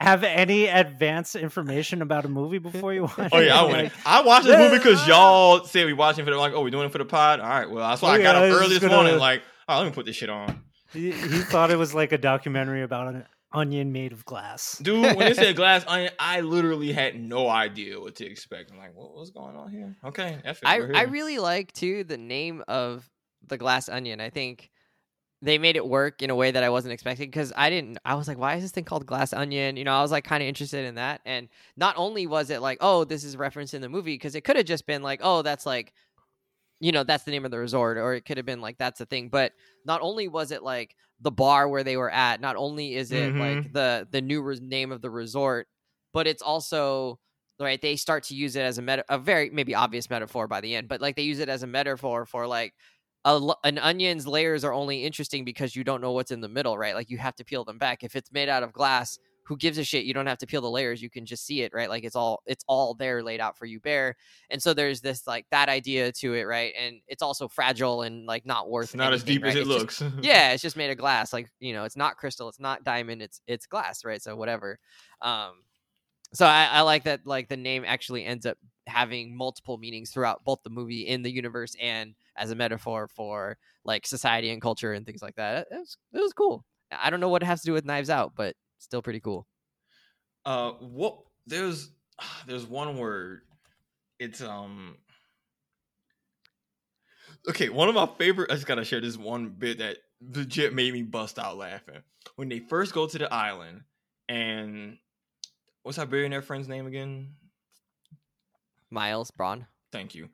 have 0.00 0.24
any 0.24 0.66
advanced 0.66 1.36
information 1.36 2.00
about 2.02 2.24
a 2.24 2.28
movie 2.28 2.58
before 2.58 2.92
you 2.94 3.02
watch 3.02 3.28
Oh 3.32 3.38
it. 3.38 3.46
yeah, 3.46 3.58
I 3.58 3.62
Like, 3.62 3.72
went. 3.72 3.92
I 4.06 4.22
watched 4.22 4.46
this 4.46 4.56
movie 4.58 4.78
because 4.78 5.06
y'all 5.06 5.64
said 5.64 5.86
we 5.86 5.92
watching 5.92 6.24
for 6.24 6.30
the 6.30 6.36
like. 6.38 6.52
Oh, 6.54 6.62
we 6.62 6.70
doing 6.70 6.86
it 6.86 6.92
for 6.92 6.98
the 6.98 7.04
pod. 7.04 7.40
All 7.40 7.48
right. 7.48 7.70
Well, 7.70 7.88
that's 7.88 8.00
why 8.02 8.10
Oh, 8.10 8.12
I 8.14 8.22
got 8.22 8.34
up 8.36 8.42
I 8.44 8.48
early 8.50 8.68
this 8.70 8.78
gonna- 8.78 8.94
morning. 8.94 9.18
Like, 9.18 9.42
oh, 9.68 9.78
let 9.78 9.84
me 9.86 9.92
put 9.92 10.06
this 10.06 10.16
shit 10.16 10.30
on. 10.30 10.62
He, 10.92 11.12
he 11.12 11.38
thought 11.40 11.70
it 11.70 11.76
was 11.76 11.94
like 11.94 12.12
a 12.12 12.18
documentary 12.18 12.82
about 12.82 13.14
an 13.14 13.26
onion 13.52 13.92
made 13.92 14.12
of 14.12 14.24
glass. 14.24 14.78
Dude, 14.78 15.02
when 15.02 15.18
they 15.18 15.34
said 15.34 15.54
glass 15.56 15.84
onion, 15.86 16.12
I 16.18 16.40
literally 16.40 16.92
had 16.92 17.20
no 17.20 17.48
idea 17.48 18.00
what 18.00 18.16
to 18.16 18.26
expect. 18.26 18.72
I'm 18.72 18.78
like, 18.78 18.96
what, 18.96 19.14
what's 19.14 19.30
going 19.30 19.54
on 19.54 19.70
here? 19.70 19.94
Okay, 20.04 20.38
F 20.44 20.58
it, 20.62 20.66
I, 20.66 20.78
we're 20.80 20.96
I 20.96 21.02
really 21.02 21.38
like 21.38 21.72
too 21.72 22.02
the 22.04 22.16
name 22.16 22.64
of 22.66 23.08
the 23.50 23.58
glass 23.58 23.88
onion. 23.88 24.20
I 24.20 24.30
think 24.30 24.70
they 25.42 25.58
made 25.58 25.76
it 25.76 25.86
work 25.86 26.22
in 26.22 26.30
a 26.30 26.34
way 26.34 26.50
that 26.50 26.62
I 26.62 26.68
wasn't 26.68 26.92
expecting 26.92 27.28
because 27.28 27.52
I 27.56 27.70
didn't. 27.70 27.98
I 28.04 28.14
was 28.14 28.28
like, 28.28 28.38
why 28.38 28.56
is 28.56 28.62
this 28.62 28.72
thing 28.72 28.84
called 28.84 29.06
glass 29.06 29.32
onion? 29.32 29.76
You 29.76 29.84
know, 29.84 29.92
I 29.92 30.02
was 30.02 30.10
like 30.10 30.24
kind 30.24 30.42
of 30.42 30.48
interested 30.48 30.84
in 30.84 30.96
that. 30.96 31.20
And 31.24 31.48
not 31.76 31.94
only 31.96 32.26
was 32.26 32.50
it 32.50 32.60
like, 32.60 32.78
oh, 32.80 33.04
this 33.04 33.24
is 33.24 33.36
referenced 33.36 33.74
in 33.74 33.80
the 33.80 33.88
movie 33.88 34.14
because 34.14 34.34
it 34.34 34.42
could 34.42 34.56
have 34.56 34.66
just 34.66 34.86
been 34.86 35.02
like, 35.02 35.20
oh, 35.22 35.42
that's 35.42 35.64
like, 35.64 35.92
you 36.78 36.92
know, 36.92 37.04
that's 37.04 37.24
the 37.24 37.30
name 37.30 37.44
of 37.44 37.50
the 37.50 37.58
resort, 37.58 37.96
or 37.98 38.14
it 38.14 38.24
could 38.24 38.36
have 38.36 38.46
been 38.46 38.60
like 38.60 38.78
that's 38.78 38.98
the 38.98 39.06
thing. 39.06 39.28
But 39.28 39.52
not 39.84 40.00
only 40.02 40.28
was 40.28 40.50
it 40.50 40.62
like 40.62 40.94
the 41.20 41.30
bar 41.30 41.68
where 41.68 41.84
they 41.84 41.96
were 41.96 42.10
at, 42.10 42.40
not 42.40 42.56
only 42.56 42.94
is 42.94 43.12
it 43.12 43.34
like 43.34 43.58
mm-hmm. 43.58 43.72
the 43.72 44.08
the 44.10 44.20
new 44.20 44.42
res- 44.42 44.60
name 44.60 44.92
of 44.92 45.00
the 45.00 45.10
resort, 45.10 45.68
but 46.12 46.26
it's 46.26 46.42
also 46.42 47.18
right 47.58 47.82
they 47.82 47.96
start 47.96 48.24
to 48.24 48.34
use 48.34 48.56
it 48.56 48.62
as 48.62 48.78
a 48.78 48.82
meta 48.82 49.04
a 49.08 49.18
very 49.18 49.50
maybe 49.50 49.74
obvious 49.74 50.08
metaphor 50.08 50.48
by 50.48 50.62
the 50.62 50.74
end 50.74 50.88
but 50.88 51.00
like 51.00 51.14
they 51.14 51.22
use 51.22 51.40
it 51.40 51.48
as 51.50 51.62
a 51.62 51.66
metaphor 51.66 52.24
for 52.24 52.46
like 52.46 52.72
a, 53.24 53.40
an 53.64 53.78
onion's 53.78 54.26
layers 54.26 54.64
are 54.64 54.72
only 54.72 55.04
interesting 55.04 55.44
because 55.44 55.76
you 55.76 55.84
don't 55.84 56.00
know 56.00 56.12
what's 56.12 56.30
in 56.30 56.40
the 56.40 56.48
middle 56.48 56.78
right? 56.78 56.94
Like 56.94 57.10
you 57.10 57.18
have 57.18 57.36
to 57.36 57.44
peel 57.44 57.64
them 57.64 57.78
back. 57.78 58.02
If 58.02 58.16
it's 58.16 58.32
made 58.32 58.48
out 58.48 58.62
of 58.62 58.72
glass 58.72 59.18
who 59.44 59.56
gives 59.56 59.78
a 59.78 59.84
shit? 59.84 60.04
You 60.04 60.14
don't 60.14 60.26
have 60.28 60.38
to 60.38 60.46
peel 60.46 60.60
the 60.60 60.70
layers. 60.70 61.02
You 61.02 61.10
can 61.10 61.26
just 61.26 61.44
see 61.44 61.62
it 61.62 61.72
right? 61.74 61.88
Like 61.88 62.04
it's 62.04 62.14
all 62.14 62.40
it's 62.46 62.64
all 62.68 62.94
there 62.94 63.20
laid 63.20 63.40
out 63.40 63.58
for 63.58 63.66
you 63.66 63.80
bare. 63.80 64.14
And 64.48 64.62
so 64.62 64.72
there's 64.74 65.00
this 65.00 65.26
like 65.26 65.44
that 65.50 65.68
idea 65.68 66.12
to 66.12 66.34
it 66.34 66.44
right? 66.44 66.72
And 66.78 67.00
it's 67.08 67.20
also 67.22 67.48
fragile 67.48 68.02
and 68.02 68.26
like 68.26 68.46
not 68.46 68.70
worth 68.70 68.90
It's 68.90 68.94
not 68.94 69.12
as 69.12 69.24
deep 69.24 69.42
right? 69.42 69.48
as 69.50 69.56
it 69.56 69.60
It's 69.62 69.68
just- 69.68 70.00
looks. 70.02 70.14
yeah 70.22 70.52
it's 70.52 70.62
just 70.62 70.76
made 70.76 70.90
of 70.92 70.98
glass. 70.98 71.32
Like 71.32 71.50
you 71.58 71.72
know 71.72 71.82
it's 71.84 71.96
not 71.96 72.16
crystal 72.16 72.48
it's 72.48 72.60
not 72.60 72.84
diamond 72.84 73.22
it's 73.22 73.40
it's 73.48 73.66
glass 73.66 74.04
right? 74.04 74.22
So 74.22 74.36
whatever. 74.36 74.78
Um 75.20 75.54
so 76.32 76.46
I, 76.46 76.66
I 76.66 76.80
like 76.82 77.04
that 77.04 77.26
like 77.26 77.48
the 77.48 77.56
name 77.56 77.82
actually 77.84 78.24
ends 78.24 78.46
up 78.46 78.56
having 78.86 79.36
multiple 79.36 79.78
meanings 79.78 80.10
throughout 80.10 80.44
both 80.44 80.62
the 80.62 80.70
movie 80.70 81.08
in 81.08 81.22
the 81.22 81.30
universe 81.30 81.74
and 81.80 82.14
as 82.36 82.50
a 82.50 82.54
metaphor 82.54 83.08
for 83.08 83.56
like 83.84 84.06
society 84.06 84.50
and 84.50 84.62
culture 84.62 84.92
and 84.92 85.06
things 85.06 85.22
like 85.22 85.34
that 85.36 85.66
it 85.70 85.78
was, 85.78 85.96
it 86.14 86.20
was 86.20 86.32
cool 86.32 86.64
i 86.92 87.10
don't 87.10 87.20
know 87.20 87.28
what 87.28 87.42
it 87.42 87.46
has 87.46 87.60
to 87.60 87.66
do 87.66 87.72
with 87.72 87.84
knives 87.84 88.10
out 88.10 88.32
but 88.36 88.54
still 88.78 89.02
pretty 89.02 89.20
cool 89.20 89.46
Uh, 90.44 90.72
what? 90.72 91.18
There's 91.46 91.90
there's 92.46 92.66
one 92.66 92.96
word. 92.96 93.42
It's 94.18 94.40
um. 94.40 94.96
Okay, 97.48 97.68
one 97.68 97.88
of 97.88 97.94
my 97.94 98.06
favorite. 98.18 98.50
I 98.50 98.54
just 98.54 98.66
gotta 98.66 98.84
share 98.84 99.00
this 99.00 99.16
one 99.16 99.50
bit 99.50 99.78
that 99.78 99.98
legit 100.20 100.74
made 100.74 100.92
me 100.92 101.02
bust 101.02 101.38
out 101.38 101.56
laughing 101.56 102.02
when 102.36 102.48
they 102.48 102.58
first 102.58 102.92
go 102.92 103.06
to 103.06 103.18
the 103.18 103.32
island 103.32 103.82
and 104.28 104.98
what's 105.82 105.98
our 105.98 106.04
billionaire 106.06 106.42
friend's 106.42 106.68
name 106.68 106.86
again? 106.86 107.34
miles 108.90 109.30
bron 109.30 109.66
Thank 109.92 110.14
you. 110.14 110.28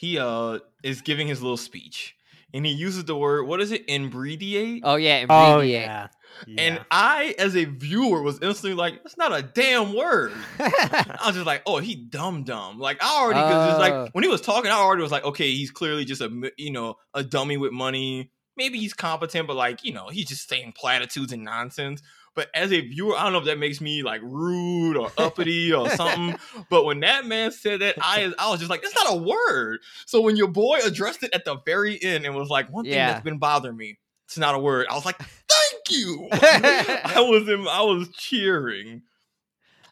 He 0.00 0.18
uh 0.18 0.60
is 0.82 1.02
giving 1.02 1.28
his 1.28 1.42
little 1.42 1.58
speech 1.58 2.16
and 2.54 2.64
he 2.64 2.72
uses 2.72 3.04
the 3.04 3.14
word 3.14 3.46
what 3.46 3.60
is 3.60 3.70
it? 3.70 3.86
Imbreviate. 3.86 4.80
oh 4.82 4.96
yeah 4.96 5.26
Oh 5.28 5.58
imbreviate. 5.60 5.70
yeah. 5.70 6.08
And 6.56 6.80
I, 6.92 7.34
as 7.38 7.54
a 7.56 7.64
viewer, 7.64 8.22
was 8.22 8.38
instantly 8.40 8.72
like, 8.74 9.02
"That's 9.02 9.16
not 9.18 9.36
a 9.36 9.42
damn 9.42 9.92
word." 9.94 10.32
I 10.60 11.22
was 11.26 11.34
just 11.34 11.44
like, 11.44 11.62
"Oh, 11.66 11.78
he 11.78 11.96
dumb 11.96 12.44
dumb." 12.44 12.78
Like 12.78 13.02
I 13.02 13.20
already, 13.20 13.40
cause 13.40 13.66
it's 13.70 13.76
Oh. 13.76 13.80
like 14.04 14.14
when 14.14 14.22
he 14.24 14.30
was 14.30 14.40
talking, 14.40 14.70
I 14.70 14.74
already 14.76 15.02
was 15.02 15.10
like, 15.12 15.24
"Okay, 15.24 15.52
he's 15.52 15.72
clearly 15.72 16.04
just 16.04 16.20
a 16.22 16.30
you 16.56 16.70
know 16.70 16.94
a 17.14 17.24
dummy 17.24 17.56
with 17.56 17.72
money. 17.72 18.30
Maybe 18.56 18.78
he's 18.78 18.94
competent, 18.94 19.48
but 19.48 19.56
like 19.56 19.84
you 19.84 19.92
know 19.92 20.08
he's 20.08 20.26
just 20.26 20.48
saying 20.48 20.72
platitudes 20.76 21.32
and 21.32 21.42
nonsense." 21.44 22.00
But 22.34 22.48
as 22.54 22.72
a 22.72 22.80
viewer, 22.80 23.16
I 23.16 23.24
don't 23.24 23.32
know 23.32 23.40
if 23.40 23.44
that 23.46 23.58
makes 23.58 23.80
me 23.80 24.02
like 24.02 24.22
rude 24.22 24.96
or 24.96 25.10
uppity 25.18 25.72
or 25.72 25.90
something. 25.96 26.36
But 26.68 26.84
when 26.84 27.00
that 27.00 27.26
man 27.26 27.50
said 27.52 27.80
that, 27.80 27.96
I 28.00 28.32
I 28.38 28.50
was 28.50 28.60
just 28.60 28.70
like, 28.70 28.82
"That's 28.82 28.94
not 28.94 29.12
a 29.12 29.16
word." 29.16 29.80
So 30.06 30.20
when 30.20 30.36
your 30.36 30.48
boy 30.48 30.78
addressed 30.84 31.22
it 31.22 31.34
at 31.34 31.44
the 31.44 31.56
very 31.66 32.02
end 32.02 32.24
and 32.24 32.34
was 32.34 32.48
like, 32.48 32.70
"One 32.70 32.84
thing 32.84 32.92
Yeah. 32.92 33.06
that's 33.08 33.20
been 33.24 33.38
bothering 33.38 33.76
me, 33.76 33.98
it's 34.26 34.38
not 34.38 34.54
a 34.54 34.58
word," 34.58 34.86
I 34.88 34.94
was 34.94 35.04
like, 35.04 35.18
"Thank 35.48 35.90
you." 35.90 36.28
I 36.32 37.24
was 37.28 37.48
in, 37.48 37.66
I 37.68 37.82
was 37.82 38.08
cheering. 38.10 39.02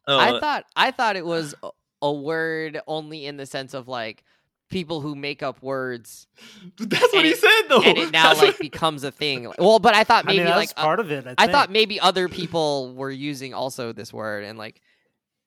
I 0.06 0.32
Uh, 0.32 0.40
thought 0.40 0.64
I 0.76 0.90
thought 0.90 1.16
it 1.16 1.26
was 1.26 1.54
a 2.00 2.12
word 2.12 2.80
only 2.86 3.26
in 3.26 3.36
the 3.36 3.46
sense 3.46 3.74
of 3.74 3.88
like 3.88 4.24
people 4.68 5.00
who 5.00 5.14
make 5.14 5.42
up 5.42 5.62
words 5.62 6.26
that's 6.78 7.12
what 7.12 7.24
he 7.24 7.30
it- 7.30 7.38
said 7.38 7.62
though. 7.68 7.82
and 7.82 7.96
it 7.98 8.12
now 8.12 8.28
That's 8.28 8.40
like 8.40 8.48
what- 8.52 8.58
becomes 8.72 9.04
a 9.04 9.10
thing. 9.10 9.50
Well, 9.58 9.78
but 9.78 9.94
I 9.94 10.04
thought 10.04 10.24
I 10.24 10.28
maybe 10.28 10.44
mean, 10.44 10.48
like 10.50 10.68
was 10.68 10.74
uh, 10.76 10.82
part 10.82 11.00
of 11.00 11.10
it. 11.10 11.26
I, 11.26 11.34
I 11.38 11.46
thought 11.48 11.70
maybe 11.70 11.98
other 12.00 12.28
people 12.28 12.94
were 12.94 13.10
using 13.10 13.54
also 13.54 13.92
this 13.92 14.12
word 14.12 14.44
and 14.44 14.58
like 14.58 14.80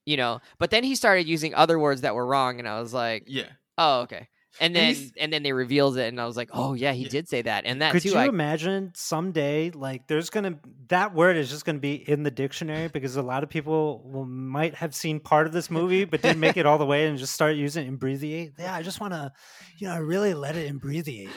you 0.06 0.18
know, 0.18 0.42
but 0.58 0.72
then 0.72 0.84
he 0.84 0.96
started 0.96 1.28
using 1.28 1.54
other 1.54 1.78
words 1.78 2.02
that 2.02 2.16
were 2.16 2.26
wrong 2.26 2.58
and 2.60 2.68
I 2.68 2.80
was 2.82 2.92
like, 2.94 3.26
yeah. 3.28 3.46
"Oh, 3.78 4.02
okay." 4.02 4.28
And 4.60 4.76
And 4.76 4.76
then 4.76 4.94
he's- 4.96 5.12
and 5.18 5.32
then 5.34 5.44
they 5.44 5.54
revealed 5.54 5.98
it 5.98 6.08
and 6.10 6.20
I 6.20 6.26
was 6.26 6.36
like, 6.36 6.50
"Oh, 6.54 6.74
yeah, 6.74 6.92
he 6.92 7.04
Yeah. 7.04 7.10
did 7.10 7.30
say 7.30 7.42
that." 7.44 7.66
And 7.66 7.82
that 7.82 7.94
Could 7.94 8.04
too 8.04 8.10
you 8.10 8.16
I 8.18 8.26
imagine 8.26 8.92
someday, 8.96 9.72
like, 9.72 10.08
there's 10.08 10.30
gonna 10.30 10.60
that 10.90 11.14
word 11.16 11.38
is 11.38 11.50
just 11.50 11.64
gonna 11.64 11.80
be 11.80 11.94
in 11.96 12.24
the 12.24 12.32
dictionary 12.32 12.90
because 12.90 13.16
a 13.16 13.22
lot 13.22 13.44
of 13.44 13.50
people 13.50 14.02
will, 14.06 14.26
might 14.26 14.76
have 14.76 14.94
seen 14.94 15.22
part 15.22 15.48
of 15.48 15.54
this 15.54 15.72
movie 15.72 16.04
but 16.04 16.22
didn't 16.22 16.42
make 16.42 16.58
it 16.58 16.66
all 16.66 16.78
the 16.78 16.86
way 16.86 17.08
and 17.08 17.18
just 17.18 17.34
start 17.34 17.56
using 17.56 17.88
imbreviate. 17.88 18.52
Yeah, 18.60 18.76
I 18.76 18.82
just 18.82 19.00
want 19.00 19.14
to, 19.14 19.32
you 19.78 19.88
know, 19.88 19.94
I 19.94 19.98
really 20.00 20.34
let 20.34 20.58
it 20.58 20.68
imbreviate. 20.70 21.30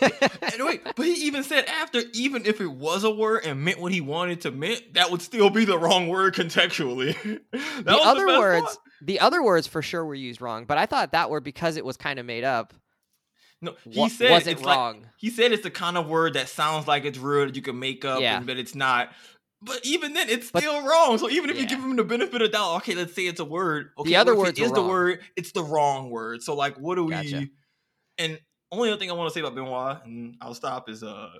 And 0.52 0.64
wait, 0.66 0.82
but 0.96 1.06
he 1.06 1.12
even 1.26 1.42
said 1.44 1.64
after, 1.66 2.02
even 2.12 2.44
if 2.44 2.60
it 2.60 2.66
was 2.70 3.04
a 3.04 3.10
word 3.10 3.44
and 3.44 3.64
meant 3.64 3.80
what 3.80 3.92
he 3.92 4.00
wanted 4.00 4.42
to 4.42 4.50
mean, 4.50 4.78
that 4.92 5.10
would 5.10 5.22
still 5.22 5.50
be 5.50 5.64
the 5.64 5.78
wrong 5.78 6.08
word 6.08 6.34
contextually. 6.34 7.14
That 7.52 7.84
the 7.84 7.92
was 7.92 8.06
other 8.06 8.26
best 8.26 8.38
words 8.38 8.64
part. 8.66 8.76
The 9.02 9.20
other 9.20 9.42
words 9.42 9.66
for 9.66 9.82
sure 9.82 10.04
were 10.04 10.14
used 10.14 10.40
wrong, 10.40 10.64
but 10.64 10.78
I 10.78 10.86
thought 10.86 11.12
that 11.12 11.30
word 11.30 11.44
because 11.44 11.76
it 11.76 11.84
was 11.84 11.96
kind 11.96 12.18
of 12.18 12.26
made 12.26 12.44
up 12.44 12.74
No, 13.60 13.74
he 13.88 13.98
wa- 13.98 14.08
said 14.08 14.30
wasn't 14.30 14.56
it's 14.58 14.62
like- 14.66 14.76
wrong. 14.76 15.06
he 15.18 15.30
said 15.30 15.52
it's 15.52 15.62
the 15.62 15.70
kind 15.70 15.96
of 15.96 16.06
word 16.08 16.34
that 16.34 16.48
sounds 16.48 16.86
like 16.88 17.04
it's 17.04 17.18
real 17.18 17.46
that 17.46 17.56
you 17.56 17.62
can 17.62 17.78
make 17.78 18.04
up, 18.04 18.20
Yeah. 18.20 18.36
and, 18.38 18.46
but 18.46 18.56
it's 18.58 18.74
not. 18.74 19.12
But 19.60 19.80
even 19.84 20.12
then, 20.12 20.28
it's 20.28 20.50
But- 20.52 20.62
still 20.62 20.82
wrong. 20.86 21.18
So 21.18 21.28
even 21.28 21.50
if 21.50 21.58
you 21.58 21.66
give 21.66 21.80
him 21.80 21.96
the 21.96 22.04
benefit 22.04 22.40
of 22.42 22.52
doubt, 22.52 22.76
okay, 22.76 22.94
let's 22.94 23.12
say 23.14 23.26
it's 23.26 23.40
a 23.40 23.44
word. 23.44 23.90
Okay, 23.98 24.10
The 24.10 24.16
other 24.16 24.36
word 24.36 24.56
is 24.58 24.70
the 24.70 24.82
word. 24.82 25.20
It's 25.36 25.50
the 25.50 25.64
wrong 25.64 26.10
word. 26.10 26.42
So 26.44 26.54
like, 26.54 26.76
what 26.76 26.94
do 26.94 27.04
we? 27.04 27.10
Gotcha. 27.10 27.48
And 28.18 28.38
only 28.70 28.90
other 28.90 28.98
thing 29.00 29.10
I 29.10 29.14
want 29.14 29.28
to 29.30 29.34
say 29.34 29.40
about 29.40 29.56
Benoit, 29.56 30.04
and 30.04 30.36
I'll 30.40 30.54
stop, 30.54 30.88
is 30.88 31.02
uh 31.02 31.30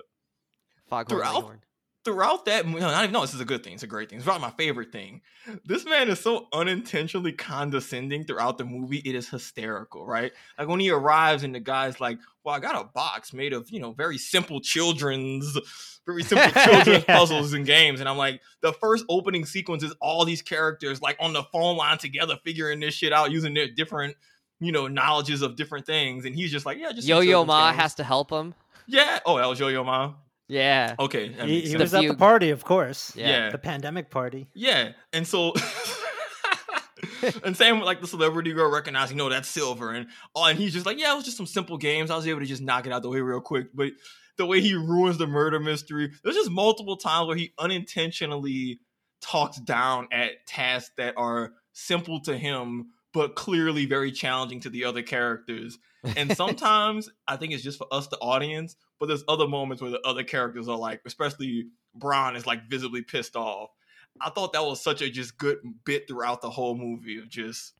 Foghorn 0.89 1.05
Throughout- 1.07 1.35
Leghorn. 1.35 1.61
Throughout 2.05 2.45
that 2.45 2.65
no, 2.67 2.77
not 2.79 3.03
even 3.03 3.13
no, 3.13 3.21
this 3.21 3.33
is 3.33 3.41
a 3.41 3.45
good 3.45 3.63
thing. 3.63 3.73
It's 3.73 3.83
a 3.83 3.87
great 3.87 4.09
thing. 4.09 4.17
It's 4.17 4.25
probably 4.25 4.41
my 4.47 4.51
favorite 4.51 4.91
thing. 4.91 5.21
This 5.65 5.85
man 5.85 6.09
is 6.09 6.19
so 6.19 6.47
unintentionally 6.53 7.33
condescending 7.33 8.23
throughout 8.23 8.57
the 8.57 8.65
movie. 8.65 9.01
It 9.05 9.15
is 9.15 9.29
hysterical, 9.29 10.05
right? 10.05 10.31
Like 10.57 10.67
when 10.67 10.79
he 10.79 10.89
arrives 10.91 11.43
and 11.43 11.53
the 11.53 11.59
guy's 11.59 11.99
like, 11.99 12.19
"Well, 12.43 12.55
I 12.55 12.59
got 12.59 12.75
a 12.79 12.85
box 12.85 13.33
made 13.33 13.53
of 13.53 13.69
you 13.69 13.79
know 13.79 13.91
very 13.91 14.17
simple 14.17 14.61
children's, 14.61 15.57
very 16.05 16.23
simple 16.23 16.49
children's 16.63 17.03
Yeah. 17.07 17.17
puzzles 17.17 17.53
and 17.53 17.65
games," 17.65 17.99
and 17.99 18.07
I'm 18.09 18.17
like, 18.17 18.41
the 18.61 18.73
first 18.73 19.05
opening 19.09 19.45
sequence 19.45 19.83
is 19.83 19.93
all 20.01 20.25
these 20.25 20.41
characters 20.41 21.01
like 21.01 21.17
on 21.19 21.33
the 21.33 21.43
phone 21.51 21.77
line 21.77 21.97
together, 21.97 22.37
figuring 22.45 22.79
this 22.79 22.93
shit 22.93 23.13
out 23.13 23.31
using 23.31 23.53
their 23.53 23.67
different. 23.69 24.15
You 24.61 24.73
know, 24.73 24.89
knowledges 24.89 25.41
of 25.41 25.55
different 25.55 25.85
things, 25.85 26.25
and 26.25 26.35
he's 26.35 26.51
just 26.51 26.65
like, 26.65 26.77
yeah, 26.79 26.91
just 26.91 27.07
Yo 27.07 27.21
Yo 27.21 27.45
Ma 27.45 27.69
games. 27.69 27.81
has 27.81 27.95
to 27.95 28.03
help 28.03 28.29
him. 28.29 28.53
yeah. 28.89 29.19
Oh, 29.25 29.37
that 29.37 29.45
was 29.47 29.57
Yo 29.57 29.69
Yo 29.69 29.85
Ma. 29.85 30.11
Yeah. 30.49 30.95
Okay, 30.99 31.29
that 31.29 31.47
He, 31.47 31.61
he 31.61 31.67
sense. 31.67 31.79
was 31.79 31.93
at 31.93 32.07
the 32.07 32.15
party, 32.15 32.49
of 32.49 32.65
course. 32.65 33.15
Yeah. 33.15 33.29
yeah. 33.29 33.49
The 33.51 33.59
pandemic 33.59 34.09
party. 34.09 34.47
Yeah, 34.53 34.93
and 35.13 35.25
so 35.25 35.53
and 37.43 37.55
same 37.55 37.77
with 37.77 37.85
like 37.85 38.01
the 38.01 38.07
celebrity 38.07 38.51
girl 38.51 38.69
recognizing, 38.69 39.15
no, 39.15 39.29
that's 39.29 39.47
silver, 39.47 39.91
and 39.91 40.07
oh, 40.35 40.45
and 40.45 40.57
he's 40.57 40.73
just 40.73 40.85
like, 40.85 40.99
yeah, 40.99 41.13
it 41.13 41.15
was 41.15 41.25
just 41.25 41.37
some 41.37 41.45
simple 41.45 41.77
games. 41.77 42.11
I 42.11 42.15
was 42.15 42.27
able 42.27 42.39
to 42.41 42.45
just 42.45 42.61
knock 42.61 42.87
it 42.87 42.91
out 42.91 43.03
the 43.03 43.09
way 43.09 43.21
real 43.21 43.41
quick, 43.41 43.67
but 43.73 43.91
the 44.37 44.45
way 44.45 44.59
he 44.59 44.73
ruins 44.73 45.17
the 45.17 45.27
murder 45.27 45.59
mystery, 45.59 46.11
there's 46.23 46.35
just 46.35 46.49
multiple 46.49 46.97
times 46.97 47.27
where 47.27 47.35
he 47.37 47.53
unintentionally 47.59 48.79
talks 49.21 49.59
down 49.59 50.07
at 50.11 50.45
tasks 50.47 50.91
that 50.97 51.13
are 51.17 51.51
simple 51.73 52.21
to 52.21 52.37
him 52.37 52.87
but 53.13 53.35
clearly 53.35 53.85
very 53.85 54.11
challenging 54.11 54.59
to 54.61 54.69
the 54.69 54.85
other 54.85 55.01
characters. 55.01 55.77
And 56.15 56.31
sometimes 56.37 57.09
I 57.27 57.37
think 57.37 57.53
it's 57.53 57.63
just 57.63 57.77
for 57.77 57.87
us, 57.91 58.07
the 58.07 58.17
audience, 58.17 58.75
but 58.99 59.07
there's 59.07 59.23
other 59.27 59.47
moments 59.47 59.81
where 59.81 59.91
the 59.91 60.01
other 60.01 60.23
characters 60.23 60.67
are 60.67 60.77
like, 60.77 61.01
especially 61.05 61.67
Bron 61.95 62.35
is 62.35 62.45
like 62.45 62.69
visibly 62.69 63.01
pissed 63.01 63.35
off. 63.35 63.71
I 64.21 64.29
thought 64.29 64.53
that 64.53 64.63
was 64.63 64.81
such 64.81 65.01
a 65.01 65.09
just 65.09 65.37
good 65.37 65.57
bit 65.85 66.07
throughout 66.07 66.41
the 66.41 66.49
whole 66.49 66.75
movie 66.75 67.19
of 67.19 67.29
just 67.29 67.73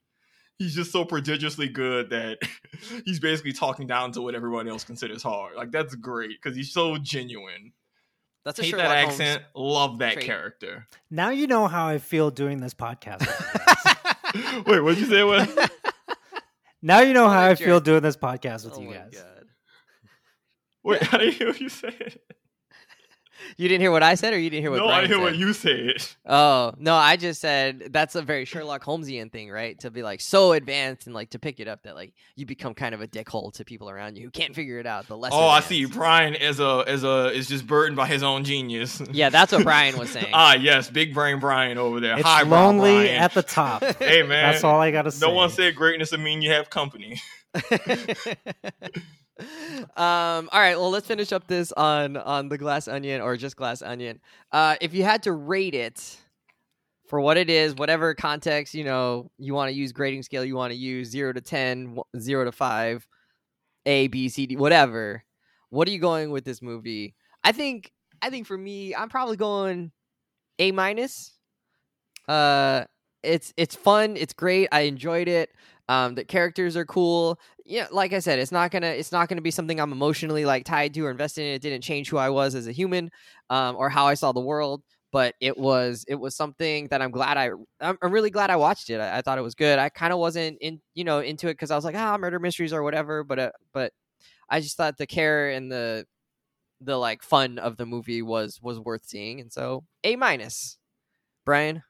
he's 0.58 0.76
just 0.76 0.92
so 0.92 1.06
prodigiously 1.06 1.68
good 1.68 2.10
that 2.12 2.38
he's 3.06 3.20
basically 3.20 3.54
talking 3.54 3.88
down 3.88 4.12
to 4.12 4.22
what 4.22 4.36
everyone 4.36 4.68
else 4.68 4.84
considers 4.84 5.24
hard. 5.24 5.56
Like 5.56 5.72
that's 5.72 5.96
great 5.96 6.42
because 6.42 6.56
he's 6.56 6.72
so 6.72 6.98
genuine. 6.98 7.74
That's 8.46 8.60
a 8.60 8.64
Hate 8.64 8.72
Sherlock 8.72 8.88
that 8.88 9.04
Holmes 9.06 9.20
accent. 9.20 9.44
Love 9.56 10.00
that 10.00 10.14
trait. 10.14 10.26
character. 10.26 10.88
Now 11.10 11.30
you 11.30 11.48
know 11.48 11.68
how 11.68 11.88
I 11.88 11.98
feel 11.98 12.32
doing 12.32 12.60
this 12.60 12.74
podcast. 12.74 13.28
with 14.34 14.44
you 14.44 14.52
guys. 14.52 14.66
Wait, 14.66 14.80
what'd 14.82 15.00
you 15.00 15.06
say? 15.06 15.24
What? 15.24 15.72
now 16.82 17.00
you 17.02 17.14
know 17.14 17.28
how 17.30 17.44
I 17.46 17.56
feel 17.56 17.80
doing 17.80 18.04
this 18.04 18.18
podcast 18.18 18.66
with 18.66 18.76
Oh 18.78 18.82
you 18.82 18.88
my 18.90 18.94
guys. 18.96 19.12
God. 19.14 19.46
Wait, 20.84 21.04
how 21.04 21.18
do 21.18 21.26
you, 21.26 21.32
hear 21.32 21.48
what 21.48 21.60
you 21.62 21.70
said. 21.70 22.20
You 23.58 23.68
didn't 23.68 23.82
hear 23.82 23.92
what 23.92 24.04
I 24.04 24.16
said, 24.16 24.34
or 24.34 24.40
you 24.40 24.50
didn't 24.50 24.64
hear 24.64 24.72
what 24.72 24.78
No, 24.78 24.86
Brian 24.88 24.98
I 24.98 25.02
didn't 25.08 25.18
hear 25.20 25.26
said? 25.28 25.32
what 25.32 25.40
you 25.40 25.54
said. 25.54 26.16
Oh 26.26 26.74
no, 26.78 26.96
I 26.96 27.16
just 27.18 27.42
said 27.42 27.90
that's 27.92 28.16
a 28.16 28.22
very 28.22 28.46
Sherlock 28.46 28.84
Holmesian 28.84 29.32
thing, 29.32 29.50
right? 29.50 29.80
To 29.80 29.90
be 29.92 30.04
like 30.04 30.22
so 30.22 30.52
advanced 30.54 31.06
and 31.08 31.14
like 31.16 31.30
to 31.32 31.40
pick 31.40 31.60
it 31.60 31.68
up 31.68 31.84
that 31.84 31.96
like 31.96 32.14
you 32.36 32.46
become 32.46 32.74
kind 32.74 32.94
of 32.96 33.02
a 33.02 33.08
dickhole 33.08 33.54
to 33.54 33.66
people 33.66 33.90
around 33.90 34.18
you 34.18 34.24
who 34.24 34.32
can't 34.32 34.54
figure 34.56 34.80
it 34.80 34.86
out. 34.86 35.08
The 35.08 35.18
less. 35.18 35.32
Oh, 35.34 35.40
I 35.48 35.60
advanced. 35.60 35.68
see. 35.70 35.86
Brian 35.86 36.36
is 36.36 36.60
a 36.60 36.80
is 36.88 37.04
a 37.04 37.28
is 37.34 37.48
just 37.48 37.66
burdened 37.68 37.96
by 37.98 38.08
his 38.08 38.24
own 38.24 38.44
genius. 38.44 39.02
Yeah, 39.12 39.30
that's 39.30 39.52
what 39.52 39.64
Brian 39.64 39.98
was 39.98 40.10
saying. 40.12 40.28
ah, 40.34 40.54
yes, 40.56 40.90
big 40.90 41.14
brain 41.14 41.40
Brian 41.40 41.78
over 41.78 42.00
there. 42.00 42.18
It's 42.18 42.28
Hi, 42.28 42.44
lonely 42.44 42.92
Brian. 42.92 43.16
at 43.22 43.34
the 43.34 43.44
top. 43.44 43.84
Hey 44.00 44.22
man, 44.24 44.52
That's 44.52 44.64
all 44.64 44.80
I 44.80 44.92
gotta 44.92 45.12
say. 45.12 45.26
No 45.28 45.34
one 45.34 45.50
said 45.50 45.76
greatness 45.76 46.12
would 46.12 46.20
mean 46.22 46.42
you 46.42 46.52
have 46.52 46.70
company. 46.70 47.22
um. 49.98 50.50
All 50.52 50.60
right. 50.60 50.78
Well, 50.78 50.90
let's 50.90 51.08
finish 51.08 51.32
up 51.32 51.48
this 51.48 51.72
on 51.74 52.18
on 52.18 52.50
the 52.50 52.58
glass 52.58 52.88
onion 52.88 53.22
or 53.22 53.38
just 53.38 53.56
glass 53.56 53.82
onion. 53.82 54.20
Uh, 54.52 54.76
if 54.82 54.94
you 54.94 55.04
had 55.04 55.24
to 55.24 55.32
rate 55.32 55.76
it 55.76 56.18
for 57.08 57.20
what 57.20 57.38
it 57.38 57.50
is, 57.50 57.76
whatever 57.76 58.14
context 58.14 58.74
you 58.74 58.84
know 58.84 59.32
you 59.38 59.54
want 59.54 59.70
to 59.70 59.76
use, 59.76 59.92
grading 59.92 60.24
scale 60.24 60.44
you 60.46 60.56
want 60.56 60.72
to 60.72 60.78
use, 60.78 61.10
zero 61.10 61.34
to 61.34 61.42
10, 61.42 61.98
zero 62.18 62.46
to 62.46 62.52
five, 62.52 63.08
A, 63.86 64.08
B, 64.08 64.30
C, 64.30 64.46
D, 64.46 64.56
whatever. 64.56 65.24
What 65.70 65.88
are 65.88 65.92
you 65.92 66.00
going 66.00 66.32
with 66.32 66.46
this 66.46 66.62
movie? 66.62 67.16
I 67.44 67.52
think. 67.52 67.92
I 68.22 68.30
think 68.30 68.48
for 68.48 68.58
me, 68.58 68.94
I'm 68.94 69.08
probably 69.08 69.38
going 69.38 69.92
A 70.60 70.72
minus. 70.74 71.32
Uh, 72.28 72.84
it's 73.24 73.54
it's 73.58 73.76
fun. 73.76 74.18
It's 74.18 74.34
great. 74.34 74.70
I 74.72 74.82
enjoyed 74.82 75.28
it. 75.28 75.50
Um, 75.88 76.16
the 76.16 76.24
characters 76.24 76.78
are 76.78 76.86
cool. 76.86 77.40
Yeah, 77.70 77.86
like 77.92 78.14
I 78.14 78.20
said, 78.20 78.40
it's 78.40 78.52
not 78.52 78.72
gonna 78.72 78.88
it's 78.88 79.12
not 79.12 79.30
gonna 79.30 79.42
be 79.42 79.52
something 79.52 79.80
I'm 79.80 79.92
emotionally 79.92 80.44
like 80.44 80.66
tied 80.66 80.92
to 80.96 81.02
or 81.06 81.12
invested 81.12 81.44
in. 81.44 81.50
It 81.54 81.62
didn't 81.62 81.84
change 81.84 82.10
who 82.10 82.18
I 82.18 82.30
was 82.32 82.56
as 82.56 82.66
a 82.66 82.72
human, 82.72 83.12
um, 83.52 83.76
or 83.76 83.90
how 83.92 84.08
I 84.08 84.16
saw 84.16 84.32
the 84.32 84.40
world. 84.40 84.82
But 85.12 85.36
it 85.40 85.56
was 85.56 86.04
it 86.08 86.16
was 86.16 86.36
something 86.36 86.88
that 86.88 87.00
I'm 87.04 87.12
glad 87.12 87.38
I 87.38 87.52
I'm, 87.80 87.96
I'm 88.02 88.12
really 88.12 88.32
glad 88.32 88.50
I 88.50 88.56
watched 88.56 88.90
it. 88.90 89.00
I, 89.00 89.20
I 89.20 89.22
thought 89.22 89.38
it 89.38 89.44
was 89.44 89.54
good. 89.54 89.78
I 89.78 89.90
kind 89.90 90.12
of 90.12 90.18
wasn't 90.18 90.58
in 90.62 90.82
you 90.96 91.04
know 91.04 91.20
into 91.20 91.48
it 91.48 91.54
because 91.54 91.70
I 91.70 91.76
was 91.76 91.86
like 91.86 91.96
ah 91.96 92.18
murder 92.18 92.40
mysteries 92.40 92.74
or 92.74 92.82
whatever. 92.82 93.24
But 93.24 93.38
uh, 93.40 93.52
but 93.72 93.94
I 94.50 94.62
just 94.62 94.76
thought 94.78 94.98
the 94.98 95.08
care 95.08 95.52
and 95.52 95.72
the 95.72 96.08
the 96.82 96.98
like 96.98 97.24
fun 97.24 97.60
of 97.60 97.78
the 97.78 97.86
movie 97.86 98.22
was 98.24 98.60
was 98.62 98.80
worth 98.80 99.06
seeing, 99.06 99.42
and 99.42 99.52
so 99.54 99.84
A 100.04 100.16
minus. 100.16 100.78
Brian, 101.46 101.84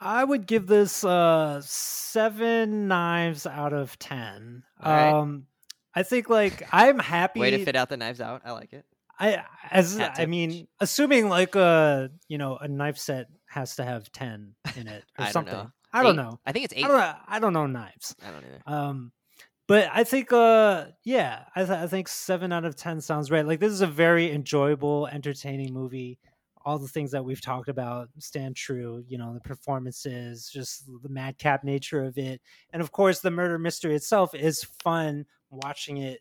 I 0.00 0.22
would 0.24 0.46
give 0.46 0.66
this 0.66 1.04
uh 1.04 1.60
seven 1.64 2.88
knives 2.88 3.46
out 3.46 3.72
of 3.72 3.98
ten. 3.98 4.62
Right. 4.84 5.10
Um 5.10 5.46
I 5.94 6.02
think 6.02 6.28
like 6.28 6.62
I'm 6.72 6.98
happy 6.98 7.40
way 7.40 7.50
to 7.52 7.64
fit 7.64 7.76
out 7.76 7.88
the 7.88 7.96
knives 7.96 8.20
out. 8.20 8.42
I 8.44 8.52
like 8.52 8.72
it. 8.72 8.84
I 9.18 9.42
as 9.70 9.98
I 9.98 10.26
mean, 10.26 10.68
assuming 10.80 11.28
like 11.28 11.54
a 11.54 12.10
you 12.28 12.36
know 12.38 12.56
a 12.56 12.68
knife 12.68 12.98
set 12.98 13.28
has 13.48 13.76
to 13.76 13.84
have 13.84 14.10
ten 14.12 14.54
in 14.76 14.86
it 14.88 15.04
or 15.18 15.22
I 15.22 15.24
don't 15.24 15.32
something. 15.32 15.54
know. 15.54 15.70
I 15.92 16.02
don't 16.02 16.16
know. 16.16 16.38
I 16.44 16.52
think 16.52 16.66
it's 16.66 16.74
eight. 16.76 16.84
I 16.84 16.88
don't 16.88 16.98
know. 16.98 17.14
I 17.26 17.38
don't 17.38 17.52
know 17.54 17.66
knives. 17.66 18.14
I 18.22 18.30
don't 18.30 18.44
either. 18.44 18.62
Um, 18.66 19.12
but 19.66 19.88
I 19.92 20.04
think 20.04 20.32
uh 20.32 20.86
yeah, 21.04 21.44
I 21.54 21.60
th- 21.64 21.70
I 21.78 21.86
think 21.86 22.08
seven 22.08 22.52
out 22.52 22.66
of 22.66 22.76
ten 22.76 23.00
sounds 23.00 23.30
right. 23.30 23.46
Like 23.46 23.60
this 23.60 23.72
is 23.72 23.80
a 23.80 23.86
very 23.86 24.30
enjoyable, 24.30 25.06
entertaining 25.06 25.72
movie. 25.72 26.18
All 26.66 26.78
the 26.78 26.88
things 26.88 27.12
that 27.12 27.24
we've 27.24 27.40
talked 27.40 27.70
about 27.70 28.10
stand 28.18 28.56
true. 28.56 29.04
You 29.08 29.18
know, 29.18 29.32
the 29.34 29.40
performances, 29.40 30.50
just 30.52 30.86
the 31.02 31.08
madcap 31.08 31.64
nature 31.64 32.04
of 32.04 32.18
it, 32.18 32.42
and 32.72 32.82
of 32.82 32.92
course, 32.92 33.20
the 33.20 33.30
murder 33.30 33.58
mystery 33.58 33.94
itself 33.94 34.34
is 34.34 34.64
fun 34.64 35.26
watching 35.50 35.98
it 35.98 36.20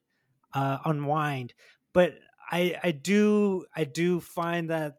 uh, 0.54 0.80
unwind. 0.86 1.54
But 1.93 2.16
I 2.52 2.78
I 2.84 2.91
do 2.91 3.66
I 3.76 3.86
do 3.86 4.22
find 4.22 4.70
that 4.70 4.96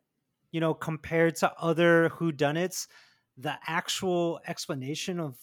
you 0.51 0.61
know 0.61 0.75
compared 0.75 1.37
to 1.37 1.53
other 1.59 2.11
whodunits, 2.11 2.89
the 3.37 3.55
actual 3.67 4.41
explanation 4.47 5.21
of 5.21 5.39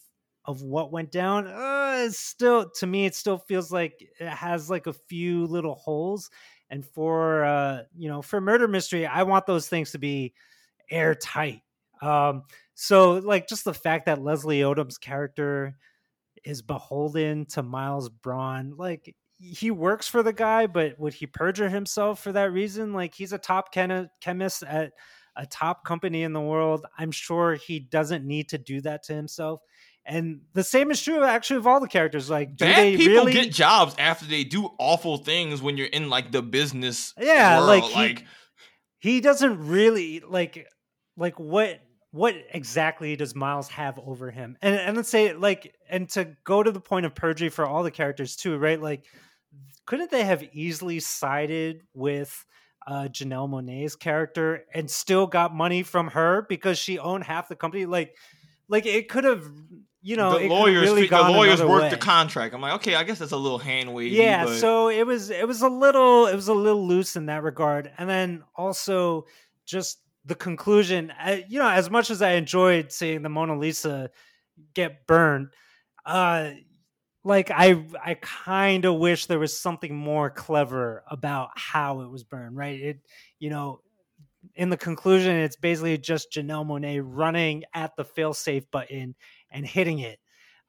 of 0.46 0.62
what 0.62 0.92
went 0.92 1.12
down 1.12 1.48
uh, 1.48 1.96
is 2.00 2.20
still 2.20 2.70
to 2.70 2.86
me 2.86 3.06
it 3.06 3.16
still 3.16 3.38
feels 3.38 3.72
like 3.72 4.06
it 4.20 4.28
has 4.28 4.70
like 4.70 4.88
a 4.88 4.94
few 4.94 5.46
little 5.46 5.76
holes 5.76 6.30
and 6.74 6.84
for 6.84 7.46
uh 7.46 7.84
you 7.96 8.10
know 8.10 8.22
for 8.22 8.42
murder 8.42 8.68
mystery 8.68 9.06
i 9.06 9.22
want 9.22 9.46
those 9.46 9.68
things 9.70 9.92
to 9.92 10.00
be 10.00 10.34
airtight. 10.90 11.62
Um 12.02 12.44
so 12.74 13.14
like 13.14 13.48
just 13.48 13.64
the 13.64 13.74
fact 13.74 14.08
that 14.08 14.22
leslie 14.22 14.62
odom's 14.62 14.98
character 14.98 15.78
is 16.44 16.62
beholden 16.64 17.46
to 17.46 17.62
miles 17.62 18.10
bron 18.10 18.74
like 18.76 19.16
he 19.40 19.70
works 19.70 20.08
for 20.08 20.24
the 20.24 20.34
guy 20.34 20.66
but 20.66 21.00
would 21.00 21.14
he 21.14 21.28
perjure 21.28 21.70
himself 21.70 22.22
for 22.22 22.32
that 22.32 22.52
reason? 22.52 22.94
Like 22.94 23.14
he's 23.14 23.34
a 23.34 23.38
top 23.38 23.74
chemi- 23.74 24.10
chemist 24.22 24.64
at 24.64 24.94
a 25.36 25.46
top 25.46 25.84
company 25.84 26.24
in 26.24 26.32
the 26.32 26.42
world. 26.42 26.86
I'm 26.98 27.12
sure 27.12 27.56
he 27.56 27.80
doesn't 27.80 28.26
need 28.26 28.50
to 28.50 28.58
do 28.58 28.82
that 28.82 29.04
to 29.04 29.14
himself 29.14 29.62
and 30.06 30.42
the 30.54 30.64
same 30.64 30.92
is 30.92 31.02
true 31.02 31.24
actually 31.24 31.58
of 31.58 31.68
all 31.68 31.80
the 31.80 31.88
characters. 31.88 32.30
Like, 32.30 32.56
do 32.56 32.66
Bad 32.66 32.78
they 32.78 32.98
people 32.98 33.14
really? 33.26 33.34
get 33.34 33.52
jobs 33.52 33.96
after 33.98 34.26
they 34.26 34.44
do 34.44 34.70
awful 34.78 35.18
things 35.18 35.62
when 35.62 35.78
you're 35.78 35.88
in 35.88 36.10
like 36.10 36.32
the 36.32 36.42
business. 36.42 37.14
yeah, 37.20 37.58
world. 37.58 37.68
like 37.68 37.84
he, 37.84 37.96
like 37.96 38.26
he 39.00 39.22
doesn't 39.22 39.68
really 39.68 40.20
like 40.20 40.68
like 41.16 41.40
what 41.40 41.80
what 42.12 42.36
exactly 42.54 43.16
does 43.16 43.34
Miles 43.34 43.70
have 43.70 43.98
over 44.00 44.30
him? 44.30 44.58
And 44.62 44.76
and 44.76 44.98
let's 44.98 45.10
say 45.10 45.34
like 45.34 45.74
and 45.90 46.10
to 46.10 46.36
go 46.44 46.62
to 46.62 46.72
the 46.72 46.82
point 46.82 47.06
of 47.06 47.16
perjury 47.16 47.50
for 47.50 47.66
all 47.66 47.84
the 47.84 47.92
characters 47.92 48.36
too, 48.36 48.58
right? 48.58 48.82
Like, 48.82 49.06
couldn't 49.86 50.12
they 50.12 50.24
have 50.24 50.44
easily 50.54 51.00
sided 51.00 51.82
with? 51.94 52.46
Uh, 52.86 53.08
Janelle 53.08 53.50
Monáe's 53.50 53.96
character 53.96 54.66
and 54.74 54.92
still 54.92 55.26
got 55.26 55.56
money 55.56 55.84
from 55.84 56.10
her 56.10 56.46
because 56.50 56.78
she 56.78 57.00
owned 57.00 57.24
half 57.24 57.48
the 57.48 57.56
company. 57.56 57.86
Like, 57.86 58.14
like 58.68 58.86
it 58.86 59.08
could 59.08 59.24
have, 59.24 59.50
you 60.04 60.16
know, 60.18 60.38
the 60.38 60.48
lawyers, 60.48 60.82
really 60.82 61.08
the 61.08 61.18
lawyers 61.18 61.60
another 61.60 61.72
work 61.72 61.82
way. 61.84 61.90
the 61.90 61.98
contract. 61.98 62.54
I'm 62.54 62.62
like, 62.62 62.74
okay, 62.74 62.96
I 62.96 63.04
guess 63.04 63.20
that's 63.20 63.32
a 63.32 63.38
little 63.38 63.58
hand 63.58 63.94
wavy. 63.94 64.16
yeah 64.16 64.46
but 64.46 64.58
so 64.58 64.90
it 64.90 65.08
was 65.08 65.30
it 65.30 65.48
was 65.48 65.62
a 65.62 65.70
little 65.70 66.28
it 66.28 66.36
was 66.36 66.50
a 66.50 66.54
little 66.54 66.86
loose 66.86 67.16
in 67.16 67.28
that 67.28 67.42
regard 67.42 67.92
and 67.98 68.10
then 68.10 68.44
also 68.56 69.26
just 69.66 70.00
the 70.26 70.36
conclusion 70.36 71.12
uh, 71.20 71.38
you 71.48 71.60
know 71.60 71.70
as 71.70 71.90
much 71.90 72.10
as 72.10 72.22
i 72.22 72.34
enjoyed 72.34 72.92
seeing 72.92 73.22
the 73.24 73.30
mona 73.30 73.58
lisa 73.58 74.10
get 74.74 75.08
burned 75.08 75.50
uh 76.06 76.52
like 77.24 77.52
I 77.52 77.84
I 78.04 78.16
kind 78.16 78.86
of 78.86 78.96
wish 78.96 79.28
there 79.28 79.40
was 79.40 79.58
something 79.58 79.96
more 79.96 80.30
clever 80.30 81.04
about 81.10 81.50
how 81.56 82.02
it 82.02 82.10
was 82.10 82.24
burned, 82.24 82.58
right? 82.58 82.80
It 82.80 83.00
you 83.40 83.50
know, 83.50 83.80
in 84.56 84.70
the 84.70 84.78
conclusion 84.78 85.36
it's 85.38 85.56
basically 85.56 85.98
just 85.98 86.32
Janelle 86.32 86.68
Monáe 86.68 87.02
running 87.04 87.64
at 87.74 87.96
the 87.96 88.04
failsafe 88.04 88.70
button 88.72 89.16
and 89.54 89.66
hitting 89.66 90.00
it. 90.00 90.20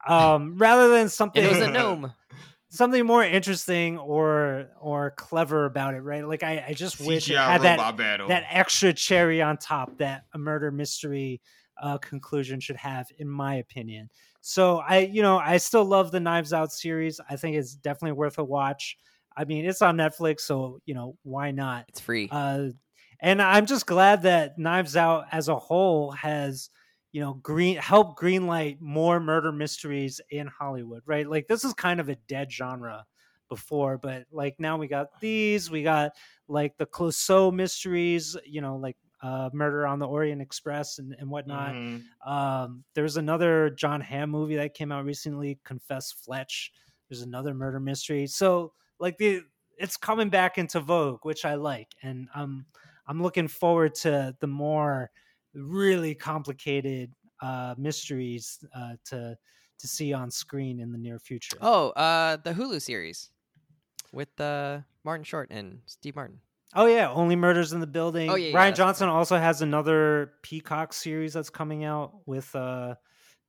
Um 0.07 0.57
rather 0.57 0.89
than 0.89 1.09
something 1.09 1.43
it 1.43 1.49
was 1.49 1.59
a 1.59 1.71
gnome. 1.71 2.13
something 2.69 3.05
more 3.05 3.23
interesting 3.23 3.97
or 3.97 4.67
or 4.79 5.11
clever 5.11 5.65
about 5.65 5.93
it, 5.93 6.01
right? 6.01 6.27
Like 6.27 6.43
I, 6.43 6.65
I 6.69 6.73
just 6.73 6.99
wish 6.99 7.29
it 7.29 7.37
had 7.37 7.61
that 7.61 7.97
battle. 7.97 8.27
that 8.27 8.45
extra 8.49 8.93
cherry 8.93 9.41
on 9.41 9.57
top 9.57 9.97
that 9.97 10.25
a 10.33 10.37
murder 10.37 10.71
mystery 10.71 11.41
uh, 11.81 11.97
conclusion 11.97 12.59
should 12.59 12.77
have, 12.77 13.07
in 13.17 13.27
my 13.27 13.55
opinion. 13.55 14.09
So 14.41 14.77
I, 14.77 14.99
you 14.99 15.21
know, 15.21 15.37
I 15.37 15.57
still 15.57 15.85
love 15.85 16.11
the 16.11 16.19
Knives 16.19 16.53
Out 16.53 16.71
series. 16.71 17.19
I 17.29 17.35
think 17.35 17.55
it's 17.55 17.75
definitely 17.75 18.13
worth 18.13 18.37
a 18.37 18.43
watch. 18.43 18.97
I 19.35 19.45
mean, 19.45 19.65
it's 19.65 19.81
on 19.81 19.97
Netflix, 19.97 20.41
so 20.41 20.79
you 20.85 20.93
know 20.93 21.17
why 21.23 21.51
not? 21.51 21.85
It's 21.89 21.99
free. 21.99 22.29
Uh, 22.31 22.67
and 23.19 23.41
I'm 23.41 23.65
just 23.65 23.85
glad 23.85 24.23
that 24.23 24.57
Knives 24.57 24.95
Out 24.95 25.25
as 25.31 25.47
a 25.47 25.55
whole 25.55 26.11
has, 26.11 26.69
you 27.15 27.21
know, 27.21 27.35
green 27.35 27.77
help 27.77 28.19
greenlight 28.19 28.81
more 28.81 29.19
murder 29.21 29.51
mysteries 29.51 30.19
in 30.29 30.47
Hollywood, 30.47 31.01
right? 31.05 31.25
Like 31.29 31.47
this 31.47 31.63
is 31.63 31.73
kind 31.73 31.99
of 32.01 32.09
a 32.09 32.15
dead 32.15 32.51
genre 32.51 33.05
before, 33.47 33.97
but 33.97 34.27
like 34.31 34.59
now 34.59 34.77
we 34.77 34.87
got 34.87 35.07
these, 35.21 35.71
we 35.71 35.81
got 35.81 36.11
like 36.49 36.77
the 36.77 36.85
Clouseau 36.85 37.53
mysteries, 37.53 38.35
you 38.45 38.59
know, 38.59 38.75
like 38.75 38.97
uh, 39.21 39.49
Murder 39.53 39.87
on 39.87 39.99
the 39.99 40.07
Orient 40.07 40.41
Express 40.41 40.99
and, 40.99 41.15
and 41.17 41.29
whatnot. 41.29 41.77
Mhm. 41.77 42.09
Um, 42.25 42.83
there's 42.95 43.17
another 43.17 43.69
Jon 43.69 44.01
Hamm 44.01 44.29
movie 44.29 44.55
that 44.57 44.73
came 44.73 44.91
out 44.91 45.05
recently, 45.05 45.59
Confess 45.63 46.11
Fletch. 46.11 46.71
There's 47.07 47.21
another 47.21 47.53
murder 47.53 47.79
mystery. 47.79 48.27
So 48.27 48.73
like 48.99 49.17
the 49.17 49.43
it's 49.77 49.97
coming 49.97 50.29
back 50.29 50.57
into 50.57 50.79
vogue, 50.79 51.23
which 51.23 51.45
I 51.45 51.55
like, 51.55 51.93
and 52.01 52.29
I'm 52.33 52.65
I'm 53.07 53.21
looking 53.21 53.47
forward 53.47 53.93
to 53.95 54.35
the 54.39 54.47
more 54.47 55.11
really 55.55 56.13
complicated 56.15 57.11
uh, 57.41 57.75
mysteries 57.77 58.59
uh, 58.75 58.93
to 59.05 59.37
to 59.79 59.87
see 59.87 60.13
on 60.13 60.31
screen 60.31 60.79
in 60.79 60.91
the 60.91 60.97
near 60.97 61.19
future. 61.19 61.57
oh, 61.61 61.89
uh, 61.91 62.37
the 62.37 62.53
Hulu 62.53 62.81
series 62.81 63.29
with 64.13 64.39
uh, 64.39 64.79
Martin 65.03 65.23
Short 65.25 65.49
and 65.51 65.79
Steve 65.85 66.15
Martin. 66.15 66.39
Oh 66.73 66.85
yeah, 66.87 67.09
only 67.11 67.35
murders 67.35 67.73
in 67.73 67.79
the 67.79 67.87
building. 67.87 68.29
Oh, 68.29 68.35
yeah, 68.35 68.49
yeah, 68.49 68.71
Rian 68.71 68.75
Johnson 68.75 69.07
also 69.09 69.37
has 69.37 69.61
another 69.61 70.33
Peacock 70.43 70.93
series 70.93 71.33
that's 71.33 71.49
coming 71.49 71.83
out 71.83 72.19
with 72.25 72.53
uh 72.55 72.95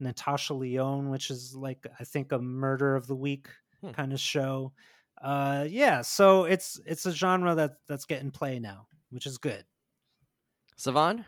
Natasha 0.01 0.53
Lyonne, 0.55 1.11
which 1.11 1.31
is 1.31 1.55
like 1.57 1.87
I 1.99 2.05
think 2.05 2.33
a 2.33 2.39
murder 2.39 2.95
of 2.97 3.07
the 3.07 3.17
week 3.17 3.49
Hmm. 3.81 3.91
kind 3.91 4.13
of 4.13 4.21
show. 4.21 4.73
Uh 5.21 5.67
yeah, 5.69 6.03
so 6.03 6.45
it's 6.45 6.81
it's 6.87 7.07
a 7.07 7.13
genre 7.13 7.55
that 7.55 7.73
that's 7.89 8.05
getting 8.05 8.31
play 8.31 8.59
now, 8.59 8.87
which 9.11 9.27
is 9.27 9.39
good. 9.39 9.65
Savon? 10.77 11.25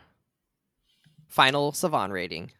Final 1.29 1.71
Savon 1.71 2.11
rating. 2.11 2.51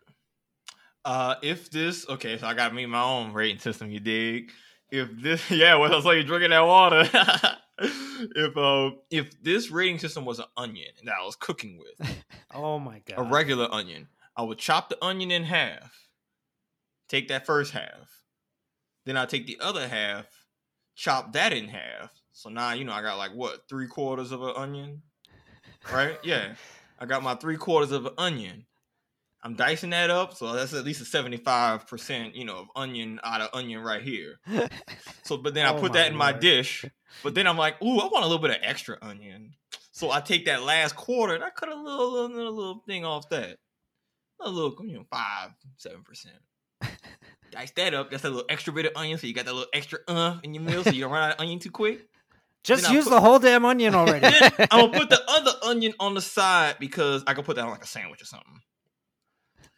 Uh, 1.04 1.36
if 1.42 1.72
this 1.72 2.08
okay, 2.08 2.38
so 2.38 2.48
I 2.48 2.54
got 2.54 2.74
me 2.74 2.86
my 2.86 3.02
own 3.02 3.34
rating 3.34 3.60
system. 3.60 3.90
You 3.90 4.00
dig? 4.00 4.52
If 4.92 5.10
this, 5.22 5.50
yeah, 5.52 5.76
well, 5.76 5.94
it's 5.94 6.06
like 6.06 6.18
you 6.18 6.24
drinking 6.24 6.52
that 6.52 6.66
water. 6.66 7.10
if 7.80 8.58
uh, 8.58 8.92
if 9.10 9.42
this 9.42 9.72
rating 9.72 10.00
system 10.00 10.24
was 10.24 10.40
an 10.40 10.46
onion 10.56 10.92
that 11.04 11.16
I 11.20 11.26
was 11.26 11.36
cooking 11.36 11.80
with, 11.80 12.16
Oh 12.54 12.80
my 12.80 13.02
god, 13.06 13.18
a 13.18 13.24
regular 13.24 13.68
onion, 13.72 14.08
I 14.36 14.44
would 14.44 14.60
chop 14.60 14.90
the 14.90 15.04
onion 15.04 15.32
in 15.32 15.44
half. 15.44 16.08
Take 17.08 17.30
that 17.30 17.46
first 17.46 17.72
half, 17.72 18.24
then 19.06 19.18
I 19.18 19.26
take 19.26 19.48
the 19.48 19.58
other 19.62 19.88
half, 19.88 20.26
chop 20.96 21.34
that 21.34 21.54
in 21.54 21.70
half. 21.70 22.12
So 22.34 22.50
now 22.50 22.74
you 22.74 22.84
know 22.84 22.94
I 22.94 23.02
got 23.02 23.18
like 23.18 23.34
what 23.34 23.68
three 23.68 23.88
quarters 23.88 24.32
of 24.32 24.44
an 24.44 24.54
onion, 24.56 25.02
right? 25.92 26.20
Yeah, 26.24 26.54
I 27.00 27.06
got 27.06 27.24
my 27.24 27.36
three 27.36 27.58
quarters 27.58 27.92
of 27.92 28.06
an 28.06 28.14
onion. 28.18 28.66
I'm 29.42 29.56
dicing 29.56 29.92
that 29.92 30.10
up, 30.10 30.36
so 30.36 30.52
that's 30.52 30.74
at 30.74 30.84
least 30.84 31.02
a 31.02 31.06
75 31.06 31.88
percent, 31.88 32.36
you 32.36 32.44
know, 32.44 32.58
of 32.58 32.68
onion 32.76 33.22
out 33.24 33.40
of 33.40 33.50
onion 33.54 33.82
right 33.82 34.02
here. 34.02 34.40
So, 35.24 35.38
but 35.38 35.54
then 35.54 35.68
I 35.68 35.74
Oh 35.74 35.80
put 35.80 35.94
that 35.94 36.12
in 36.12 36.18
my 36.18 36.32
dish. 36.32 36.86
But 37.22 37.36
then 37.36 37.46
I'm 37.46 37.58
like, 37.58 37.80
ooh, 37.84 38.00
I 38.00 38.08
want 38.08 38.26
a 38.26 38.28
little 38.28 38.42
bit 38.42 38.50
of 38.50 38.58
extra 38.64 38.98
onion. 39.00 39.54
So 39.92 40.10
I 40.10 40.22
take 40.22 40.46
that 40.46 40.64
last 40.64 40.96
quarter 40.96 41.36
and 41.36 41.44
I 41.44 41.52
cut 41.52 41.70
a 41.70 41.76
little, 41.76 42.12
little, 42.12 42.36
little, 42.36 42.54
little 42.56 42.84
thing 42.88 43.06
off 43.06 43.30
that. 43.30 43.58
A 44.42 44.50
little, 44.50 44.76
you 44.84 44.96
know, 44.96 45.06
five, 45.12 45.52
seven 45.78 46.02
percent. 46.04 46.38
Dice 47.52 47.72
that 47.76 47.94
up. 47.94 48.10
That's 48.10 48.24
a 48.24 48.30
little 48.30 48.46
extra 48.50 48.74
bit 48.74 48.88
of 48.88 48.94
onion, 48.96 49.20
so 49.20 49.28
you 49.28 49.34
got 49.36 49.46
that 49.46 49.54
little 49.54 49.70
extra 49.72 50.00
uh 50.08 50.40
in 50.42 50.56
your 50.56 50.64
meal, 50.64 50.84
so 50.84 50.90
you 50.90 51.02
don't 51.02 51.12
run 51.12 51.30
out 51.30 51.36
of 51.36 51.42
onion 51.42 51.60
too 51.60 51.72
quick. 51.72 52.08
Just 52.64 52.84
then 52.84 52.94
use 52.94 53.06
put- 53.06 53.12
the 53.12 53.22
whole 53.22 53.40
damn 53.40 53.66
onion 53.66 53.96
already. 53.96 54.26
I'm 54.72 54.92
gonna 54.92 55.00
put 55.00 55.10
the 55.10 55.22
other 55.28 55.52
onion 55.64 55.94
on 56.00 56.14
the 56.14 56.22
side 56.22 56.76
because 56.80 57.24
I 57.26 57.34
can 57.34 57.44
put 57.44 57.56
that 57.56 57.64
on 57.66 57.72
like 57.72 57.84
a 57.84 57.88
sandwich 57.88 58.22
or 58.22 58.26
something. 58.26 58.60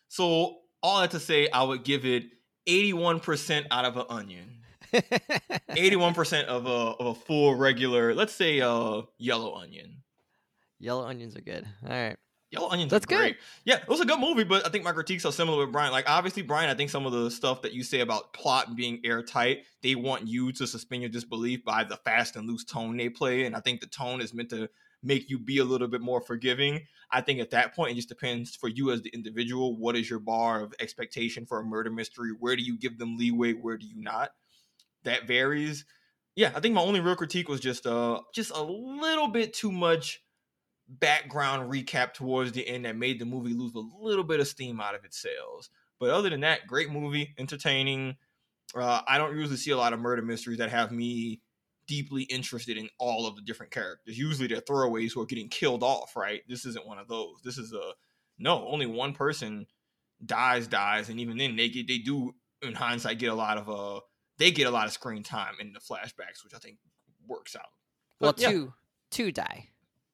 So 0.08 0.58
all 0.84 1.02
that 1.02 1.12
to 1.12 1.20
say, 1.20 1.48
I 1.50 1.64
would 1.64 1.84
give 1.84 2.06
it 2.06 2.24
81% 2.68 3.68
out 3.72 3.86
of 3.86 3.98
an 3.98 4.06
onion. 4.10 4.58
81% 4.94 6.44
of 6.46 6.66
a 6.66 6.70
of 6.70 7.06
a 7.06 7.16
full 7.16 7.56
regular, 7.56 8.14
let's 8.14 8.34
say 8.34 8.60
uh 8.62 9.04
yellow 9.18 9.56
onion. 9.56 9.98
Yellow 10.80 11.06
onions 11.06 11.36
are 11.38 11.42
good. 11.42 11.66
All 11.84 11.90
right. 11.92 12.18
Yellow 12.52 12.70
onions 12.70 12.92
That's 12.92 13.06
are 13.06 13.08
good. 13.08 13.18
great. 13.18 13.38
Yeah, 13.64 13.78
it 13.78 13.88
was 13.88 14.02
a 14.02 14.06
good 14.06 14.20
movie, 14.20 14.44
but 14.44 14.66
I 14.68 14.70
think 14.70 14.84
my 14.84 14.92
critiques 14.92 15.24
are 15.26 15.32
similar 15.32 15.64
with 15.64 15.72
Brian. 15.72 15.94
Like 15.94 16.10
obviously, 16.10 16.44
Brian, 16.44 16.70
I 16.70 16.74
think 16.74 16.90
some 16.90 17.06
of 17.06 17.14
the 17.14 17.32
stuff 17.32 17.62
that 17.62 17.72
you 17.72 17.82
say 17.82 18.02
about 18.02 18.34
plot 18.34 18.76
being 18.76 19.00
airtight, 19.06 19.64
they 19.82 19.96
want 19.96 20.28
you 20.28 20.52
to 20.54 20.68
suspend 20.68 21.02
your 21.02 21.10
disbelief 21.10 21.64
by 21.64 21.86
the 21.86 21.96
fast 21.98 22.36
and 22.36 22.48
loose 22.48 22.66
tone 22.66 22.98
they 22.98 23.08
play, 23.08 23.46
and 23.46 23.56
I 23.56 23.62
think 23.62 23.80
the 23.80 23.88
tone 23.88 24.22
is 24.22 24.34
meant 24.34 24.50
to 24.50 24.70
make 25.02 25.30
you 25.30 25.40
be 25.40 25.60
a 25.60 25.64
little 25.64 25.88
bit 25.88 26.02
more 26.02 26.20
forgiving. 26.22 26.82
I 27.10 27.22
think 27.22 27.40
at 27.40 27.52
that 27.52 27.74
point, 27.74 27.94
it 27.94 27.96
just 27.96 28.10
depends 28.10 28.56
for 28.56 28.68
you 28.68 28.92
as 28.92 29.02
the 29.02 29.10
individual. 29.10 29.78
What 29.78 29.96
is 29.96 30.10
your 30.10 30.20
bar 30.20 30.62
of 30.62 30.74
expectation 30.80 31.46
for 31.46 31.60
a 31.60 31.64
murder 31.64 31.90
mystery? 31.90 32.32
Where 32.38 32.56
do 32.56 32.64
you 32.64 32.78
give 32.78 33.00
them 33.00 33.18
leeway? 33.18 33.54
Where 33.54 33.78
do 33.78 33.86
you 33.86 34.02
not? 34.02 34.32
That 35.04 35.26
varies. 35.26 35.86
Yeah, 36.36 36.52
I 36.54 36.60
think 36.60 36.76
my 36.76 36.82
only 36.82 37.00
real 37.00 37.16
critique 37.16 37.50
was 37.50 37.60
just 37.60 37.88
uh 37.88 38.22
just 38.34 38.52
a 38.52 38.62
little 38.62 39.28
bit 39.30 39.54
too 39.54 39.72
much 39.72 40.22
background 41.00 41.72
recap 41.72 42.14
towards 42.14 42.52
the 42.52 42.68
end 42.68 42.86
that 42.86 42.98
made 42.98 43.20
the 43.20 43.26
movie 43.26 43.54
lose 43.54 43.74
a 43.76 44.04
little 44.04 44.24
bit 44.24 44.40
of 44.40 44.48
steam 44.48 44.80
out 44.82 44.96
of 44.96 45.06
its 45.06 45.18
sales. 45.18 45.70
But 46.00 46.10
other 46.10 46.30
than 46.30 46.42
that, 46.42 46.68
great 46.68 46.92
movie, 46.92 47.34
entertaining. 47.38 48.18
Uh, 48.76 49.02
I 49.08 49.18
don't 49.18 49.36
usually 49.36 49.58
see 49.58 49.72
a 49.72 49.78
lot 49.78 49.94
of 49.94 50.00
murder 50.00 50.22
mysteries 50.22 50.58
that 50.58 50.70
have 50.70 50.92
me 50.92 51.42
deeply 51.88 52.24
interested 52.24 52.78
in 52.78 52.90
all 53.00 53.28
of 53.28 53.36
the 53.36 53.42
different 53.42 53.72
characters. 53.72 54.18
Usually 54.18 54.48
they're 54.48 54.62
throwaways 54.62 55.14
who 55.14 55.22
are 55.22 55.26
getting 55.26 55.50
killed 55.50 55.84
off, 55.84 56.16
right? 56.16 56.42
This 56.48 56.66
isn't 56.66 56.88
one 56.88 56.98
of 56.98 57.08
those. 57.08 57.42
This 57.44 57.58
is 57.58 57.74
a 57.74 57.92
no, 58.40 58.68
only 58.68 58.86
one 58.86 59.14
person 59.14 59.68
dies, 60.26 60.68
dies, 60.68 61.10
and 61.10 61.20
even 61.20 61.38
then 61.38 61.56
they 61.56 61.70
get 61.70 61.88
they 61.88 61.98
do 61.98 62.34
in 62.62 62.74
hindsight 62.74 63.20
get 63.20 63.32
a 63.32 63.36
lot 63.36 63.58
of 63.58 63.70
uh 63.70 64.00
they 64.38 64.52
get 64.52 64.68
a 64.68 64.72
lot 64.72 64.88
of 64.88 64.94
screen 64.94 65.22
time 65.24 65.56
in 65.60 65.74
the 65.74 65.80
flashbacks, 65.80 66.44
which 66.44 66.54
I 66.56 66.60
think 66.60 66.78
works 67.28 67.56
out. 67.56 67.70
Well, 68.20 68.32
But, 68.34 68.42
yeah. 68.42 68.50
two 68.52 68.74
two 69.12 69.32
die. 69.32 69.68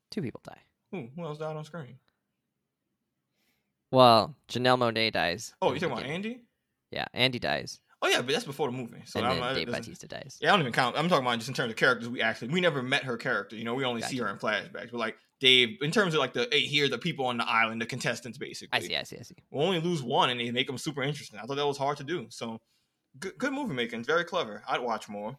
Two 0.09 0.21
people 0.21 0.41
die. 0.43 0.61
Who, 0.91 1.07
who 1.15 1.23
else 1.23 1.37
died 1.37 1.55
on 1.55 1.63
screen? 1.65 1.97
Well, 3.91 4.35
Janelle 4.49 4.77
Monáe 4.77 5.11
dies. 5.11 5.53
Oh, 5.61 5.73
you 5.73 5.79
talking 5.79 5.97
about. 5.97 6.05
Andy? 6.09 6.41
Yeah, 6.91 7.05
Andy 7.13 7.39
dies. 7.39 7.79
Oh 8.01 8.07
yeah, 8.07 8.21
but 8.21 8.27
that's 8.27 8.45
before 8.45 8.69
the 8.69 8.77
movie. 8.77 9.01
So 9.05 9.19
and 9.19 9.27
I'm 9.27 9.33
then 9.35 9.41
not- 9.41 9.55
Dave 9.55 9.71
Bautista 9.71 10.07
dies. 10.07 10.37
Yeah, 10.39 10.49
I 10.49 10.51
don't 10.51 10.61
even 10.61 10.73
count. 10.73 10.95
I'm 10.97 11.09
talking 11.09 11.25
about 11.25 11.37
just 11.39 11.49
in 11.49 11.55
terms 11.55 11.71
of 11.71 11.77
characters 11.77 12.07
we 12.07 12.21
actually 12.21 12.49
we 12.49 12.61
never 12.61 12.83
met 12.83 13.03
her 13.03 13.17
character. 13.17 13.55
You 13.55 13.63
know, 13.63 13.73
we 13.73 13.85
only 13.85 14.01
see 14.03 14.17
her 14.17 14.27
in 14.27 14.37
flashbacks. 14.37 14.91
But 14.91 14.99
like 14.99 15.17
Dave, 15.39 15.77
in 15.81 15.89
terms 15.89 16.13
of 16.13 16.19
like 16.19 16.33
the 16.33 16.47
hey, 16.51 16.61
here 16.61 16.87
the 16.89 16.99
people 16.99 17.25
on 17.25 17.37
the 17.37 17.49
island, 17.49 17.81
the 17.81 17.87
contestants 17.87 18.37
basically. 18.37 18.77
I 18.77 18.81
see, 18.81 18.95
I 18.95 19.03
see, 19.03 19.17
I 19.17 19.23
see. 19.23 19.35
We 19.49 19.63
only 19.63 19.79
lose 19.81 20.03
one, 20.03 20.29
and 20.29 20.39
they 20.39 20.51
make 20.51 20.67
them 20.67 20.77
super 20.77 21.01
interesting. 21.01 21.39
I 21.39 21.43
thought 21.43 21.55
that 21.57 21.65
was 21.65 21.77
hard 21.77 21.97
to 21.97 22.03
do. 22.03 22.27
So 22.29 22.59
good, 23.19 23.35
good 23.37 23.53
movie 23.53 23.73
making. 23.73 24.03
Very 24.03 24.25
clever. 24.25 24.61
I'd 24.67 24.81
watch 24.81 25.09
more. 25.09 25.35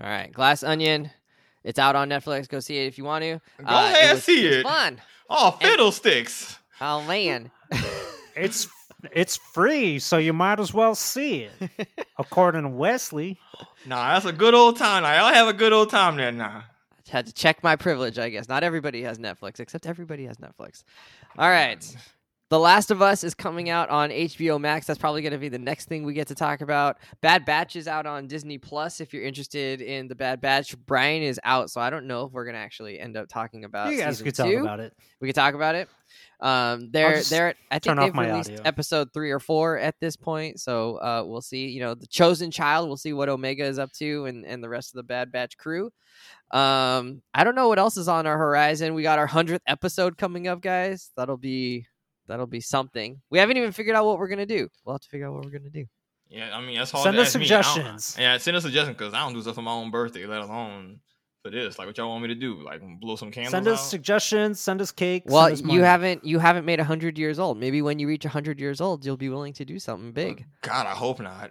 All 0.00 0.08
right. 0.08 0.32
Glass 0.32 0.64
Onion. 0.64 1.10
It's 1.64 1.78
out 1.78 1.94
on 1.96 2.08
Netflix. 2.08 2.48
Go 2.48 2.60
see 2.60 2.78
it 2.78 2.86
if 2.86 2.98
you 2.98 3.04
want 3.04 3.22
to. 3.22 3.40
Go 3.58 3.64
Uh, 3.66 3.92
it 3.94 4.14
was- 4.14 4.24
see 4.24 4.46
was 4.46 4.56
it. 4.56 4.62
Fun. 4.64 5.00
Oh, 5.28 5.56
And- 5.60 5.70
fiddlesticks. 5.70 6.58
Oh 6.80 7.02
man. 7.04 7.50
it's 8.36 8.68
it's 9.12 9.36
free, 9.36 9.98
so 9.98 10.18
you 10.18 10.32
might 10.32 10.60
as 10.60 10.72
well 10.74 10.94
see 10.94 11.48
it. 11.60 11.88
According 12.18 12.62
to 12.62 12.68
Wesley. 12.68 13.38
Nah, 13.86 14.12
that's 14.14 14.26
a 14.26 14.32
good 14.32 14.54
old 14.54 14.76
time. 14.76 15.04
I'll 15.04 15.32
have 15.32 15.48
a 15.48 15.52
good 15.54 15.72
old 15.72 15.90
time 15.90 16.16
there. 16.16 16.32
Nah. 16.32 16.62
I 16.62 16.62
had 17.10 17.26
to 17.26 17.32
check 17.32 17.62
my 17.62 17.76
privilege, 17.76 18.18
I 18.18 18.28
guess. 18.28 18.48
Not 18.48 18.62
everybody 18.62 19.02
has 19.02 19.18
Netflix, 19.18 19.58
except 19.58 19.86
everybody 19.86 20.26
has 20.26 20.36
Netflix. 20.36 20.84
All 21.38 21.48
right. 21.48 21.82
The 22.50 22.58
Last 22.58 22.90
of 22.90 23.00
Us 23.00 23.22
is 23.22 23.32
coming 23.32 23.70
out 23.70 23.90
on 23.90 24.10
HBO 24.10 24.60
Max. 24.60 24.84
That's 24.84 24.98
probably 24.98 25.22
going 25.22 25.32
to 25.32 25.38
be 25.38 25.48
the 25.48 25.58
next 25.58 25.86
thing 25.86 26.02
we 26.02 26.14
get 26.14 26.26
to 26.28 26.34
talk 26.34 26.62
about. 26.62 26.96
Bad 27.20 27.44
Batch 27.44 27.76
is 27.76 27.86
out 27.86 28.06
on 28.06 28.26
Disney 28.26 28.58
Plus. 28.58 29.00
If 29.00 29.14
you're 29.14 29.22
interested 29.22 29.80
in 29.80 30.08
the 30.08 30.16
Bad 30.16 30.40
Batch, 30.40 30.74
Brian 30.84 31.22
is 31.22 31.38
out, 31.44 31.70
so 31.70 31.80
I 31.80 31.90
don't 31.90 32.08
know 32.08 32.24
if 32.24 32.32
we're 32.32 32.42
going 32.42 32.56
to 32.56 32.60
actually 32.60 32.98
end 32.98 33.16
up 33.16 33.28
talking 33.28 33.64
about. 33.64 33.92
you 33.92 33.98
guys 33.98 34.20
could 34.20 34.34
talk 34.34 34.48
two. 34.48 34.58
about 34.58 34.80
it. 34.80 34.92
We 35.20 35.28
could 35.28 35.36
talk 35.36 35.54
about 35.54 35.76
it. 35.76 35.88
Um, 36.40 36.90
they're 36.90 37.22
they're 37.22 37.54
I 37.70 37.78
think 37.78 38.00
they've 38.00 38.16
released 38.16 38.50
audio. 38.50 38.62
episode 38.64 39.12
three 39.14 39.30
or 39.30 39.38
four 39.38 39.78
at 39.78 39.94
this 40.00 40.16
point, 40.16 40.58
so 40.58 40.96
uh, 40.96 41.22
we'll 41.24 41.42
see. 41.42 41.68
You 41.68 41.82
know, 41.82 41.94
the 41.94 42.08
chosen 42.08 42.50
child. 42.50 42.88
We'll 42.88 42.96
see 42.96 43.12
what 43.12 43.28
Omega 43.28 43.64
is 43.64 43.78
up 43.78 43.92
to, 43.92 44.24
and 44.24 44.44
and 44.44 44.60
the 44.60 44.68
rest 44.68 44.90
of 44.90 44.96
the 44.96 45.04
Bad 45.04 45.30
Batch 45.30 45.56
crew. 45.56 45.92
Um, 46.50 47.22
I 47.32 47.44
don't 47.44 47.54
know 47.54 47.68
what 47.68 47.78
else 47.78 47.96
is 47.96 48.08
on 48.08 48.26
our 48.26 48.36
horizon. 48.36 48.94
We 48.94 49.04
got 49.04 49.20
our 49.20 49.28
hundredth 49.28 49.62
episode 49.68 50.18
coming 50.18 50.48
up, 50.48 50.62
guys. 50.62 51.12
That'll 51.16 51.36
be 51.36 51.86
that'll 52.30 52.46
be 52.46 52.60
something. 52.60 53.20
We 53.30 53.38
haven't 53.38 53.56
even 53.58 53.72
figured 53.72 53.96
out 53.96 54.06
what 54.06 54.18
we're 54.18 54.28
gonna 54.28 54.46
do. 54.46 54.68
We'll 54.84 54.94
have 54.94 55.02
to 55.02 55.08
figure 55.08 55.26
out 55.26 55.34
what 55.34 55.44
we're 55.44 55.50
gonna 55.58 55.70
do. 55.70 55.84
Yeah, 56.28 56.56
I 56.56 56.60
mean 56.64 56.78
that's 56.78 56.90
hard. 56.92 57.04
Send 57.04 57.18
us 57.18 57.28
ask 57.28 57.38
me. 57.38 57.44
Suggestions. 57.44 58.16
Yeah, 58.18 58.38
send 58.38 58.56
us 58.56 58.62
suggestions 58.62 58.96
because 58.96 59.12
I 59.14 59.18
don't 59.20 59.34
do 59.34 59.42
stuff 59.42 59.56
for 59.56 59.62
my 59.62 59.72
own 59.72 59.90
birthday, 59.90 60.26
let 60.26 60.40
alone 60.40 61.00
for 61.42 61.50
this. 61.50 61.78
Like, 61.78 61.88
what 61.88 61.98
y'all 61.98 62.08
want 62.08 62.22
me 62.22 62.28
to 62.28 62.34
do? 62.34 62.62
Like, 62.62 62.82
blow 63.00 63.16
some 63.16 63.30
candles 63.30 63.50
Send 63.50 63.66
us 63.66 63.80
out? 63.80 63.84
suggestions. 63.84 64.60
Send 64.60 64.80
us 64.80 64.92
cake. 64.92 65.24
Well, 65.26 65.54
send 65.56 65.68
us 65.68 65.74
you 65.74 65.82
haven't 65.82 66.24
you 66.24 66.38
haven't 66.38 66.64
made 66.64 66.78
hundred 66.80 67.18
years 67.18 67.38
old. 67.38 67.58
Maybe 67.58 67.82
when 67.82 67.98
you 67.98 68.06
reach 68.06 68.24
hundred 68.24 68.60
years 68.60 68.80
old, 68.80 69.04
you'll 69.04 69.16
be 69.16 69.28
willing 69.28 69.52
to 69.54 69.64
do 69.64 69.78
something 69.78 70.12
big. 70.12 70.42
Uh, 70.42 70.68
God, 70.68 70.86
I 70.86 70.92
hope 70.92 71.20
not. 71.20 71.50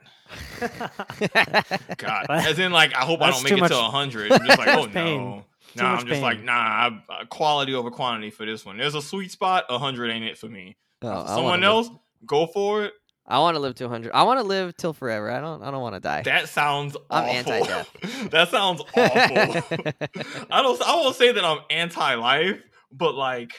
God, 1.98 2.26
as 2.30 2.60
in, 2.60 2.72
like, 2.72 2.96
I 2.96 3.00
hope 3.00 3.22
I 3.22 3.32
don't 3.32 3.44
make 3.44 3.54
it 3.54 3.60
much- 3.60 3.72
to 3.72 3.78
hundred. 3.78 4.32
I'm 4.32 4.46
just 4.46 4.60
like, 4.60 4.68
oh 4.78 4.82
much 4.82 4.92
pain. 4.92 5.44
No. 5.76 5.84
Nah, 5.84 5.96
I'm 5.96 6.06
just 6.08 6.22
like, 6.22 6.44
nah, 6.44 6.54
I, 6.54 7.04
uh, 7.10 7.26
quality 7.26 7.74
over 7.74 7.92
quantity 7.92 8.30
for 8.30 8.46
this 8.46 8.66
one. 8.66 8.78
There's 8.78 8.96
a 8.96 9.02
sweet 9.02 9.32
spot. 9.32 9.66
Hundred 9.70 10.10
ain't 10.12 10.26
it 10.26 10.38
for 10.38 10.48
me. 10.48 10.78
Oh, 11.02 11.08
For 11.08 11.12
I 11.12 11.16
wanna 11.18 11.28
Someone 11.36 11.62
live- 11.62 11.68
else, 11.70 11.90
go 12.26 12.48
for 12.48 12.84
it. 12.86 12.94
I 13.32 13.38
want 13.38 13.54
to 13.56 13.60
live 13.60 13.76
to 13.76 13.84
100. 13.84 14.12
I 14.12 14.24
want 14.24 14.40
to 14.40 14.44
live 14.44 14.76
till 14.76 14.92
forever. 14.92 15.30
I 15.30 15.40
don't. 15.40 15.62
I 15.62 15.70
don't 15.70 15.82
want 15.82 15.94
to 15.94 16.00
die. 16.00 16.24
That 16.24 16.50
sounds 16.50 16.98
I'm 17.12 17.26
awful. 17.26 17.54
anti-death. 17.54 17.90
that 18.32 18.50
sounds 18.50 18.82
awful. 18.82 18.98
I 20.50 20.62
don't. 20.64 20.82
I 20.82 20.96
won't 20.96 21.16
say 21.16 21.32
that 21.32 21.46
I'm 21.46 21.60
anti-life, 21.70 22.60
but 22.92 23.14
like. 23.16 23.52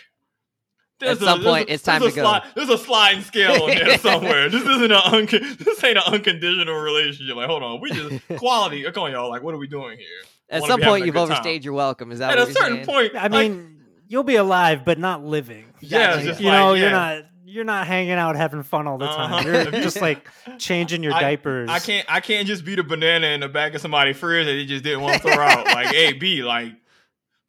At 1.03 1.07
there's 1.07 1.23
a- 1.23 1.25
some 1.25 1.43
there's 1.43 1.51
point, 1.55 1.69
a- 1.71 1.73
it's 1.73 1.83
time 1.85 2.03
to 2.03 2.09
a 2.09 2.13
go. 2.13 2.25
sli- 2.25 2.55
there's 2.55 2.69
a 2.69 2.77
sliding 2.79 3.23
scale 3.23 3.69
in 3.69 3.79
there 3.79 3.97
somewhere. 4.11 4.51
this 4.51 4.61
isn't 4.63 4.91
an 4.93 5.01
unco- 5.15 5.39
this 5.39 5.83
ain't 5.85 5.97
an 5.99 6.03
unconditional 6.05 6.75
relationship. 6.75 7.37
Like, 7.37 7.47
hold 7.49 7.63
on, 7.63 7.81
we 7.81 7.91
just 7.93 8.21
quality. 8.39 8.83
Come 8.91 9.05
on, 9.05 9.13
y'all. 9.13 9.31
Like, 9.31 9.43
what 9.43 9.55
are 9.55 9.59
we 9.59 9.69
doing 9.69 9.97
here? 9.99 10.09
At 10.51 10.65
some 10.65 10.81
point, 10.81 11.05
you've 11.07 11.15
good 11.15 11.21
time. 11.21 11.31
overstayed 11.33 11.65
your 11.65 11.75
welcome. 11.75 12.11
Is 12.13 12.19
that 12.19 12.31
At 12.33 12.39
what 12.39 12.49
a 12.49 12.51
you're 12.51 12.61
certain 12.61 12.85
saying? 12.85 12.87
point, 12.87 13.15
I 13.17 13.29
like, 13.29 13.51
mean, 13.53 13.85
you'll 14.09 14.25
be 14.25 14.37
alive, 14.37 14.85
but 14.85 14.99
not 14.99 15.25
living. 15.25 15.67
yeah, 15.81 16.15
Gotcha. 16.15 16.25
just 16.27 16.41
you 16.41 16.49
like, 16.49 16.59
know, 16.59 16.75
yeah. 16.75 16.81
you're 16.83 16.91
not 16.91 17.23
you're 17.45 17.65
not 17.65 17.87
hanging 17.87 18.13
out 18.13 18.37
having 18.37 18.63
fun 18.63 18.87
all 18.87 18.97
the 18.99 19.07
time. 19.07 19.33
Uh-huh. 19.33 19.49
You're 19.49 19.65
just 19.83 20.01
like 20.01 20.29
changing 20.59 21.03
your 21.03 21.13
I- 21.15 21.21
diapers. 21.21 21.69
I 21.71 21.79
can't 21.79 22.07
I 22.09 22.21
can't 22.21 22.47
just 22.47 22.65
be 22.65 22.75
the 22.75 22.83
banana 22.85 23.29
in 23.29 23.41
the 23.41 23.49
back 23.49 23.75
of 23.75 23.81
somebody's 23.81 24.17
fridge 24.17 24.47
that 24.47 24.53
they 24.53 24.67
just 24.67 24.85
didn't 24.85 25.01
want 25.03 25.23
to 25.23 25.33
throw 25.33 25.43
out. 25.45 25.67
Like, 25.75 25.89
hey, 25.89 26.13
B, 26.13 26.43
like 26.43 26.73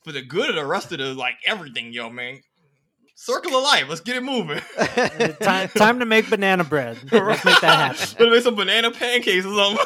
for 0.03 0.11
the 0.11 0.21
good 0.23 0.49
of 0.49 0.55
the 0.55 0.65
rest 0.65 0.91
of 0.91 0.97
the 0.99 1.13
like 1.13 1.35
everything, 1.45 1.93
yo, 1.93 2.09
man. 2.09 2.39
Circle 3.15 3.55
of 3.55 3.61
life. 3.63 3.85
Let's 3.87 4.01
get 4.01 4.15
it 4.15 4.23
moving. 4.23 4.59
Time, 5.41 5.69
time 5.69 5.99
to 5.99 6.05
make 6.07 6.27
banana 6.27 6.63
bread. 6.63 6.97
Let's 7.11 7.45
make 7.45 7.61
that 7.61 7.97
happen. 7.99 8.15
Let's 8.19 8.19
make 8.19 8.41
some 8.43 8.55
banana 8.55 8.89
pancakes 8.89 9.45
or 9.45 9.53
something. 9.55 9.85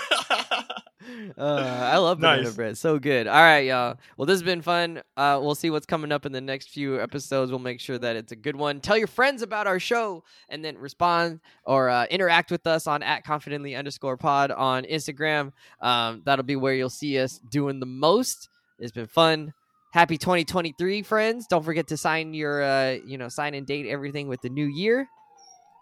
Uh, 1.38 1.90
I 1.94 1.98
love 1.98 2.20
banana 2.20 2.44
Nice. 2.44 2.54
bread. 2.56 2.78
So 2.78 3.00
good. 3.00 3.28
All 3.28 3.34
right, 3.42 3.66
y'all. 3.66 3.98
Well, 4.18 4.26
this 4.26 4.36
has 4.36 4.44
been 4.44 4.62
fun. 4.62 5.02
Uh, 5.18 5.40
we'll 5.42 5.56
see 5.56 5.70
what's 5.70 5.86
coming 5.86 6.12
up 6.12 6.26
in 6.26 6.32
the 6.32 6.42
next 6.42 6.70
few 6.70 7.00
episodes. 7.02 7.52
We'll 7.52 7.60
make 7.60 7.80
sure 7.80 7.98
that 7.98 8.16
it's 8.16 8.32
a 8.32 8.36
good 8.36 8.56
one. 8.56 8.80
Tell 8.82 8.98
your 8.98 9.08
friends 9.08 9.42
about 9.42 9.68
our 9.68 9.80
show 9.80 10.24
and 10.50 10.64
then 10.64 10.78
respond 10.78 11.40
or 11.66 11.90
uh, 11.90 12.06
interact 12.10 12.52
with 12.52 12.66
us 12.68 12.88
on 12.88 13.04
at 13.04 13.24
confidently 13.24 13.76
underscore 13.76 14.18
pod 14.18 14.52
on 14.52 14.84
Instagram. 14.84 15.52
Um, 15.82 16.22
that'll 16.26 16.44
be 16.46 16.56
where 16.56 16.74
you'll 16.74 16.90
see 16.90 17.20
us 17.20 17.40
doing 17.50 17.80
the 17.80 17.86
most. 17.86 18.50
It's 18.80 18.92
been 18.92 19.08
fun. 19.08 19.54
Happy 19.94 20.18
2023, 20.18 21.04
friends. 21.04 21.48
Don't 21.48 21.64
forget 21.64 21.88
to 21.88 21.96
sign 21.98 22.34
your, 22.34 22.62
uh, 22.62 22.98
you 23.06 23.18
know, 23.18 23.30
sign 23.30 23.54
and 23.54 23.66
date 23.66 23.86
everything 23.88 24.28
with 24.28 24.42
the 24.42 24.50
new 24.50 24.66
year. 24.66 25.08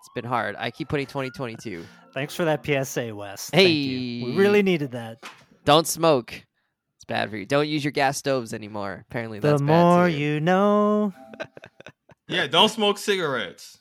It's 0.03 0.09
been 0.13 0.25
hard. 0.25 0.57
I 0.59 0.69
keep 0.69 0.89
putting 0.89 1.05
2022. 1.05 1.85
Thanks 2.13 2.35
for 2.35 2.43
that 2.43 2.65
PSA, 2.65 3.15
Wes. 3.15 3.49
Thank 3.49 3.69
you. 3.69 4.25
We 4.25 4.35
really 4.35 4.61
needed 4.61 4.91
that. 4.91 5.23
Don't 5.63 5.87
smoke. 5.87 6.33
It's 6.33 7.05
bad 7.07 7.29
for 7.29 7.37
you. 7.37 7.45
Don't 7.45 7.69
use 7.69 7.85
your 7.85 7.91
gas 7.93 8.17
stoves 8.17 8.53
anymore. 8.53 9.05
Apparently, 9.09 9.39
The 9.39 9.51
that's 9.51 9.61
bad 9.61 9.65
more 9.67 10.09
too. 10.09 10.17
you 10.17 10.39
know. 10.41 11.13
yeah, 12.27 12.47
don't 12.47 12.67
smoke 12.67 12.97
cigarettes. 12.97 13.79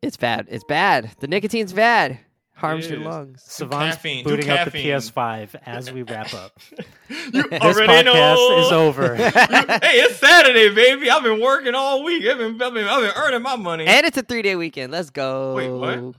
It's 0.00 0.16
bad. 0.16 0.46
It's 0.50 0.64
bad. 0.64 1.10
The 1.20 1.28
nicotine's 1.28 1.74
bad. 1.74 2.18
Harms 2.60 2.86
It 2.86 2.98
your 2.98 3.08
lungs. 3.10 3.42
Savon's 3.42 3.94
caffeine, 3.96 4.24
too 4.24 4.30
booting 4.30 4.50
up 4.50 4.64
the 4.66 4.70
caffeine. 4.70 4.86
PS5 4.86 5.54
as 5.66 5.90
we 5.92 6.02
wrap 6.02 6.32
up. 6.34 6.58
You 7.32 7.42
This 7.48 7.60
already 7.62 8.08
podcast 8.08 8.34
know. 8.36 8.58
is 8.66 8.72
over. 8.72 9.16
Hey, 9.16 9.30
it's 10.00 10.16
Saturday, 10.18 10.72
baby. 10.74 11.10
I've 11.10 11.22
been 11.24 11.40
working 11.40 11.74
all 11.74 12.04
week. 12.04 12.24
I've 12.24 12.38
been, 12.38 12.60
I've 12.62 12.72
been, 12.74 12.86
I've 12.86 13.00
been 13.02 13.12
earning 13.16 13.42
my 13.42 13.56
money. 13.56 13.86
and 13.86 14.06
it's 14.06 14.16
a 14.16 14.22
three 14.22 14.42
day 14.42 14.54
weekend. 14.56 14.92
Let's 14.92 15.10
go. 15.10 15.54
Wait, 15.54 15.70
what? 15.70 16.14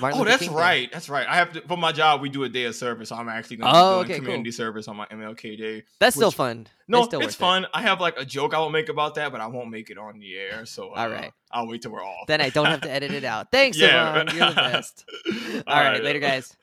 Martin 0.00 0.18
oh, 0.18 0.22
Luther 0.22 0.30
that's 0.30 0.42
King 0.42 0.52
Day. 0.52 0.56
right. 0.58 0.92
That's 0.92 1.08
right. 1.08 1.26
I 1.28 1.36
have 1.36 1.52
to 1.52 1.60
for 1.62 1.76
my 1.76 1.92
job. 1.92 2.20
We 2.22 2.28
do 2.28 2.44
a 2.44 2.48
day 2.48 2.64
of 2.64 2.74
service. 2.74 3.10
So 3.10 3.16
I'm 3.16 3.28
actually 3.28 3.56
going 3.58 3.72
to 3.72 3.78
Oh, 3.78 3.98
be 3.98 4.04
okay, 4.04 4.08
doing 4.08 4.20
cool. 4.20 4.24
community 4.26 4.50
service 4.52 4.88
on 4.88 4.96
my 4.96 5.06
MLK 5.06 5.58
day. 5.58 5.84
That's 6.00 6.16
still 6.16 6.30
fun. 6.30 6.66
No, 6.88 6.98
It's 6.98 7.06
still 7.08 7.20
it's 7.20 7.26
worth 7.28 7.34
it. 7.34 7.38
fun. 7.38 7.66
I 7.74 7.82
have 7.82 8.00
like 8.00 8.18
a 8.18 8.24
joke 8.24 8.54
I 8.54 8.58
will 8.58 8.70
make 8.70 8.88
about 8.88 9.14
that, 9.16 9.32
but 9.32 9.40
I 9.40 9.46
won't 9.48 9.70
make 9.70 9.90
it 9.90 9.98
on 9.98 10.18
the 10.18 10.36
air. 10.38 10.64
So 10.66 10.90
uh, 10.92 11.00
All 11.00 11.08
right. 11.10 11.32
I'll 11.50 11.68
wait 11.68 11.82
till 11.82 11.90
we're 11.92 12.04
off. 12.04 12.26
Then 12.26 12.40
I 12.40 12.48
don't 12.48 12.66
have 12.66 12.80
to 12.82 12.90
edit 12.90 13.12
it 13.12 13.24
out. 13.24 13.50
Thanks, 13.50 13.76
Yeah. 13.78 14.16
You're 14.32 14.48
the 14.48 14.54
best. 14.56 15.04
All 15.26 15.34
All 15.66 15.80
right, 15.82 15.92
right. 15.92 16.02
later, 16.04 16.18
guys. 16.20 16.56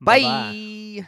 Bye-bye. 0.00 1.06